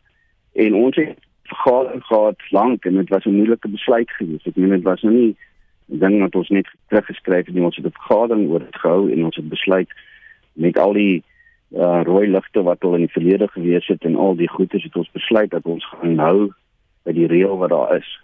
En 0.66 0.76
ons 0.82 0.96
het 0.96 1.14
vergadering 1.54 2.04
gehad 2.10 2.52
lank 2.58 2.86
en 2.86 2.96
dit 2.96 3.10
was 3.10 3.26
'n 3.26 3.38
moeilike 3.38 3.68
besluit 3.68 4.12
geweest. 4.12 4.48
Ek 4.48 4.56
meen 4.56 4.70
dit 4.70 4.84
was 4.84 5.02
nou 5.02 5.14
nie 5.14 5.36
ding 5.86 6.20
wat 6.22 6.36
ons 6.36 6.50
net 6.50 6.68
teruggeskryf 6.88 7.46
het 7.46 7.56
ons 7.56 7.76
het 7.76 7.86
'n 7.86 8.00
vergadering 8.00 8.50
oor 8.50 8.60
dit 8.60 8.76
gehou 8.76 9.12
en 9.12 9.26
ons 9.26 9.36
het 9.36 9.50
besluit 9.50 9.90
met 10.54 10.78
al 10.78 10.94
die 10.94 11.24
uh, 11.72 12.02
rooi 12.04 12.28
ligte 12.28 12.64
wat 12.64 12.84
al 12.84 12.94
in 12.94 13.06
die 13.06 13.16
verlede 13.18 13.48
gewees 13.48 13.88
het 13.88 14.04
en 14.04 14.16
al 14.16 14.36
die 14.36 14.50
goedes 14.50 14.84
het 14.84 14.96
ons 14.96 15.12
besluit 15.12 15.50
dat 15.50 15.66
ons 15.66 15.86
gaan 15.86 16.18
hou 16.18 16.52
by 17.04 17.12
die 17.12 17.28
reël 17.28 17.58
wat 17.58 17.70
daar 17.70 17.98
is 17.98 18.23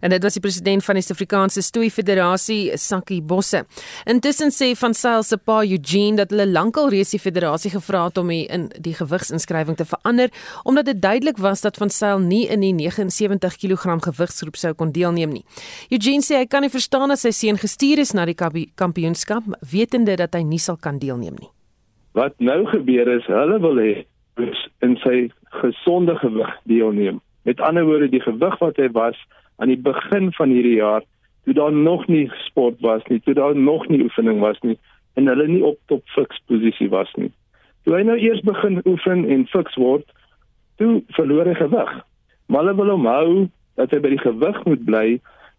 En 0.00 0.10
dit 0.10 0.22
was 0.22 0.36
die 0.36 0.42
president 0.42 0.84
van 0.84 0.96
die 0.96 1.02
Suid-Afrikaanse 1.04 1.62
Stoei 1.62 1.90
Federasie, 1.92 2.70
Sakkie 2.80 3.20
Bosse. 3.22 3.64
Intussen 4.08 4.52
sê 4.54 4.72
van 4.80 4.94
Sail 4.96 5.22
se 5.22 5.36
pa 5.36 5.60
Eugene 5.64 6.16
dat 6.22 6.32
hulle 6.32 6.48
lankal 6.48 6.88
reeds 6.92 7.12
die 7.14 7.20
federasie 7.20 7.72
gevra 7.74 8.06
het 8.08 8.18
om 8.18 8.32
die 8.32 8.46
in 8.48 8.68
die 8.80 8.94
gewigsinskrywing 8.96 9.76
te 9.76 9.84
verander 9.84 10.32
omdat 10.64 10.88
dit 10.90 11.02
duidelik 11.02 11.38
was 11.38 11.60
dat 11.60 11.76
van 11.76 11.90
Sail 11.92 12.18
nie 12.24 12.46
in 12.48 12.64
die 12.64 12.72
79 12.72 13.56
kg 13.60 13.98
gewigsgroep 14.08 14.56
sou 14.56 14.72
kon 14.74 14.92
deelneem 14.92 15.34
nie. 15.36 15.44
Eugene 15.90 16.24
sê 16.24 16.40
hy 16.40 16.46
kan 16.48 16.64
nie 16.64 16.72
verstaan 16.72 17.12
as 17.12 17.26
sy 17.26 17.32
seun 17.36 17.60
gestuur 17.60 18.00
is 18.00 18.14
na 18.16 18.24
die 18.28 18.36
kampioenskap 18.36 19.44
wetende 19.72 20.16
dat 20.16 20.34
hy 20.34 20.44
nie 20.46 20.60
sal 20.62 20.80
kan 20.80 20.98
deelneem 20.98 21.36
nie. 21.40 21.50
Wat 22.16 22.34
nou 22.40 22.64
gebeur 22.72 23.08
is 23.18 23.26
hulle 23.28 23.60
wil 23.62 23.78
hê 23.78 23.92
in 24.80 24.96
sy 25.04 25.28
gesonde 25.60 26.16
gewig 26.22 26.54
deelneem. 26.70 27.20
Met 27.44 27.60
ander 27.60 27.84
woorde 27.84 28.08
die 28.08 28.22
gewig 28.24 28.56
wat 28.60 28.80
hy 28.80 28.88
was 28.96 29.18
aan 29.60 29.72
die 29.72 29.80
begin 29.80 30.32
van 30.36 30.52
hierdie 30.54 30.78
jaar 30.80 31.04
toe 31.44 31.54
daar 31.56 31.72
nog 31.72 32.06
nie 32.06 32.30
sport 32.46 32.80
was 32.80 33.04
nie, 33.08 33.20
toe 33.20 33.34
daar 33.34 33.56
nog 33.56 33.88
nie 33.88 34.02
oefening 34.02 34.40
was 34.40 34.60
nie 34.60 34.78
en 35.18 35.26
hulle 35.26 35.46
nie 35.48 35.62
op 35.64 35.78
top 35.86 36.02
fiks 36.14 36.40
posisie 36.48 36.88
was 36.88 37.10
nie. 37.20 37.30
Toe 37.84 37.96
hy 37.96 38.02
nou 38.06 38.16
eers 38.20 38.42
begin 38.46 38.80
oefen 38.86 39.24
en 39.28 39.46
fiks 39.50 39.76
word, 39.80 40.06
toe 40.80 41.00
verloor 41.16 41.48
hy 41.48 41.56
gewig. 41.58 41.92
Maar 42.46 42.64
hulle 42.64 42.76
wil 42.78 42.92
hom 42.94 43.08
hou 43.08 43.30
dat 43.80 43.92
hy 43.94 44.00
by 44.04 44.12
die 44.14 44.22
gewig 44.22 44.60
moet 44.68 44.84
bly 44.86 45.06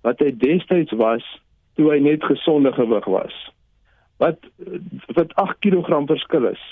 wat 0.05 0.21
hy 0.23 0.31
destyds 0.41 0.93
was 0.97 1.25
toe 1.77 1.91
hy 1.91 1.99
net 2.03 2.23
gesonde 2.25 2.73
gewig 2.77 3.05
was. 3.09 3.35
Wat 4.21 4.39
wat 5.17 5.35
8 5.41 5.61
kg 5.65 6.01
verskil 6.09 6.49
is. 6.51 6.63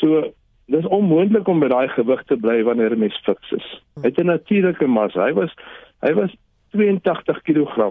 So 0.00 0.30
dis 0.70 0.86
onmoontlik 0.86 1.48
om 1.50 1.60
by 1.60 1.68
daai 1.72 1.88
gewig 1.92 2.22
te 2.28 2.36
bly 2.36 2.62
wanneer 2.64 2.94
'n 2.94 3.04
mens 3.06 3.18
fiks 3.24 3.52
is. 3.52 3.66
Hy 4.00 4.08
het 4.08 4.20
'n 4.20 4.32
natuurlike 4.32 4.86
massa. 4.86 5.26
Hy 5.26 5.32
was 5.32 5.52
hy 6.00 6.12
was 6.14 6.32
82 6.70 7.42
kg 7.42 7.90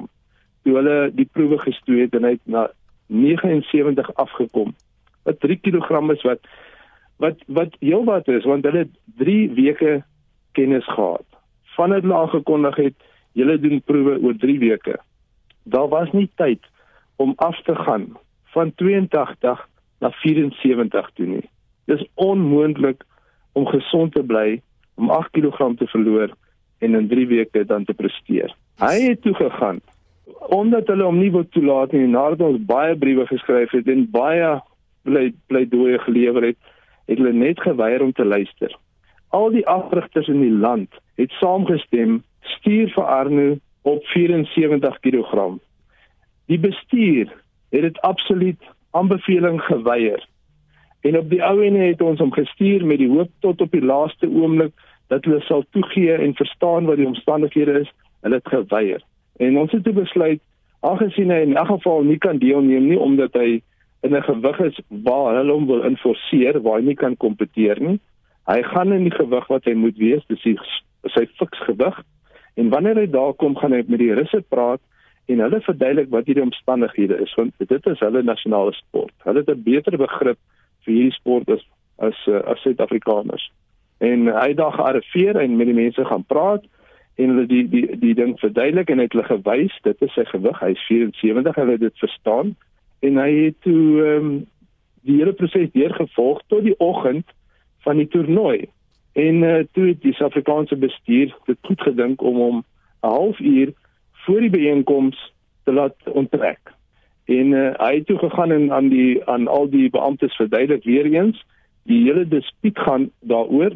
toe 0.63 0.75
hulle 0.75 0.97
die 1.15 1.27
proewe 1.31 1.59
gestoei 1.61 2.03
het 2.03 2.15
en 2.17 2.27
hy 2.27 2.35
het 2.37 2.45
na 2.45 2.67
79 3.09 4.11
afgekom. 4.21 4.73
Wat 5.25 5.39
3 5.39 5.59
kg 5.65 6.01
is 6.15 6.25
wat 6.27 6.49
wat 7.19 7.41
wat 7.47 7.75
heel 7.79 8.05
wat 8.07 8.27
is 8.27 8.47
want 8.47 8.65
hulle 8.65 8.85
het 8.85 8.95
3 9.19 9.51
weke 9.57 10.03
kennis 10.57 10.85
gehad. 10.85 11.25
Vandat 11.75 12.01
hulle 12.01 12.15
aangekondig 12.15 12.75
het 12.75 12.97
julle 13.37 13.59
doen 13.59 13.81
proewe 13.81 14.19
oor 14.21 14.35
3 14.37 14.59
weke. 14.59 14.97
Daar 15.63 15.87
was 15.87 16.11
nie 16.11 16.29
tyd 16.35 16.63
om 17.15 17.33
af 17.37 17.61
te 17.63 17.75
gaan 17.75 18.17
van 18.53 18.73
82 18.75 19.67
na 19.99 20.11
74 20.11 21.11
toe 21.13 21.25
nie. 21.25 21.49
Dis 21.85 22.05
onmoontlik 22.15 23.03
om 23.51 23.67
gesond 23.67 24.13
te 24.13 24.23
bly 24.23 24.61
om 24.95 25.09
8 25.09 25.31
kg 25.31 25.75
te 25.77 25.87
verloor 25.87 26.33
en 26.79 26.95
in 26.95 27.07
3 27.07 27.27
weke 27.27 27.65
dan 27.65 27.85
te 27.85 27.93
presteer. 27.93 28.55
Hy 28.79 28.95
het 29.09 29.21
toe 29.21 29.33
gegaan 29.33 29.81
omdat 30.49 30.87
hulle 30.87 31.03
hom 31.03 31.19
nie 31.19 31.31
wou 31.33 31.43
toelaat 31.53 31.91
nie 31.93 32.07
nadat 32.07 32.41
ons 32.45 32.61
baie 32.65 32.95
briewe 32.97 33.25
geskryf 33.29 33.73
het 33.75 33.87
en 33.91 34.05
baie 34.11 34.59
pleidooie 35.51 35.99
gelewer 36.05 36.49
het, 36.49 36.57
het 37.09 37.17
hulle 37.17 37.33
net 37.33 37.59
geweier 37.61 38.03
om 38.03 38.13
te 38.13 38.25
luister. 38.25 38.73
Al 39.29 39.51
die 39.53 39.65
afrigters 39.67 40.27
in 40.27 40.41
die 40.41 40.53
land 40.53 40.89
het 41.21 41.33
saamgestem 41.37 42.21
stuur 42.57 42.89
vir 42.95 43.05
Arno 43.05 43.47
op 43.81 44.05
74 44.13 44.99
kg. 45.05 45.45
Die 46.49 46.59
bestuur 46.59 47.29
het 47.69 47.81
dit 47.81 48.01
absoluut 48.01 48.69
aanbeveling 48.91 49.61
geweier. 49.61 50.25
En 51.01 51.17
op 51.17 51.29
die 51.29 51.43
ou 51.45 51.61
ene 51.63 51.91
het 51.91 52.01
ons 52.01 52.19
hom 52.19 52.31
gestuur 52.33 52.85
met 52.85 52.99
die 52.99 53.09
hoop 53.09 53.29
tot 53.45 53.61
op 53.61 53.71
die 53.71 53.85
laaste 53.85 54.27
oomblik 54.27 54.73
dat 55.09 55.25
hulle 55.25 55.41
sal 55.41 55.65
toegee 55.75 56.15
en 56.15 56.35
verstaan 56.37 56.85
wat 56.89 57.01
die 57.01 57.07
omstandighede 57.07 57.79
is. 57.83 57.89
Hulle 58.21 58.39
het 58.39 58.47
geweier. 58.53 59.01
En 59.37 59.57
ons 59.57 59.71
het 59.71 59.93
besluit 59.93 60.41
aangesien 60.85 61.31
hy 61.31 61.41
in 61.43 61.57
elk 61.57 61.73
geval 61.73 62.05
nie 62.07 62.17
kan 62.17 62.39
deelneem 62.39 62.87
nie 62.87 62.99
omdat 62.99 63.33
hy 63.33 63.61
in 64.01 64.15
'n 64.15 64.23
gewig 64.23 64.59
is 64.59 64.79
waar 64.87 65.35
hulle 65.35 65.51
hom 65.51 65.65
wil 65.67 65.83
inforceer 65.83 66.61
waar 66.61 66.79
hy 66.79 66.85
nie 66.85 66.95
kan 66.95 67.17
kompeteer 67.17 67.81
nie. 67.81 67.99
Hy 68.47 68.61
gaan 68.63 68.93
in 68.93 69.03
die 69.03 69.17
gewig 69.17 69.47
wat 69.47 69.65
hy 69.65 69.73
moet 69.73 69.97
wees, 69.97 70.23
dis 70.27 70.41
die, 70.41 70.57
sy 71.03 71.25
fiks 71.39 71.59
gewig. 71.67 72.03
En 72.55 72.69
wanneer 72.69 72.95
hy 72.95 73.07
daar 73.07 73.33
kom, 73.33 73.55
gaan 73.55 73.71
hy 73.71 73.83
met 73.87 73.99
die 73.99 74.13
russe 74.13 74.41
praat 74.49 74.81
en 75.25 75.39
hulle 75.39 75.61
verduidelik 75.61 76.09
wat 76.09 76.25
hierdie 76.25 76.43
omstandighede 76.43 77.19
is 77.21 77.33
want 77.37 77.53
dit 77.57 77.87
is 77.87 77.99
hulle 77.99 78.23
nasionale 78.23 78.73
sport. 78.73 79.13
Hulle 79.23 79.43
het 79.43 79.49
'n 79.49 79.63
beter 79.63 79.97
begrip 79.97 80.39
vir 80.85 80.93
hierdie 80.93 81.17
sport 81.19 81.49
as 81.49 81.63
as 81.97 82.27
as 82.27 82.61
Suid-Afrikaners. 82.61 83.51
En 83.99 84.27
hy 84.31 84.53
daar 84.53 84.73
gearriveer 84.73 85.35
en 85.35 85.57
met 85.59 85.67
die 85.67 85.75
mense 85.75 86.05
gaan 86.05 86.23
praat 86.23 86.63
en 87.15 87.33
hulle 87.33 87.45
die 87.45 87.65
die 87.69 87.97
die 87.99 88.13
ding 88.15 88.37
verduidelik 88.39 88.89
en 88.89 89.01
het 89.03 89.11
hulle 89.11 89.27
gewys 89.27 89.75
dit 89.83 90.01
is 90.07 90.13
sy 90.15 90.23
gewig 90.31 90.59
hy 90.63 90.71
is 90.71 90.85
74 90.87 91.55
hulle 91.55 91.75
het 91.75 91.83
dit 91.83 91.97
verstaan 91.99 92.55
en 92.99 93.19
hy 93.19 93.31
het 93.33 93.59
toe 93.65 93.83
ehm 94.05 94.29
um, 94.29 94.31
die 95.07 95.17
hele 95.19 95.33
proses 95.33 95.71
deurgevolg 95.71 96.41
tot 96.51 96.63
die 96.63 96.75
oggend 96.83 97.27
van 97.87 97.97
die 97.97 98.07
toernooi. 98.07 98.67
En 99.19 99.43
uh, 99.43 99.59
toe 99.71 99.87
het 99.87 100.01
die 100.03 100.13
Suid-Afrikaanse 100.13 100.75
bestuur 100.75 101.35
dit 101.47 101.57
goed 101.67 101.81
gedink 101.81 102.21
om 102.21 102.35
hom 102.35 102.57
'n 103.03 103.07
halfuur 103.07 103.71
voor 104.25 104.39
die 104.39 104.49
byeenkoms 104.49 105.33
te 105.63 105.73
laat 105.73 105.95
onttrek. 106.05 106.59
En 107.25 107.51
uh, 107.51 107.71
hy 107.77 107.93
het 107.95 108.05
toe 108.05 108.17
gegaan 108.17 108.51
en 108.51 108.71
aan 108.71 108.89
die 108.89 109.25
aan 109.25 109.47
al 109.47 109.69
die 109.69 109.89
beamptes 109.89 110.35
verduidelik 110.35 110.83
weer 110.83 111.05
eens 111.05 111.45
die 111.83 112.03
hele 112.03 112.27
dispuut 112.27 112.79
gaan 112.79 113.11
daaroor 113.19 113.71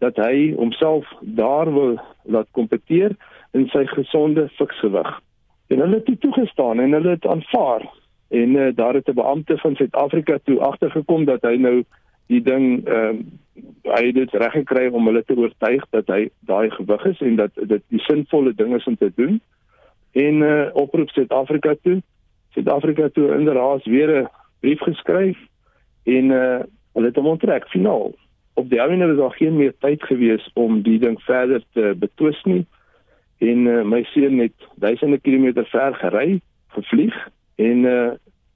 dat 0.00 0.16
hy 0.16 0.54
homself 0.56 1.08
daar 1.20 1.72
wil 1.72 1.98
laat 2.24 2.48
kompeteer 2.56 3.16
in 3.52 3.66
sy 3.68 3.84
gesonde 3.86 4.48
fiksgewig. 4.56 5.10
En 5.68 5.78
hulle 5.78 6.00
het 6.00 6.06
dit 6.06 6.20
toegestaan 6.20 6.80
en 6.80 6.92
hulle 6.92 7.16
het 7.16 7.26
aanvaar. 7.26 7.84
En 8.28 8.54
uh, 8.54 8.68
daar 8.74 8.94
het 8.94 9.08
'n 9.08 9.14
beampte 9.14 9.58
van 9.58 9.76
Suid-Afrika 9.76 10.38
toe 10.44 10.60
agtergekom 10.60 11.24
dat 11.24 11.42
hy 11.42 11.56
nou 11.56 11.84
die 12.26 12.42
ding 12.42 12.86
ehm 12.88 13.16
uh, 13.16 13.22
hy 13.82 14.06
het 14.06 14.14
dit 14.14 14.32
reg 14.32 14.52
gekry 14.52 14.86
om 14.86 15.06
hulle 15.06 15.24
te 15.24 15.36
oortuig 15.36 15.84
dat 15.90 16.06
hy 16.06 16.28
daai 16.40 16.70
gewig 16.70 17.04
is 17.04 17.20
en 17.20 17.36
dat 17.36 17.50
dit 17.54 17.82
die 17.88 18.00
sinvolle 18.00 18.54
ding 18.54 18.74
is 18.74 18.84
om 18.84 18.96
te 18.96 19.12
doen. 19.14 19.40
En 20.12 20.34
uh, 20.34 20.68
oproep 20.72 21.08
Suid-Afrika 21.08 21.74
toe. 21.82 22.02
Suid-Afrika 22.50 23.08
toe 23.08 23.34
inderdaad 23.34 23.84
weer 23.84 24.22
'n 24.22 24.28
brief 24.60 24.80
geskryf 24.80 25.38
en 26.04 26.24
uh, 26.24 26.60
hulle 26.92 27.06
het 27.06 27.16
hom 27.16 27.26
onttrek 27.26 27.68
finaal 27.68 28.12
op 28.54 28.70
die 28.70 28.80
ouene 28.82 29.06
was 29.06 29.16
daar 29.16 29.36
geen 29.38 29.56
meer 29.56 29.74
tyd 29.78 30.02
gewees 30.02 30.50
om 30.54 30.82
die 30.82 30.98
ding 30.98 31.20
verder 31.22 31.62
te 31.72 31.94
betwis 31.96 32.42
nie 32.44 32.64
en 33.40 33.66
uh, 33.66 33.82
my 33.88 34.02
seun 34.12 34.38
het 34.38 34.66
duisende 34.76 35.18
kilometer 35.18 35.64
ver 35.72 35.94
gery, 35.94 36.40
gevlieg 36.76 37.16
en 37.56 37.84
uh, 37.88 38.10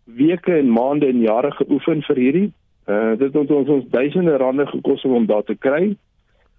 weke 0.05 0.53
en 0.53 0.73
maande 0.73 1.09
en 1.09 1.21
jare 1.21 1.51
geoefen 1.57 2.03
vir 2.09 2.21
hierdie. 2.21 2.49
Uh, 2.85 3.15
dit 3.17 3.33
het 3.33 3.53
ons 3.57 3.71
ons 3.79 3.87
duisende 3.93 4.37
rande 4.37 4.67
gekos 4.69 5.05
om 5.09 5.27
daar 5.27 5.45
te 5.49 5.57
kry. 5.57 5.95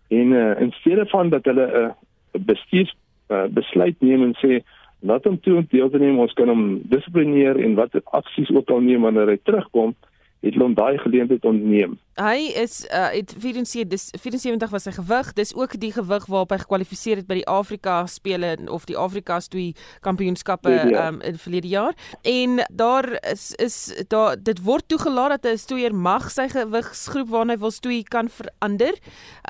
En 0.10 0.34
uh, 0.34 0.62
in 0.62 0.74
steede 0.80 1.06
van 1.12 1.30
dat 1.30 1.46
hulle 1.46 1.68
'n 1.68 1.86
uh, 1.86 2.46
bestuurs 2.46 2.96
uh, 3.30 3.46
besluit 3.50 3.96
neem 4.02 4.24
en 4.24 4.34
sê 4.42 4.64
laat 5.00 5.24
hom 5.24 5.40
toe 5.40 5.58
om 5.58 5.68
deel 5.70 5.90
te 5.90 6.00
neem, 6.02 6.20
ons 6.20 6.34
kan 6.34 6.50
hom 6.50 6.82
dissiplineer 6.90 7.60
en 7.62 7.76
wat 7.76 7.94
aksies 8.06 8.50
ook 8.50 8.70
al 8.70 8.82
neem 8.82 9.02
wanneer 9.02 9.28
hy 9.28 9.38
terugkom, 9.44 9.94
het 10.42 10.54
hulle 10.54 10.66
hom 10.66 10.74
daai 10.74 10.98
geleentheid 10.98 11.46
ontneem. 11.46 11.98
Hy 12.16 12.54
is 12.56 12.86
uh 12.96 13.10
het 13.12 13.34
74 13.38 13.90
dis 13.90 14.08
74 14.22 14.70
was 14.72 14.86
sy 14.88 14.92
gewig. 14.96 15.34
Dis 15.36 15.52
ook 15.56 15.74
die 15.80 15.92
gewig 15.92 16.26
waarop 16.32 16.54
hy 16.54 16.58
gekwalifiseer 16.62 17.20
het 17.20 17.28
by 17.28 17.42
die 17.42 17.48
Afrika 17.52 18.06
spele 18.08 18.54
of 18.72 18.86
die 18.88 18.96
Afrika 18.96 19.42
stoei 19.44 19.74
kampioenskappe 20.00 20.72
um 20.96 21.20
in 21.20 21.36
verlede 21.36 21.68
jaar. 21.68 21.92
En 22.24 22.62
daar 22.72 23.10
is 23.32 23.52
is 23.60 23.92
daar 24.08 24.40
dit 24.40 24.62
word 24.64 24.88
toegelaat 24.88 25.36
dat 25.36 25.52
'n 25.52 25.58
stoeier 25.58 25.96
mag 25.96 26.32
sy 26.32 26.48
gewigsgroep 26.48 27.30
waarna 27.30 27.54
hy 27.54 27.60
wil 27.60 27.72
stoei 27.72 28.04
kan 28.04 28.30
verander. 28.30 28.96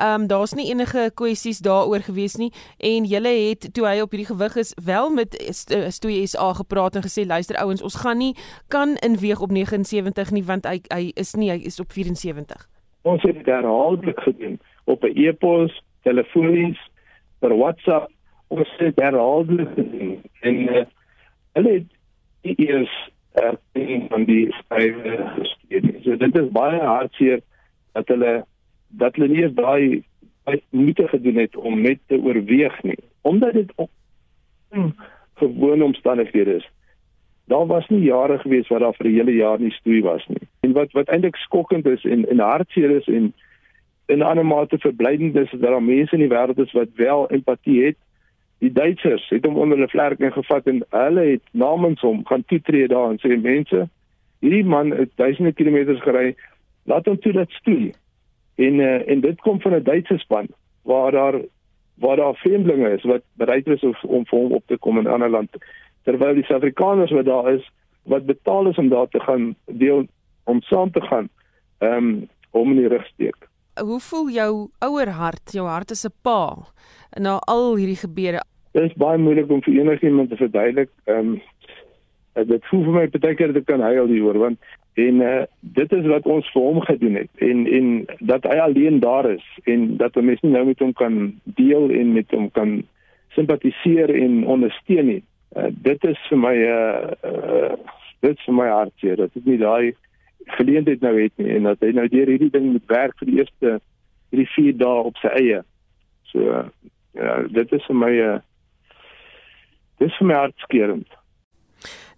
Um 0.02 0.26
daar's 0.26 0.54
nie 0.54 0.66
enige 0.66 1.10
kwessies 1.14 1.62
daaroor 1.62 2.02
gewees 2.02 2.34
nie 2.34 2.52
en 2.78 3.04
julle 3.04 3.48
het 3.48 3.74
toe 3.74 3.86
hy 3.86 4.00
op 4.00 4.10
hierdie 4.10 4.34
gewig 4.34 4.56
is 4.56 4.74
wel 4.82 5.10
met 5.10 5.38
stoei 5.88 6.26
SA 6.26 6.52
gepraat 6.52 6.96
en 6.96 7.02
gesê 7.02 7.26
luister 7.26 7.56
ouens 7.56 7.82
ons 7.82 7.94
gaan 7.94 8.18
nie 8.18 8.34
kan 8.68 8.96
inweeg 8.96 9.40
op 9.40 9.50
79 9.50 10.30
nie 10.30 10.44
want 10.44 10.66
hy 10.66 10.80
hy 10.90 11.12
is 11.14 11.34
nie 11.34 11.50
hy 11.50 11.62
is 11.62 11.80
op 11.80 11.92
74. 11.92 12.55
Ons 13.06 13.22
het 13.22 13.36
dit 13.38 13.46
herhaaldelik 13.46 14.20
gedoen 14.20 14.58
op 14.84 15.04
'n 15.04 15.14
e-pos, 15.14 15.82
telefonies, 16.02 16.80
per 17.38 17.56
WhatsApp. 17.56 18.10
Ons 18.46 18.70
het 18.70 18.78
dit 18.78 19.04
herhaaldelik 19.04 19.68
gedoen 19.74 20.22
en 20.40 20.54
uh, 20.54 20.84
hulle 21.52 21.72
het 21.72 21.90
die 22.40 22.54
eers 22.66 23.10
erkenning 23.32 24.08
van 24.08 24.24
die 24.24 24.52
skrywe 24.52 25.16
gestuur. 25.38 25.94
So 26.02 26.16
dit 26.16 26.36
is 26.36 26.50
baie 26.50 26.80
hartseer 26.80 27.40
dat 27.92 28.08
hulle 28.08 28.44
dat 28.88 29.16
hulle 29.16 29.28
nie 29.28 29.52
daai 29.54 30.02
moeite 30.70 31.08
gedoen 31.08 31.36
het 31.36 31.56
om 31.56 31.80
net 31.80 31.98
te 32.06 32.18
oorweeg 32.22 32.82
nie, 32.82 32.98
omdat 33.20 33.52
dit 33.52 33.72
op 33.74 33.90
gewone 35.34 35.84
omstandighede 35.84 36.54
is 36.54 36.70
daar 37.46 37.66
was 37.66 37.88
nie 37.88 38.02
jare 38.02 38.38
gewees 38.38 38.68
wat 38.68 38.80
daar 38.80 38.94
vir 38.94 39.06
'n 39.06 39.14
hele 39.14 39.34
jaar 39.34 39.60
nie 39.60 39.70
stoei 39.70 40.02
was 40.02 40.26
nie. 40.26 40.48
En 40.60 40.72
wat 40.72 40.92
wat 40.92 41.08
eintlik 41.08 41.36
skokkend 41.36 41.86
is 41.86 42.04
en 42.04 42.28
en 42.28 42.38
hartseer 42.38 42.90
is 42.90 43.06
en 43.06 43.32
in 44.06 44.18
'n 44.18 44.22
ander 44.22 44.46
mate 44.46 44.78
verblydend 44.78 45.36
is 45.36 45.50
dat 45.50 45.60
daar 45.60 45.82
mense 45.82 46.14
in 46.14 46.28
die 46.28 46.34
wêreld 46.36 46.58
is 46.58 46.72
wat 46.72 46.88
wel 46.94 47.30
empatie 47.30 47.84
het 47.84 47.96
die 48.58 48.72
Duitsers 48.72 49.28
het 49.28 49.44
hom 49.44 49.56
onder 49.56 49.76
hulle 49.76 49.90
vlerking 49.90 50.32
gevat 50.32 50.66
en 50.70 50.82
hulle 50.94 51.24
het 51.34 51.42
namens 51.52 52.00
hom 52.00 52.24
gaan 52.26 52.44
toetree 52.44 52.88
daar 52.88 53.10
en 53.12 53.20
sê 53.20 53.36
mense, 53.40 53.88
hierdie 54.44 54.64
man 54.64 54.92
het 54.96 55.12
duisende 55.20 55.52
kilometers 55.52 56.00
gery, 56.04 56.34
laat 56.88 57.06
hom 57.06 57.18
toe 57.20 57.32
dat 57.36 57.52
stoei. 57.60 57.92
En 58.56 58.80
uh, 58.80 59.02
en 59.10 59.20
dit 59.20 59.40
kom 59.44 59.60
van 59.60 59.74
'n 59.76 59.84
Duitse 59.84 60.18
span 60.18 60.48
waar 60.82 61.12
daar 61.12 61.40
waar 61.94 62.16
daar 62.16 62.34
vreemdelinge 62.34 62.90
is 62.90 63.02
wat 63.02 63.22
bereid 63.36 63.66
is 63.66 63.82
om 64.02 64.24
vir 64.26 64.38
hom 64.38 64.52
op 64.52 64.62
te 64.66 64.78
kom 64.78 64.98
in 64.98 65.04
'n 65.04 65.12
ander 65.12 65.30
land 65.30 65.50
terwyl 66.06 66.38
die 66.38 66.46
Suid-Afrikaners 66.46 67.14
wat 67.16 67.28
daar 67.28 67.50
is 67.54 67.66
wat 68.06 68.26
betaal 68.26 68.70
is 68.70 68.78
om 68.78 68.88
daar 68.88 69.08
te 69.10 69.20
gaan 69.20 69.54
deel 69.64 70.06
om 70.44 70.62
saam 70.62 70.90
te 70.94 71.02
gaan 71.02 71.28
um, 71.82 72.28
om 72.50 72.70
in 72.70 72.80
die 72.84 72.88
rug 72.88 73.06
steek. 73.06 73.48
Hoe 73.82 74.00
voel 74.00 74.30
jou 74.30 74.52
ouer 74.86 75.10
hart, 75.18 75.52
jou 75.52 75.66
hart 75.66 75.90
as 75.90 76.06
'n 76.06 76.14
pa 76.22 76.56
na 77.18 77.38
al 77.46 77.76
hierdie 77.76 78.02
gebeure? 78.06 78.40
Dit 78.72 78.90
is 78.90 78.96
baie 78.96 79.18
moeilik 79.18 79.50
om 79.50 79.62
vir 79.62 79.74
enigiemand 79.74 80.30
te 80.30 80.36
verduidelik. 80.36 80.90
Ehm 81.04 81.18
um, 81.18 81.42
dit 82.44 82.64
voel 82.70 82.82
vir 82.84 82.92
my 82.92 83.06
baie 83.08 83.34
keer 83.34 83.52
dat 83.52 83.62
ek 83.62 83.66
kan 83.66 83.80
huil 83.80 84.06
hieroor 84.12 84.38
want 84.38 84.58
en 84.96 85.20
uh, 85.20 85.44
dit 85.60 85.92
is 85.92 86.06
wat 86.06 86.26
ons 86.26 86.48
vir 86.52 86.62
hom 86.62 86.80
gedoen 86.80 87.14
het 87.20 87.44
en 87.44 87.66
en 87.78 87.86
dat 88.20 88.44
hy 88.44 88.58
alleen 88.60 89.00
daar 89.00 89.28
is 89.30 89.46
en 89.64 89.96
dat 89.96 90.14
mense 90.14 90.46
nou 90.46 90.64
met 90.64 90.78
hom 90.84 90.92
kan 90.92 91.16
deel 91.44 91.90
en 91.90 92.12
met 92.12 92.30
hom 92.30 92.50
kan 92.50 92.82
simpatiseer 93.36 94.12
en 94.14 94.46
ondersteun 94.46 95.06
nie. 95.06 95.22
Uh, 95.54 95.70
dit 95.70 96.04
is 96.04 96.18
vir 96.28 96.38
my 96.38 96.54
'n 96.54 96.66
uh, 96.66 97.30
uh, 97.30 97.76
dit 98.20 98.38
is 98.38 98.44
vir 98.44 98.54
my 98.54 98.68
hartseer 98.68 99.16
dat 99.16 99.36
ek 99.36 99.44
nie 99.44 99.58
daai 99.58 99.94
geleentheid 100.58 101.00
nou 101.00 101.14
het 101.22 101.32
nie 101.36 101.54
en 101.56 101.62
dat 101.70 101.80
hy 101.80 101.92
nou 101.94 102.08
deur 102.08 102.26
hierdie 102.26 102.50
ding 102.50 102.72
moet 102.72 102.86
werk 102.86 103.14
vir 103.18 103.30
die 103.30 103.38
eerste 103.38 103.78
3 104.34 104.46
4 104.54 104.76
dae 104.76 105.06
op 105.10 105.16
sy 105.22 105.28
eie. 105.28 105.62
So 106.32 106.38
uh, 106.40 106.66
ja, 107.14 107.42
dit 107.48 107.72
is 107.72 107.86
vir 107.86 107.96
my 107.96 108.12
'n 108.12 108.34
uh, 108.34 108.40
dit 109.98 110.08
is 110.10 110.18
vir 110.18 110.26
my 110.26 110.34
hartskeurend. 110.34 111.08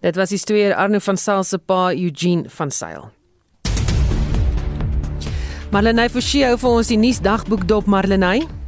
Dit 0.01 0.15
was 0.15 0.29
die 0.29 0.39
storie 0.39 0.75
Arno 0.75 0.99
van 0.99 1.17
Sail 1.17 1.43
se 1.43 1.57
pa 1.57 1.91
Eugene 1.93 2.49
van 2.49 2.71
Sail. 2.71 3.11
Marlenae 5.71 6.09
Forsie 6.09 6.45
hou 6.45 6.55
vir 6.57 6.69
ons 6.69 6.87
die 6.87 6.97
nuusdagboek 6.97 7.67
dop 7.67 7.85
Marlenae. 7.85 8.58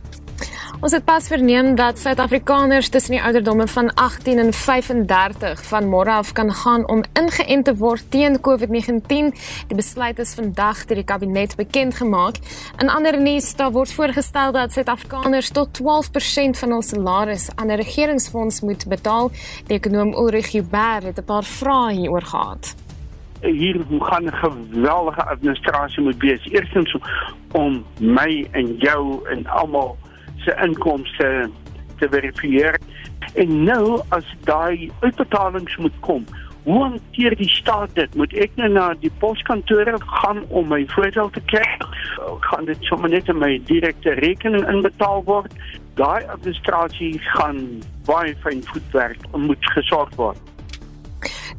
Ons 0.82 0.96
het 0.98 1.04
pas 1.06 1.28
verneem 1.30 1.76
dat 1.78 2.00
Suid-Afrikaners 2.02 2.88
tussen 2.90 3.14
die 3.14 3.22
ouderdomme 3.22 3.68
van 3.68 3.94
18 3.94 4.40
en 4.42 4.48
35 4.54 5.60
van 5.70 5.86
môre 5.86 6.10
af 6.10 6.32
kan 6.34 6.50
gaan 6.54 6.88
om 6.90 7.04
ingeënt 7.14 7.68
te 7.70 7.76
word 7.78 8.08
teen 8.10 8.40
COVID-19. 8.42 9.30
Die 9.70 9.78
besluit 9.78 10.20
is 10.20 10.34
vandag 10.34 10.82
deur 10.90 10.98
die 10.98 11.06
kabinet 11.06 11.54
bekend 11.56 12.00
gemaak. 12.02 12.42
In 12.82 12.90
ander 12.90 13.22
nuus, 13.22 13.52
daar 13.56 13.70
word 13.72 13.94
voorgestel 13.94 14.58
dat 14.58 14.74
Suid-Afrikaners 14.74 15.54
tot 15.54 15.70
12% 15.84 16.58
van 16.64 16.74
hul 16.74 16.82
salaris 16.82 17.50
aan 17.56 17.70
'n 17.70 17.78
regeringsfonds 17.78 18.62
moet 18.62 18.88
betaal. 18.90 19.30
Die 19.68 19.78
ekonom 19.78 20.18
Ulrich 20.18 20.52
Huber 20.52 21.06
het 21.06 21.18
'n 21.20 21.26
paar 21.26 21.44
vrae 21.44 21.94
hieroor 21.94 22.26
gehad 22.26 22.76
hier 23.42 23.86
gaan 24.00 24.26
'n 24.26 24.34
geweldige 24.34 25.24
administrasie 25.26 26.04
moet 26.04 26.18
wees. 26.18 26.46
Eerstens 26.46 26.98
om 27.52 27.86
my 28.00 28.48
en 28.52 28.76
jou 28.78 29.30
en 29.30 29.48
almal 29.48 29.98
se 30.46 30.56
inkomste 30.64 31.50
te 32.00 32.10
verifieer. 32.10 32.80
En 33.34 33.64
nou 33.64 34.02
as 34.10 34.28
daai 34.48 34.92
uitbetalings 35.02 35.78
moet 35.78 36.00
kom, 36.00 36.26
hoe 36.64 36.82
hanteer 36.84 37.36
die 37.36 37.50
staat 37.50 37.96
dit? 37.96 38.16
Moet 38.16 38.34
ek 38.38 38.54
nou 38.60 38.70
na 38.70 38.92
die 39.02 39.12
poskantore 39.22 39.96
gaan 40.22 40.44
om 40.50 40.70
my 40.70 40.84
voordeel 40.94 41.32
te 41.34 41.42
kry? 41.50 41.66
Gaan 42.50 42.68
dit 42.70 42.90
sommer 42.90 43.10
net 43.10 43.30
in 43.34 43.40
my 43.42 43.56
direkte 43.70 44.14
rekening 44.22 44.68
inbetaal 44.70 45.26
word? 45.30 45.56
Daai 45.98 46.22
administrasie 46.30 47.16
gaan 47.34 47.82
baie 48.06 48.36
fyn 48.46 48.62
voetwerk 48.70 49.26
moet 49.34 49.72
gesorg 49.74 50.14
word. 50.22 50.51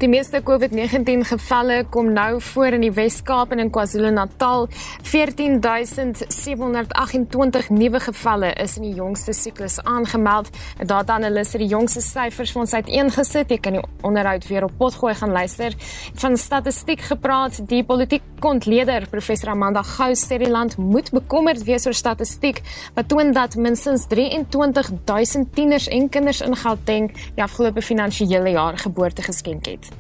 Die 0.03 0.11
meeste 0.11 0.40
COVID-19 0.42 1.20
gevalle 1.28 1.84
kom 1.94 2.09
nou 2.11 2.40
voor 2.42 2.74
in 2.74 2.82
die 2.82 2.90
Wes-Kaap 2.90 3.53
en 3.55 3.62
in 3.62 3.70
KwaZulu-Natal. 3.70 4.66
14728 5.07 7.70
nuwe 7.70 8.03
gevalle 8.03 8.50
is 8.64 8.74
in 8.80 8.88
die 8.88 8.96
jongste 8.98 9.30
siklus 9.32 9.78
aangemeld. 9.86 10.50
Data 10.82 11.14
analiste 11.20 11.55
het 11.55 11.62
die 11.62 11.70
jongste 11.70 12.03
syfers 12.03 12.50
vir 12.50 12.62
ons 12.64 12.74
uiteengesit. 12.74 13.46
Jy 13.55 13.61
kan 13.62 13.78
die 13.78 13.86
onderhoud 14.03 14.42
weer 14.50 14.66
op 14.66 14.74
potgooi 14.80 15.14
gaan 15.20 15.36
luister. 15.38 15.70
Van 16.18 16.34
statistiek 16.34 16.98
gepraat, 17.12 17.62
die 17.70 17.86
politiek 17.86 18.26
kontleder 18.42 19.07
professor 19.07 19.55
Amanda 19.55 19.86
Gous 19.86 20.26
sê 20.26 20.34
die 20.42 20.50
land 20.50 20.74
moet 20.82 21.14
bekommerd 21.14 21.62
wees 21.68 21.86
oor 21.86 21.94
statistiek 21.94 22.59
wat 22.96 23.07
toon 23.12 23.30
dat 23.36 23.55
minstens 23.55 24.09
23000 24.11 25.55
tieners 25.55 25.86
en 25.86 26.11
kinders 26.11 26.42
in 26.42 26.59
Gauteng 26.59 27.14
die 27.36 27.44
afgelope 27.46 27.86
finansiële 27.86 28.50
jaar 28.59 28.74
geboorte 28.82 29.22
geskenk 29.30 29.70
het. 29.70 29.91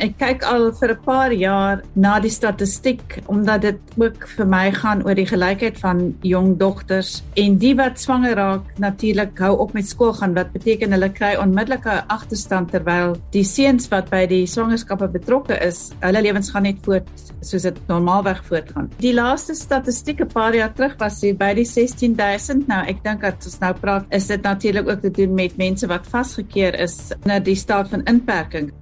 Ek 0.00 0.14
kyk 0.16 0.44
al 0.48 0.70
vir 0.72 0.92
'n 0.94 1.02
paar 1.04 1.32
jaar 1.36 1.82
na 1.94 2.18
die 2.24 2.32
statistiek 2.32 3.18
omdat 3.28 3.60
dit 3.60 3.80
ook 4.00 4.22
vir 4.36 4.46
my 4.46 4.70
gaan 4.72 5.02
oor 5.04 5.14
die 5.14 5.28
gelykheid 5.28 5.76
van 5.78 6.16
jong 6.24 6.56
dogters 6.56 7.22
en 7.36 7.58
die 7.60 7.74
wat 7.76 8.00
swanger 8.00 8.32
raak 8.34 8.64
natuurlik 8.78 9.36
hou 9.38 9.58
op 9.60 9.74
met 9.74 9.84
skool 9.84 10.14
gaan 10.16 10.32
wat 10.34 10.52
beteken 10.56 10.96
hulle 10.96 11.10
kry 11.12 11.34
onmiddellike 11.36 11.98
agterstand 12.08 12.72
terwyl 12.72 13.14
die 13.36 13.44
seuns 13.44 13.90
wat 13.92 14.08
by 14.08 14.24
die 14.24 14.46
swangerskappe 14.46 15.10
betrokke 15.12 15.60
is, 15.60 15.92
hulle 16.00 16.22
lewens 16.22 16.48
gaan 16.50 16.62
net 16.62 16.80
voort 16.80 17.08
soos 17.42 17.68
dit 17.68 17.76
normaalweg 17.88 18.40
voortgaan. 18.48 18.88
Die 19.04 19.12
laaste 19.12 19.54
statistiek 19.54 20.20
'n 20.20 20.32
paar 20.32 20.54
jaar 20.54 20.72
terug 20.72 20.96
was 20.98 21.20
hier 21.20 21.36
by 21.36 21.52
die 21.52 21.68
16000. 21.68 22.68
Nou 22.68 22.86
ek 22.88 23.04
dink 23.04 23.20
dat 23.20 23.44
ons 23.44 23.60
nou 23.60 23.74
praat 23.74 24.06
is 24.10 24.26
dit 24.26 24.42
natuurlik 24.42 24.88
ook 24.88 25.00
te 25.00 25.10
doen 25.10 25.34
met 25.34 25.56
mense 25.58 25.86
wat 25.86 26.06
vasgekeer 26.06 26.80
is 26.80 27.12
in 27.26 27.42
die 27.42 27.54
staat 27.54 27.88
van 27.88 28.04
inperking. 28.04 28.72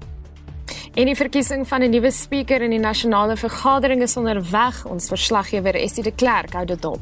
En 0.95 1.07
die 1.07 1.17
verkiesing 1.17 1.69
van 1.69 1.83
'n 1.83 1.91
nuwe 1.91 2.11
spreker 2.11 2.63
in 2.63 2.71
die 2.71 2.79
nasionale 2.79 3.37
vergadering 3.37 4.03
is 4.03 4.17
onderweg. 4.17 4.85
Ons 4.85 5.09
verslaggewer 5.09 5.75
Estie 5.75 6.03
de 6.03 6.13
Klerk 6.13 6.53
hou 6.53 6.65
dit 6.65 6.85
op. 6.85 7.01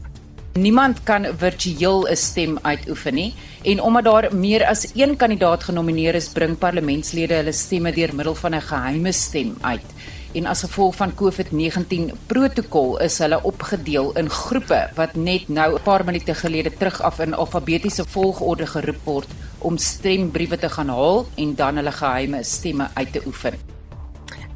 Niemand 0.52 1.02
kan 1.02 1.26
virtueel 1.36 2.08
'n 2.08 2.16
stem 2.16 2.58
uitoefen 2.62 3.14
nie 3.14 3.34
en 3.62 3.82
omdat 3.82 4.04
daar 4.04 4.34
meer 4.34 4.64
as 4.64 4.86
een 4.94 5.16
kandidaat 5.16 5.64
genomineer 5.64 6.14
is, 6.14 6.28
bring 6.28 6.58
parlementslede 6.58 7.34
hulle 7.34 7.52
stemme 7.52 7.92
deur 7.92 8.14
middel 8.14 8.34
van 8.34 8.54
'n 8.54 8.60
geheime 8.60 9.12
stem 9.12 9.56
uit. 9.60 9.84
En 10.32 10.46
as 10.46 10.60
gevolg 10.60 10.96
van 10.96 11.14
COVID-19 11.14 12.12
protokol 12.26 13.00
is 13.00 13.18
hulle 13.18 13.42
opgedeel 13.42 14.12
in 14.16 14.30
groepe 14.30 14.88
wat 14.94 15.14
net 15.14 15.48
nou 15.48 15.74
'n 15.74 15.82
paar 15.82 16.04
minute 16.04 16.34
gelede 16.34 16.72
terug 16.78 17.02
af 17.02 17.18
in 17.18 17.34
alfabetiese 17.34 18.04
volgorde 18.04 18.66
geroep 18.66 19.04
word 19.04 19.28
om 19.58 19.76
stembriewe 19.76 20.58
te 20.58 20.68
gaan 20.68 20.88
haal 20.88 21.26
en 21.34 21.54
dan 21.54 21.76
hulle 21.76 21.92
geheime 21.92 22.42
stemme 22.42 22.88
uit 22.94 23.12
te 23.12 23.22
oefen. 23.26 23.75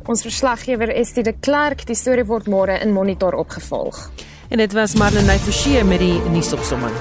Ons 0.08 0.22
verslaggewer 0.22 0.94
Estie 0.96 1.22
de 1.22 1.34
Klerk, 1.40 1.84
die 1.86 1.98
storie 1.98 2.24
word 2.24 2.48
môre 2.48 2.78
in 2.80 2.92
Monitor 2.92 3.34
opgevolg. 3.34 4.08
En 4.50 4.58
dit 4.58 4.72
was 4.72 4.96
Marlene 4.98 5.38
Forsie 5.38 5.84
met 5.84 6.00
die 6.00 6.16
nuusopsomming. 6.32 6.96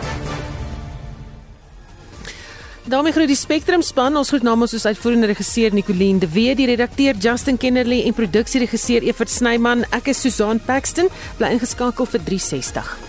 daarmee 2.90 3.14
groet 3.14 3.30
die 3.30 3.38
Spectrum 3.38 3.82
span. 3.82 4.18
Ons 4.18 4.32
groet 4.34 4.44
namens 4.44 4.74
ons 4.74 4.86
uitvoerende 4.86 5.30
regisseur 5.30 5.74
Nicoline 5.74 6.20
de 6.20 6.30
Wee, 6.34 6.56
die 6.56 6.66
redakteur 6.66 7.18
Justin 7.22 7.58
Kennerly 7.58 8.02
en 8.06 8.18
produksieregisseur 8.18 9.06
Evert 9.06 9.30
Snyman. 9.30 9.86
Ek 9.94 10.10
is 10.14 10.22
Susan 10.22 10.62
Paxton, 10.66 11.12
bly 11.38 11.54
ingeskakel 11.58 12.10
vir 12.10 12.26
360. 12.32 13.09